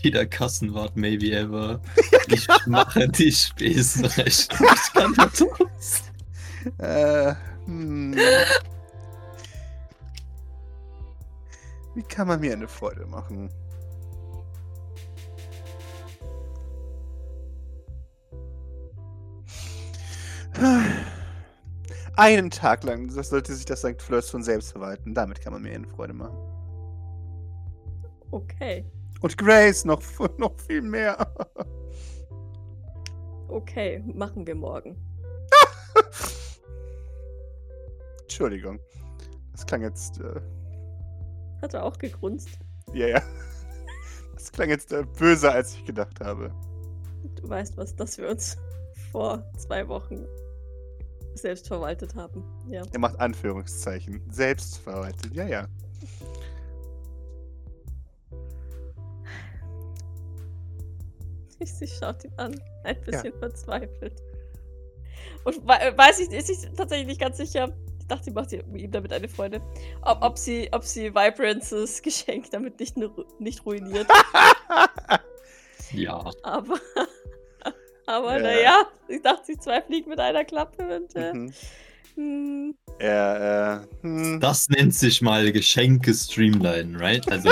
Jeder 0.01 0.27
Kassenwart, 0.27 0.97
maybe 0.97 1.33
ever. 1.33 1.81
Ich 2.29 2.47
mache 2.67 3.09
die 3.09 3.33
Spesenrechnung. 3.33 4.69
Ich 4.75 4.93
kann 4.95 5.15
das. 5.15 6.03
Äh, 6.79 7.35
hm. 7.67 8.17
Wie 11.95 12.03
kann 12.03 12.29
man 12.29 12.41
mir 12.41 12.53
eine 12.53 12.69
Freude 12.69 13.05
machen? 13.07 13.51
Einen 22.17 22.51
Tag 22.51 22.85
lang 22.85 23.13
das 23.15 23.31
sollte 23.31 23.55
sich 23.55 23.65
das 23.65 23.81
St. 23.81 24.01
Fleurs 24.01 24.31
von 24.31 24.43
selbst 24.43 24.73
verwalten. 24.73 25.15
Damit 25.15 25.41
kann 25.41 25.53
man 25.53 25.63
mir 25.63 25.75
eine 25.75 25.89
Freude 25.89 26.13
machen. 26.13 26.37
Okay. 28.31 28.85
Und 29.23 29.39
Grace 29.39 29.85
noch, 29.85 30.03
noch 30.39 30.59
viel 30.61 30.83
mehr. 30.83 31.17
okay, 33.49 34.03
machen 34.15 34.47
wir 34.47 34.55
morgen. 34.55 34.97
Entschuldigung. 38.23 38.81
Das 39.53 39.65
klang 39.65 39.83
jetzt. 39.83 40.21
Äh... 40.21 40.41
Hat 41.63 41.75
er 41.75 41.85
auch 41.85 41.97
gegrunzt? 41.99 42.49
Ja, 42.93 43.07
ja. 43.07 43.23
Das 44.35 44.51
klang 44.51 44.71
jetzt 44.71 44.93
äh, 44.93 45.05
böser, 45.19 45.53
als 45.53 45.75
ich 45.75 45.85
gedacht 45.85 46.21
habe. 46.21 46.53
Du 47.37 47.49
weißt 47.49 47.77
was, 47.77 47.95
dass 47.95 48.19
wir 48.19 48.29
uns 48.29 48.57
vor 49.13 49.45
zwei 49.57 49.87
Wochen 49.87 50.27
selbst 51.35 51.69
verwaltet 51.69 52.17
haben. 52.17 52.43
Ja. 52.69 52.83
Er 52.93 52.99
macht 52.99 53.21
Anführungszeichen. 53.21 54.21
Selbst 54.31 54.79
verwaltet, 54.79 55.33
ja, 55.33 55.47
ja. 55.47 55.69
Sie 61.79 61.87
schaut 61.87 62.25
ihn 62.25 62.33
an, 62.37 62.61
ein 62.85 63.01
bisschen 63.03 63.33
ja. 63.33 63.39
verzweifelt. 63.39 64.23
Und 65.45 65.67
weiß 65.67 66.21
ich, 66.21 66.31
ist 66.31 66.47
sich 66.47 66.71
tatsächlich 66.77 67.07
nicht 67.07 67.21
ganz 67.21 67.37
sicher. 67.37 67.75
Ich 68.01 68.07
dachte, 68.07 68.25
sie 68.25 68.31
macht 68.33 68.53
ihm 68.53 68.91
damit 68.91 69.13
eine 69.13 69.29
Freude. 69.29 69.61
Ob, 70.03 70.23
ob 70.23 70.39
sie, 70.39 70.69
ob 70.73 70.85
sie 70.85 71.15
Vibrances 71.15 72.03
Geschenk 72.03 72.51
damit 72.51 72.79
nicht, 72.81 72.97
nicht 73.39 73.65
ruiniert. 73.65 74.07
ja. 75.93 76.31
Aber 76.43 76.79
aber 78.07 78.37
ja. 78.37 78.43
naja, 78.43 78.89
ich 79.09 79.23
dachte, 79.23 79.43
sie 79.47 79.59
zwei 79.59 79.81
fliegen 79.83 80.11
mit 80.11 80.19
einer 80.19 80.45
Klappe. 80.45 80.97
Und, 80.97 81.15
äh, 81.17 81.33
mhm. 81.33 81.53
hm. 82.17 82.75
Ja, 83.01 83.77
äh, 83.77 83.87
hm. 84.03 84.41
Das 84.41 84.69
nennt 84.69 84.95
sich 84.95 85.23
mal 85.23 85.51
Geschenke 85.53 86.13
streamline, 86.13 86.99
right? 87.01 87.31
Also, 87.31 87.51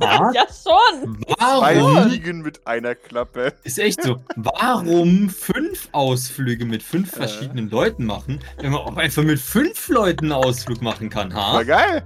ja, 0.00 0.30
ja 0.32 0.46
schon. 0.46 1.24
Warum? 1.38 1.60
Zwei 1.60 2.02
Fliegen 2.02 2.42
mit 2.42 2.66
einer 2.66 2.94
Klappe. 2.94 3.52
Ist 3.64 3.78
echt 3.78 4.02
so. 4.02 4.16
Warum 4.36 5.28
fünf 5.30 5.88
Ausflüge 5.92 6.64
mit 6.64 6.82
fünf 6.82 7.10
verschiedenen 7.10 7.68
äh. 7.68 7.70
Leuten 7.70 8.06
machen, 8.06 8.40
wenn 8.58 8.72
man 8.72 8.80
auch 8.80 8.96
einfach 8.96 9.22
mit 9.22 9.38
fünf 9.38 9.88
Leuten 9.88 10.26
einen 10.26 10.32
Ausflug 10.32 10.82
machen 10.82 11.10
kann, 11.10 11.34
ha? 11.34 11.54
War 11.54 11.64
geil. 11.64 12.04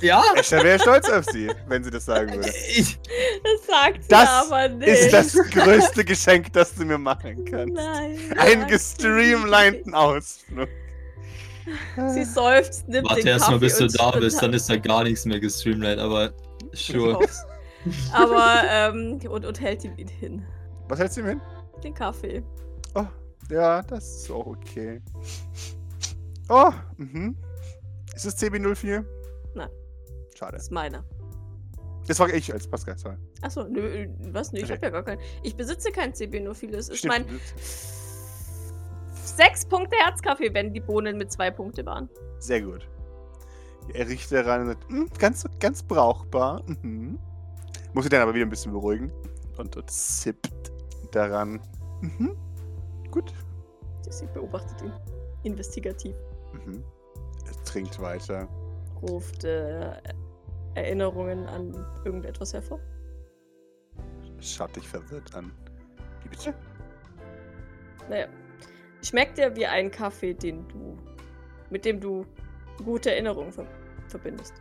Ja. 0.00 0.22
Ich 0.40 0.50
wäre 0.50 0.78
stolz 0.78 1.08
auf 1.08 1.24
sie, 1.26 1.50
wenn 1.66 1.82
sie 1.82 1.90
das 1.90 2.04
sagen 2.04 2.32
würde. 2.32 2.52
Ich, 2.76 2.98
das 3.42 3.66
sagt 3.66 4.02
sie 4.02 4.08
das 4.08 4.28
aber 4.28 4.68
nicht. 4.68 4.88
ist 4.88 5.12
das 5.12 5.32
größte 5.32 6.04
Geschenk, 6.04 6.52
das 6.52 6.74
du 6.74 6.84
mir 6.84 6.98
machen 6.98 7.44
kannst. 7.44 7.74
Nein. 7.74 8.18
Einen 8.38 8.66
gestreamlinten 8.66 9.94
Ausflug. 9.94 10.68
Sie 12.08 12.24
seufzt, 12.24 12.88
nimmt 12.88 13.08
Warte 13.08 13.22
den 13.22 13.28
erstmal, 13.28 13.58
bis 13.58 13.76
du 13.76 13.88
da 13.88 14.10
bist, 14.12 14.40
dann 14.42 14.52
ist 14.52 14.70
da 14.70 14.76
gar 14.76 15.04
nichts 15.04 15.24
mehr 15.24 15.40
gestreamlined, 15.40 15.98
aber 15.98 16.32
sure. 16.72 17.26
Aber, 18.12 18.62
ähm, 18.68 19.20
und, 19.30 19.44
und 19.46 19.60
hält 19.60 19.84
ihm 19.84 19.96
ihn 19.96 20.08
hin. 20.08 20.44
Was 20.88 20.98
hältst 20.98 21.16
du 21.16 21.20
ihm 21.22 21.26
hin? 21.28 21.40
Den 21.82 21.94
Kaffee. 21.94 22.42
Oh, 22.94 23.06
ja, 23.50 23.82
das 23.82 24.22
ist 24.22 24.30
auch 24.30 24.46
okay. 24.46 25.00
Oh, 26.48 26.72
mhm. 26.96 27.36
Ist 28.14 28.24
es 28.24 28.36
CB04? 28.38 29.04
Nein. 29.54 29.68
Schade. 30.34 30.52
Das 30.52 30.62
ist 30.64 30.72
meiner. 30.72 31.04
Das 32.06 32.18
war 32.18 32.28
ich 32.32 32.52
als 32.52 32.66
Pascal, 32.66 32.96
sorry. 32.98 33.16
Achso, 33.42 33.64
nö, 33.64 34.08
was? 34.32 34.52
Nö, 34.52 34.60
ich 34.60 34.64
Okay. 34.64 34.74
hab 34.74 34.82
ja 34.82 34.90
gar 34.90 35.02
keinen. 35.04 35.20
Ich 35.42 35.54
besitze 35.54 35.92
kein 35.92 36.12
CB04. 36.12 36.74
Es 36.74 36.88
ist 36.88 36.98
Stimmt. 36.98 37.28
mein 37.28 37.40
6 39.14 39.66
Punkte 39.66 39.96
Herzkaffee, 39.98 40.52
wenn 40.54 40.72
die 40.72 40.80
Bohnen 40.80 41.18
mit 41.18 41.30
2 41.30 41.50
Punkte 41.50 41.84
waren. 41.84 42.08
Sehr 42.38 42.62
gut. 42.62 42.88
Er 43.94 44.08
riecht 44.08 44.30
daran 44.32 44.62
und 44.62 44.66
sagt, 44.68 44.88
"Hm, 44.88 45.08
ganz, 45.18 45.44
ganz 45.60 45.82
brauchbar. 45.82 46.62
Mhm. 46.82 47.18
Muss 47.94 48.04
sich 48.04 48.10
dann 48.10 48.22
aber 48.22 48.34
wieder 48.34 48.44
ein 48.46 48.50
bisschen 48.50 48.72
beruhigen. 48.72 49.10
Und, 49.56 49.76
und 49.76 49.90
sippt 49.90 50.72
daran. 51.12 51.60
Mhm. 52.00 52.36
Gut. 53.10 53.32
Sie 54.08 54.26
beobachtet 54.26 54.82
ihn. 54.82 54.92
Investigativ. 55.42 56.14
Mhm. 56.52 56.84
Er 57.46 57.64
trinkt 57.64 58.00
weiter. 58.00 58.48
Ruft 59.02 59.44
äh, 59.44 59.92
Erinnerungen 60.74 61.46
an 61.46 61.74
irgendetwas 62.04 62.52
hervor. 62.52 62.80
Schaut 64.40 64.74
dich 64.76 64.88
verwirrt 64.88 65.34
an. 65.34 65.50
Wie 66.22 66.28
bitte? 66.28 66.54
Naja. 68.08 68.26
Schmeckt 69.02 69.38
dir 69.38 69.54
wie 69.56 69.66
ein 69.66 69.90
Kaffee, 69.90 70.34
den 70.34 70.66
du. 70.68 70.96
mit 71.70 71.84
dem 71.84 72.00
du 72.00 72.24
gute 72.84 73.10
Erinnerungen 73.10 73.52
ver 73.52 73.66
verbindest. 74.08 74.54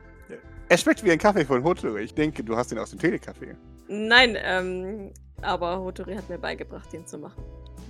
Er 0.70 0.78
schmeckt 0.78 1.04
wie 1.04 1.12
ein 1.12 1.18
Kaffee 1.20 1.46
von 1.46 1.64
Hotere. 1.64 2.02
Ich 2.02 2.14
denke, 2.14 2.44
du 2.44 2.56
hast 2.58 2.72
ihn 2.72 2.78
aus 2.80 2.90
dem 2.90 3.00
Telecafé 3.00 3.56
Nein, 3.88 4.38
ähm, 4.42 5.12
aber 5.42 5.80
Hotori 5.80 6.16
hat 6.16 6.28
mir 6.30 6.38
beigebracht, 6.38 6.92
den 6.92 7.06
zu 7.08 7.18
machen. 7.18 7.42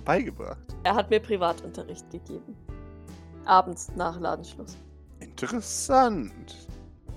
beigebracht. 0.04 0.60
Er 0.84 0.94
hat 0.94 1.10
mir 1.10 1.18
Privatunterricht 1.18 2.08
gegeben. 2.10 2.56
Abends 3.46 3.90
nach 3.96 4.20
Ladenschluss. 4.20 4.76
Interessant. 5.20 6.68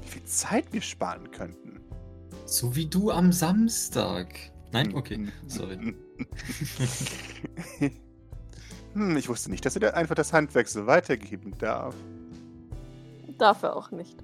Wie 0.02 0.08
viel 0.08 0.24
Zeit 0.24 0.66
wir 0.72 0.82
sparen 0.82 1.30
könnten. 1.30 1.80
So 2.46 2.76
wie 2.76 2.88
du 2.88 3.12
am 3.12 3.32
Samstag. 3.32 4.34
Nein? 4.72 4.96
Okay, 4.96 5.28
sorry. 5.48 5.96
hm, 8.94 9.18
ich 9.18 9.30
wusste 9.30 9.52
nicht, 9.52 9.66
dass 9.66 9.76
er 9.76 9.82
dir 9.82 9.94
einfach 9.96 10.16
das 10.16 10.34
Handwerk 10.34 10.68
so 10.68 10.88
weitergeben 10.88 11.54
darf. 11.60 11.94
Dafür 13.38 13.76
auch 13.76 13.92
nicht. 13.92 14.18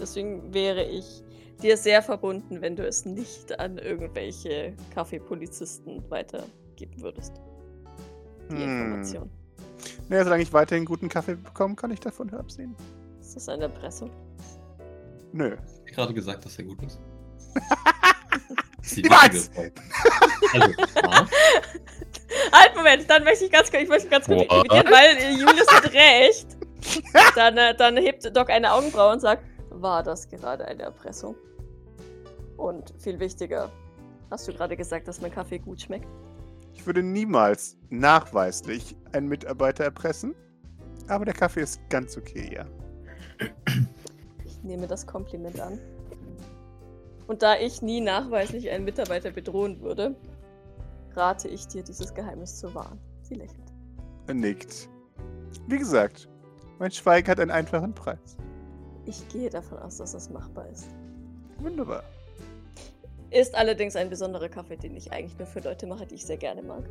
Deswegen 0.00 0.52
wäre 0.54 0.84
ich 0.84 1.22
dir 1.62 1.76
sehr 1.76 2.02
verbunden, 2.02 2.60
wenn 2.60 2.76
du 2.76 2.86
es 2.86 3.04
nicht 3.04 3.58
an 3.58 3.78
irgendwelche 3.78 4.74
Kaffeepolizisten 4.94 6.08
weitergeben 6.10 7.00
würdest. 7.02 7.32
Die 8.50 8.56
Hm. 8.56 8.62
Information. 8.62 9.30
Naja, 10.08 10.24
solange 10.24 10.42
ich 10.42 10.52
weiterhin 10.52 10.84
guten 10.84 11.08
Kaffee 11.08 11.34
bekomme, 11.34 11.74
kann 11.74 11.90
ich 11.90 12.00
davon 12.00 12.32
absehen. 12.32 12.74
Ist 13.20 13.36
das 13.36 13.48
eine 13.48 13.64
Erpressung? 13.64 14.10
Nö. 15.32 15.56
Ich 15.86 15.92
gerade 15.92 16.14
gesagt, 16.14 16.44
dass 16.44 16.58
er 16.58 16.64
gut 16.64 16.82
ist. 16.82 16.98
Was? 19.08 19.50
Also. 20.54 20.72
Halt, 22.52 22.76
Moment, 22.76 23.10
dann 23.10 23.24
möchte 23.24 23.44
ich 23.44 23.50
ganz, 23.50 23.70
ich 23.72 23.88
möchte 23.88 24.08
ganz 24.08 24.26
kurz 24.26 24.48
What? 24.48 24.70
weil 24.70 25.32
Julius 25.38 25.66
hat 25.70 25.92
recht. 25.92 26.46
Dann, 27.34 27.58
äh, 27.58 27.76
dann 27.76 27.96
hebt 27.96 28.24
Doc 28.36 28.50
eine 28.50 28.72
Augenbraue 28.72 29.12
und 29.12 29.20
sagt, 29.20 29.42
war 29.82 30.02
das 30.02 30.28
gerade 30.28 30.64
eine 30.66 30.82
Erpressung? 30.82 31.34
Und 32.56 32.94
viel 32.98 33.18
wichtiger, 33.20 33.70
hast 34.30 34.48
du 34.48 34.52
gerade 34.52 34.76
gesagt, 34.76 35.08
dass 35.08 35.20
mein 35.20 35.30
Kaffee 35.30 35.58
gut 35.58 35.80
schmeckt? 35.80 36.08
Ich 36.74 36.86
würde 36.86 37.02
niemals 37.02 37.76
nachweislich 37.90 38.96
einen 39.12 39.28
Mitarbeiter 39.28 39.84
erpressen. 39.84 40.34
Aber 41.08 41.24
der 41.24 41.34
Kaffee 41.34 41.62
ist 41.62 41.80
ganz 41.88 42.16
okay, 42.16 42.54
ja. 42.54 42.66
Ich 44.44 44.62
nehme 44.62 44.86
das 44.86 45.06
Kompliment 45.06 45.58
an. 45.60 45.78
Und 47.26 47.42
da 47.42 47.56
ich 47.56 47.82
nie 47.82 48.00
nachweislich 48.00 48.70
einen 48.70 48.84
Mitarbeiter 48.84 49.30
bedrohen 49.30 49.80
würde, 49.80 50.14
rate 51.14 51.48
ich 51.48 51.66
dir, 51.66 51.82
dieses 51.82 52.14
Geheimnis 52.14 52.58
zu 52.58 52.74
wahren. 52.74 52.98
Sie 53.22 53.34
lächelt. 53.34 53.72
Er 54.26 54.34
nickt. 54.34 54.88
Wie 55.66 55.78
gesagt, 55.78 56.28
mein 56.78 56.90
Schweigen 56.90 57.28
hat 57.28 57.40
einen 57.40 57.50
einfachen 57.50 57.94
Preis. 57.94 58.36
Ich 59.08 59.26
gehe 59.28 59.48
davon 59.48 59.78
aus, 59.78 59.96
dass 59.96 60.12
das 60.12 60.28
machbar 60.28 60.68
ist. 60.68 60.86
Wunderbar. 61.60 62.04
Ist 63.30 63.54
allerdings 63.54 63.96
ein 63.96 64.10
besonderer 64.10 64.50
Kaffee, 64.50 64.76
den 64.76 64.94
ich 64.96 65.10
eigentlich 65.12 65.36
nur 65.38 65.46
für 65.46 65.60
Leute 65.60 65.86
mache, 65.86 66.06
die 66.06 66.16
ich 66.16 66.26
sehr 66.26 66.36
gerne 66.36 66.62
mag. 66.62 66.84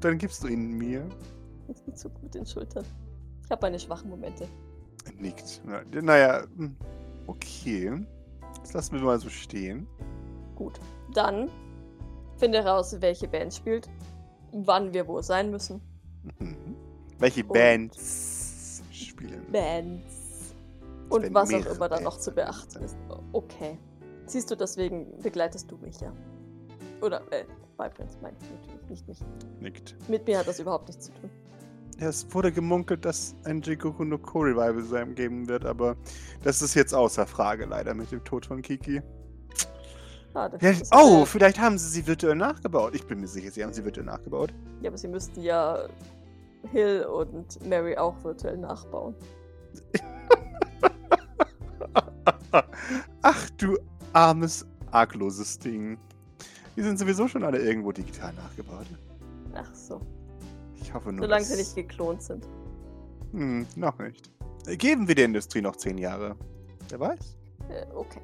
Dann 0.00 0.16
gibst 0.16 0.42
du 0.44 0.48
ihn 0.48 0.78
mir. 0.78 1.04
Ich 1.86 1.94
zuckt 1.94 2.20
mit 2.22 2.34
den 2.34 2.44
Schultern. 2.46 2.84
Ich 3.44 3.50
habe 3.50 3.62
meine 3.66 3.78
schwachen 3.78 4.10
Momente. 4.10 4.48
Nickt. 5.18 5.60
Na- 5.64 5.82
Naja, 6.02 6.44
hm, 6.56 6.74
okay. 7.28 7.92
Das 8.60 8.72
lassen 8.72 8.94
wir 8.96 9.02
mal 9.02 9.18
so 9.20 9.28
stehen. 9.28 9.86
Gut. 10.56 10.80
Dann 11.14 11.48
finde 12.38 12.62
heraus, 12.64 12.96
welche 13.00 13.28
Band 13.28 13.54
spielt, 13.54 13.88
wann 14.52 14.92
wir 14.92 15.06
wo 15.06 15.20
sein 15.22 15.50
müssen. 15.52 15.80
Mhm. 16.40 16.74
Welche 17.20 17.42
Und- 17.44 17.52
Bands 17.52 18.82
spielen? 18.90 19.46
Bands. 19.52 20.19
Und 21.10 21.34
was 21.34 21.52
auch 21.52 21.66
immer 21.66 21.88
da 21.88 22.00
noch 22.00 22.18
zu 22.18 22.32
beachten 22.32 22.82
ist. 22.82 22.96
Okay. 23.32 23.78
Siehst 24.26 24.50
du, 24.50 24.54
deswegen 24.54 25.06
begleitest 25.22 25.70
du 25.70 25.76
mich 25.78 26.00
ja. 26.00 26.12
Oder, 27.02 27.20
äh, 27.32 27.44
Vibrance 27.76 28.16
meine 28.22 28.36
ich 28.40 28.50
natürlich, 28.50 28.88
nicht 28.88 29.08
mich. 29.08 29.18
Nickt. 29.60 29.96
Mit 30.08 30.26
mir 30.26 30.38
hat 30.38 30.46
das 30.46 30.60
überhaupt 30.60 30.88
nichts 30.88 31.06
zu 31.06 31.12
tun. 31.12 31.30
Ja, 31.98 32.08
es 32.08 32.26
wurde 32.32 32.52
gemunkelt, 32.52 33.04
dass 33.04 33.34
ein 33.44 33.60
Jigoku 33.60 34.04
no 34.04 34.18
Ko 34.18 34.40
Revival 34.40 34.82
sein 34.82 35.14
geben 35.14 35.48
wird, 35.48 35.66
aber 35.66 35.96
das 36.42 36.62
ist 36.62 36.74
jetzt 36.74 36.94
außer 36.94 37.26
Frage 37.26 37.66
leider 37.66 37.92
mit 37.92 38.10
dem 38.10 38.24
Tod 38.24 38.46
von 38.46 38.62
Kiki. 38.62 39.02
Das 40.32 40.80
ist, 40.80 40.94
oh, 40.94 41.24
vielleicht 41.24 41.58
haben 41.58 41.76
sie 41.76 41.88
sie 41.88 42.06
virtuell 42.06 42.36
nachgebaut. 42.36 42.94
Ich 42.94 43.04
bin 43.04 43.20
mir 43.20 43.26
sicher, 43.26 43.50
sie 43.50 43.64
haben 43.64 43.72
sie 43.72 43.84
virtuell 43.84 44.06
nachgebaut. 44.06 44.54
Ja, 44.80 44.88
aber 44.88 44.96
sie 44.96 45.08
müssten 45.08 45.42
ja 45.42 45.88
Hill 46.70 47.04
und 47.04 47.66
Mary 47.66 47.96
auch 47.96 48.22
virtuell 48.22 48.56
nachbauen. 48.56 49.14
Ach 53.22 53.50
du 53.50 53.78
armes, 54.12 54.66
argloses 54.90 55.58
Ding. 55.58 55.98
Die 56.76 56.82
sind 56.82 56.98
sowieso 56.98 57.28
schon 57.28 57.44
alle 57.44 57.58
irgendwo 57.58 57.92
digital 57.92 58.32
nachgebaut. 58.34 58.86
Ach 59.54 59.74
so. 59.74 60.00
Ich 60.80 60.92
hoffe 60.92 61.12
nur, 61.12 61.24
Solange 61.24 61.42
dass... 61.42 61.50
sie 61.50 61.56
nicht 61.56 61.74
geklont 61.74 62.22
sind. 62.22 62.46
Hm, 63.32 63.66
noch 63.76 63.98
nicht. 63.98 64.30
Äh, 64.66 64.76
Geben 64.76 65.08
wir 65.08 65.14
der 65.14 65.26
Industrie 65.26 65.60
noch 65.60 65.76
zehn 65.76 65.98
Jahre. 65.98 66.36
Wer 66.88 67.00
weiß? 67.00 67.36
Äh, 67.68 67.86
okay. 67.94 68.20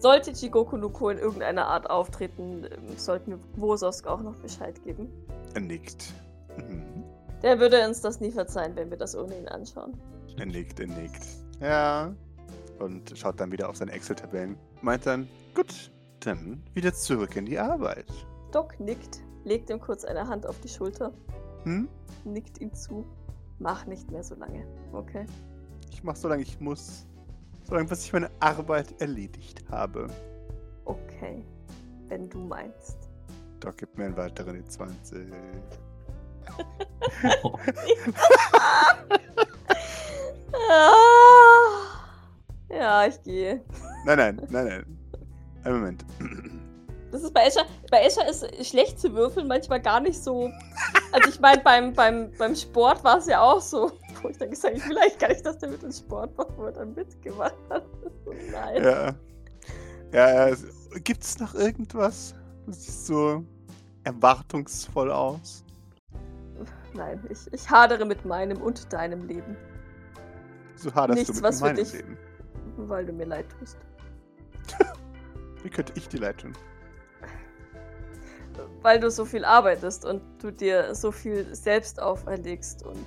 Sollte 0.00 0.30
Jigoku 0.30 0.76
no 0.76 0.90
Ko 0.90 1.10
in 1.10 1.18
irgendeiner 1.18 1.66
Art 1.66 1.90
auftreten, 1.90 2.64
ähm, 2.64 2.96
sollten 2.96 3.32
wir 3.32 3.38
Wososk 3.56 4.06
auch 4.06 4.22
noch 4.22 4.36
Bescheid 4.36 4.82
geben. 4.84 5.08
Er 5.54 5.60
nickt. 5.60 6.12
Mhm. 6.56 7.04
Der 7.42 7.58
würde 7.58 7.86
uns 7.86 8.00
das 8.00 8.20
nie 8.20 8.30
verzeihen, 8.30 8.74
wenn 8.76 8.90
wir 8.90 8.96
das 8.96 9.16
ohne 9.16 9.38
ihn 9.38 9.48
anschauen. 9.48 9.96
Er 10.38 10.46
nickt, 10.46 10.80
er 10.80 10.86
nickt. 10.86 11.26
Ja. 11.60 12.14
Und 12.78 13.12
schaut 13.16 13.40
dann 13.40 13.50
wieder 13.52 13.68
auf 13.68 13.76
seine 13.76 13.92
Excel-Tabellen. 13.92 14.56
Meint 14.82 15.06
dann, 15.06 15.28
gut, 15.54 15.90
dann 16.20 16.62
wieder 16.74 16.92
zurück 16.94 17.34
in 17.36 17.46
die 17.46 17.58
Arbeit. 17.58 18.06
Doc 18.52 18.78
nickt, 18.80 19.20
legt 19.44 19.68
ihm 19.70 19.80
kurz 19.80 20.04
eine 20.04 20.26
Hand 20.26 20.46
auf 20.46 20.58
die 20.60 20.68
Schulter, 20.68 21.12
Hm? 21.64 21.88
nickt 22.24 22.60
ihm 22.60 22.72
zu. 22.72 23.04
Mach 23.58 23.86
nicht 23.86 24.10
mehr 24.10 24.22
so 24.22 24.36
lange, 24.36 24.64
okay? 24.92 25.26
Ich 25.90 26.04
mach 26.04 26.14
solange 26.14 26.42
ich 26.42 26.60
muss. 26.60 27.06
Solange 27.64 27.88
bis 27.88 28.04
ich 28.04 28.12
meine 28.12 28.30
Arbeit 28.40 29.00
erledigt 29.00 29.64
habe. 29.70 30.06
Okay. 30.84 31.44
Wenn 32.08 32.30
du 32.30 32.38
meinst. 32.38 33.10
Doc 33.60 33.76
gibt 33.76 33.98
mir 33.98 34.04
einen 34.06 34.16
weiteren 34.16 34.62
E20. 34.62 35.26
Ah. 40.70 41.97
Ja, 42.70 43.06
ich 43.06 43.22
gehe. 43.22 43.62
Nein, 44.04 44.18
nein, 44.18 44.46
nein, 44.50 44.66
nein. 44.66 44.98
Einen 45.64 45.74
Moment. 45.80 46.04
Das 47.10 47.22
ist 47.22 47.32
bei 47.32 47.44
Escher, 47.46 47.64
bei 47.90 48.02
Escher 48.02 48.28
ist 48.28 48.66
schlecht 48.66 49.00
zu 49.00 49.14
würfeln, 49.14 49.48
manchmal 49.48 49.80
gar 49.80 50.00
nicht 50.00 50.22
so. 50.22 50.50
Also 51.10 51.30
ich 51.30 51.40
meine, 51.40 51.62
beim, 51.62 51.94
beim, 51.94 52.30
beim 52.36 52.54
Sport 52.54 53.02
war 53.02 53.16
es 53.18 53.26
ja 53.26 53.40
auch 53.40 53.60
so, 53.62 53.90
wo 54.22 54.28
ich 54.28 54.36
dann 54.36 54.50
gesagt 54.50 54.74
habe, 54.74 54.84
vielleicht 54.86 55.18
kann 55.18 55.30
ich 55.30 55.42
das 55.42 55.56
damit 55.58 55.82
ins 55.82 55.98
Sport 56.00 56.36
machen, 56.36 56.52
wo 56.56 56.64
er 56.64 56.72
dann 56.72 56.94
mitgemacht 56.94 57.54
hat. 57.70 57.84
So, 58.26 58.32
nein. 58.52 58.84
Ja. 58.84 59.14
Ja, 60.12 60.54
gibt 61.04 61.22
es 61.22 61.38
noch 61.38 61.54
irgendwas? 61.54 62.34
Das 62.66 62.84
sieht 62.84 62.94
so 62.94 63.42
erwartungsvoll 64.04 65.10
aus. 65.10 65.64
Nein, 66.94 67.22
ich, 67.30 67.38
ich 67.52 67.70
hadere 67.70 68.04
mit 68.04 68.24
meinem 68.26 68.60
und 68.60 68.92
deinem 68.92 69.26
Leben, 69.26 69.56
So 70.76 70.94
haderst 70.94 71.18
Nichts, 71.18 71.28
du 71.28 71.34
mit 71.34 71.42
was 71.44 71.58
für 71.58 71.64
meinem 71.64 71.76
dich- 71.76 71.92
Leben. 71.92 72.18
Weil 72.86 73.06
du 73.06 73.12
mir 73.12 73.26
leid 73.26 73.46
tust. 73.58 73.78
Wie 75.62 75.70
könnte 75.70 75.92
ich 75.96 76.08
dir 76.08 76.20
leid 76.20 76.38
tun? 76.38 76.52
Weil 78.82 79.00
du 79.00 79.10
so 79.10 79.24
viel 79.24 79.44
arbeitest 79.44 80.04
und 80.04 80.20
du 80.40 80.50
dir 80.50 80.94
so 80.94 81.12
viel 81.12 81.54
selbst 81.54 82.00
auferlegst 82.02 82.84
und 82.84 83.06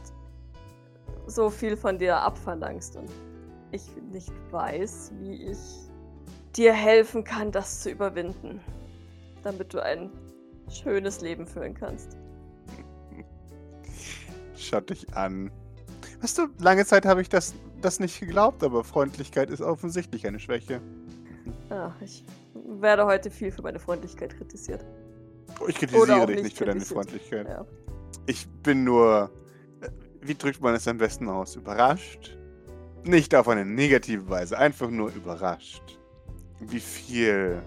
so 1.28 1.50
viel 1.50 1.78
von 1.78 1.98
dir 1.98 2.18
abverlangst 2.18 2.96
und 2.96 3.10
ich 3.72 3.84
nicht 4.12 4.32
weiß, 4.50 5.12
wie 5.20 5.52
ich 5.52 5.60
dir 6.56 6.74
helfen 6.74 7.24
kann, 7.24 7.52
das 7.52 7.82
zu 7.82 7.90
überwinden, 7.90 8.60
damit 9.44 9.74
du 9.74 9.84
ein 9.84 10.10
schönes 10.70 11.22
Leben 11.22 11.46
führen 11.46 11.74
kannst. 11.74 12.18
Schaut 14.56 14.90
dich 14.90 15.14
an. 15.16 15.52
Weißt 16.22 16.38
du, 16.38 16.48
lange 16.60 16.86
Zeit 16.86 17.06
habe 17.06 17.22
ich 17.22 17.30
das, 17.30 17.56
das 17.82 18.00
nicht 18.00 18.20
geglaubt, 18.20 18.64
aber 18.64 18.84
Freundlichkeit 18.84 19.50
ist 19.50 19.62
offensichtlich 19.62 20.26
eine 20.28 20.40
Schwäche. 20.40 20.82
Ach, 21.70 21.94
ich 22.02 22.24
werde 22.54 23.06
heute 23.06 23.32
viel 23.32 23.52
für 23.52 23.62
meine 23.62 23.80
Freundlichkeit 23.80 24.36
kritisiert. 24.38 24.86
Oh, 25.60 25.68
ich 25.68 25.76
kritisiere 25.76 26.26
dich 26.28 26.36
nicht, 26.36 26.44
nicht 26.44 26.58
für 26.58 26.66
deine 26.66 26.82
Freundlichkeit. 26.82 27.48
Ja. 27.48 27.66
Ich 28.26 28.48
bin 28.64 28.84
nur, 28.84 29.32
äh, 29.82 29.90
wie 30.22 30.36
drückt 30.36 30.62
man 30.62 30.76
es 30.76 30.88
am 30.88 30.98
besten 30.98 31.30
aus? 31.30 31.56
Überrascht? 31.56 32.38
Nicht 33.04 33.34
auf 33.34 33.48
eine 33.48 33.66
negative 33.66 34.30
Weise, 34.30 34.58
einfach 34.58 34.90
nur 34.90 35.12
überrascht. 35.14 36.00
Wie 36.60 36.80
viel 36.80 37.62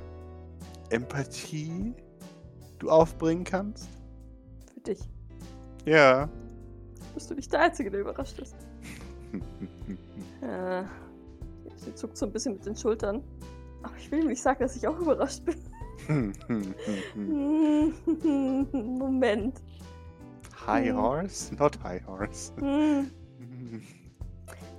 Empathie 0.90 1.94
du 2.78 2.90
aufbringen 2.90 3.44
kannst? 3.44 3.88
Für 4.72 4.80
dich. 4.80 5.00
Ja. 5.84 6.28
Bist 7.14 7.30
du 7.30 7.34
nicht 7.34 7.52
der 7.52 7.60
Einzige, 7.60 7.90
der 7.90 8.00
überrascht 8.00 8.38
ist? 8.38 8.54
äh, 10.42 10.82
sie 11.76 11.94
zuckt 11.94 12.16
so 12.16 12.26
ein 12.26 12.32
bisschen 12.32 12.54
mit 12.54 12.66
den 12.66 12.76
Schultern. 12.76 13.22
Aber 13.82 13.94
ich 13.98 14.10
will 14.10 14.24
nicht 14.24 14.40
sagen, 14.40 14.60
dass 14.60 14.76
ich 14.76 14.86
auch 14.86 14.98
überrascht 14.98 15.42
bin. 15.44 15.56
Moment. 18.72 19.60
High 20.66 20.88
hm. 20.88 20.96
Horse? 20.96 21.54
Not 21.54 21.82
High 21.82 22.06
Horse. 22.06 22.52
Hm. 22.58 23.10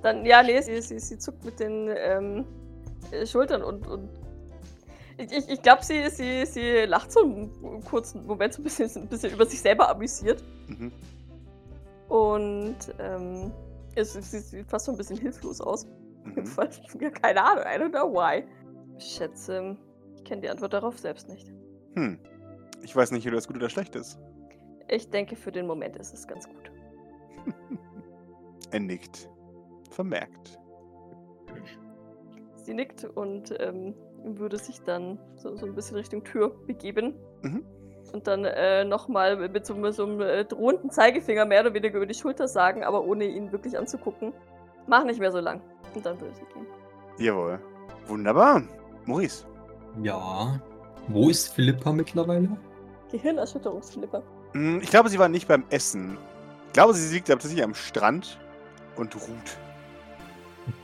Dann, 0.02 0.26
ja, 0.26 0.44
nee, 0.44 0.62
sie, 0.62 0.82
sie, 0.82 1.00
sie 1.00 1.18
zuckt 1.18 1.44
mit 1.44 1.60
den 1.60 1.90
ähm, 1.96 2.46
Schultern 3.26 3.64
und, 3.64 3.88
und 3.88 4.10
ich, 5.18 5.50
ich 5.50 5.62
glaube, 5.62 5.84
sie, 5.84 6.10
sie, 6.10 6.46
sie 6.46 6.86
lacht 6.86 7.12
so 7.12 7.22
einen 7.22 7.84
kurzen 7.86 8.26
Moment 8.26 8.54
so 8.54 8.62
ein 8.62 8.64
bisschen, 8.64 8.90
ein 8.96 9.08
bisschen 9.08 9.34
über 9.34 9.46
sich 9.46 9.62
selber 9.62 9.90
amüsiert. 9.90 10.44
Mhm. 10.68 10.92
Und 12.10 12.76
ähm, 13.00 13.52
es, 13.96 14.14
sie 14.14 14.40
sieht 14.40 14.68
fast 14.68 14.86
so 14.86 14.92
ein 14.92 14.98
bisschen 14.98 15.18
hilflos 15.18 15.62
aus. 15.62 15.88
Mhm. 16.26 16.44
ja, 17.00 17.12
keine 17.12 17.44
Ahnung, 17.44 17.64
I 17.66 17.80
don't 17.80 17.92
know 17.92 18.12
why. 18.12 18.44
Ich 18.98 19.06
schätze, 19.06 19.78
ich 20.16 20.24
kenne 20.24 20.42
die 20.42 20.50
Antwort 20.50 20.74
darauf 20.74 20.98
selbst 20.98 21.30
nicht. 21.30 21.54
Hm. 21.94 22.18
Ich 22.82 22.96
weiß 22.96 23.12
nicht, 23.12 23.28
ob 23.28 23.34
das 23.34 23.48
gut 23.48 23.58
oder 23.58 23.70
schlecht 23.70 23.96
ist. 23.96 24.20
Ich 24.88 25.10
denke, 25.12 25.36
für 25.36 25.52
den 25.52 25.68
Moment 25.68 25.98
ist 25.98 26.16
es 26.16 26.28
ganz 26.28 26.48
gut. 26.48 26.72
er 28.72 28.80
nickt. 28.80 29.30
Vermerkt. 29.92 30.60
Sie 32.56 32.74
nickt 32.74 33.04
und 33.04 33.56
ähm, 33.60 33.94
würde 34.24 34.58
sich 34.58 34.82
dann 34.82 35.20
so, 35.36 35.56
so, 35.56 35.66
ein 35.66 35.76
bisschen 35.76 35.98
Richtung 35.98 36.24
Tür 36.24 36.50
begeben. 36.66 37.14
Mhm. 37.44 37.64
Und 38.14 38.28
dann 38.28 38.46
äh, 38.46 38.86
nochmal 38.86 39.36
mit 39.50 39.66
so, 39.66 39.92
so 39.92 40.06
einem 40.06 40.22
äh, 40.22 40.46
drohenden 40.46 40.90
Zeigefinger 40.90 41.46
mehr 41.46 41.62
oder 41.62 41.74
weniger 41.74 41.98
über 41.98 42.06
die 42.06 42.14
Schulter 42.14 42.48
sagen, 42.48 42.84
aber 42.84 43.04
ohne 43.04 43.26
ihn 43.26 43.52
wirklich 43.52 43.78
anzugucken. 43.78 44.34
Mach 44.88 45.04
nicht 45.04 45.20
mehr 45.20 45.32
so 45.32 45.40
lang. 45.40 45.62
Und 45.94 46.06
dann 46.06 46.20
würde 46.20 46.36
sie 46.36 46.46
gehen. 46.54 46.68
Jawohl. 47.18 47.60
Wunderbar. 48.08 48.64
Maurice. 49.06 49.46
Ja. 50.04 50.60
Wo 51.08 51.30
ist 51.30 51.54
Philippa 51.54 51.92
mittlerweile? 51.92 52.50
Gehirnerschütterungsphilippa. 53.12 54.22
Hm, 54.54 54.80
ich 54.82 54.90
glaube, 54.90 55.10
sie 55.10 55.20
war 55.20 55.30
nicht 55.30 55.48
beim 55.48 55.64
Essen. 55.70 56.18
Ich 56.68 56.74
glaube, 56.74 56.94
sie 56.94 57.14
liegt 57.14 57.28
tatsächlich 57.28 57.64
am 57.64 57.74
Strand 57.74 58.38
und 58.96 59.16
ruht. 59.16 59.58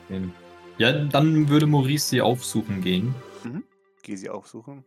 Okay. 0.07 0.30
Ja, 0.78 0.91
dann 0.91 1.49
würde 1.49 1.67
Maurice 1.67 2.09
sie 2.09 2.22
aufsuchen 2.22 2.82
gehen. 2.82 3.13
Mhm. 3.43 3.63
Geh 4.03 4.15
sie 4.15 4.30
aufsuchen. 4.30 4.84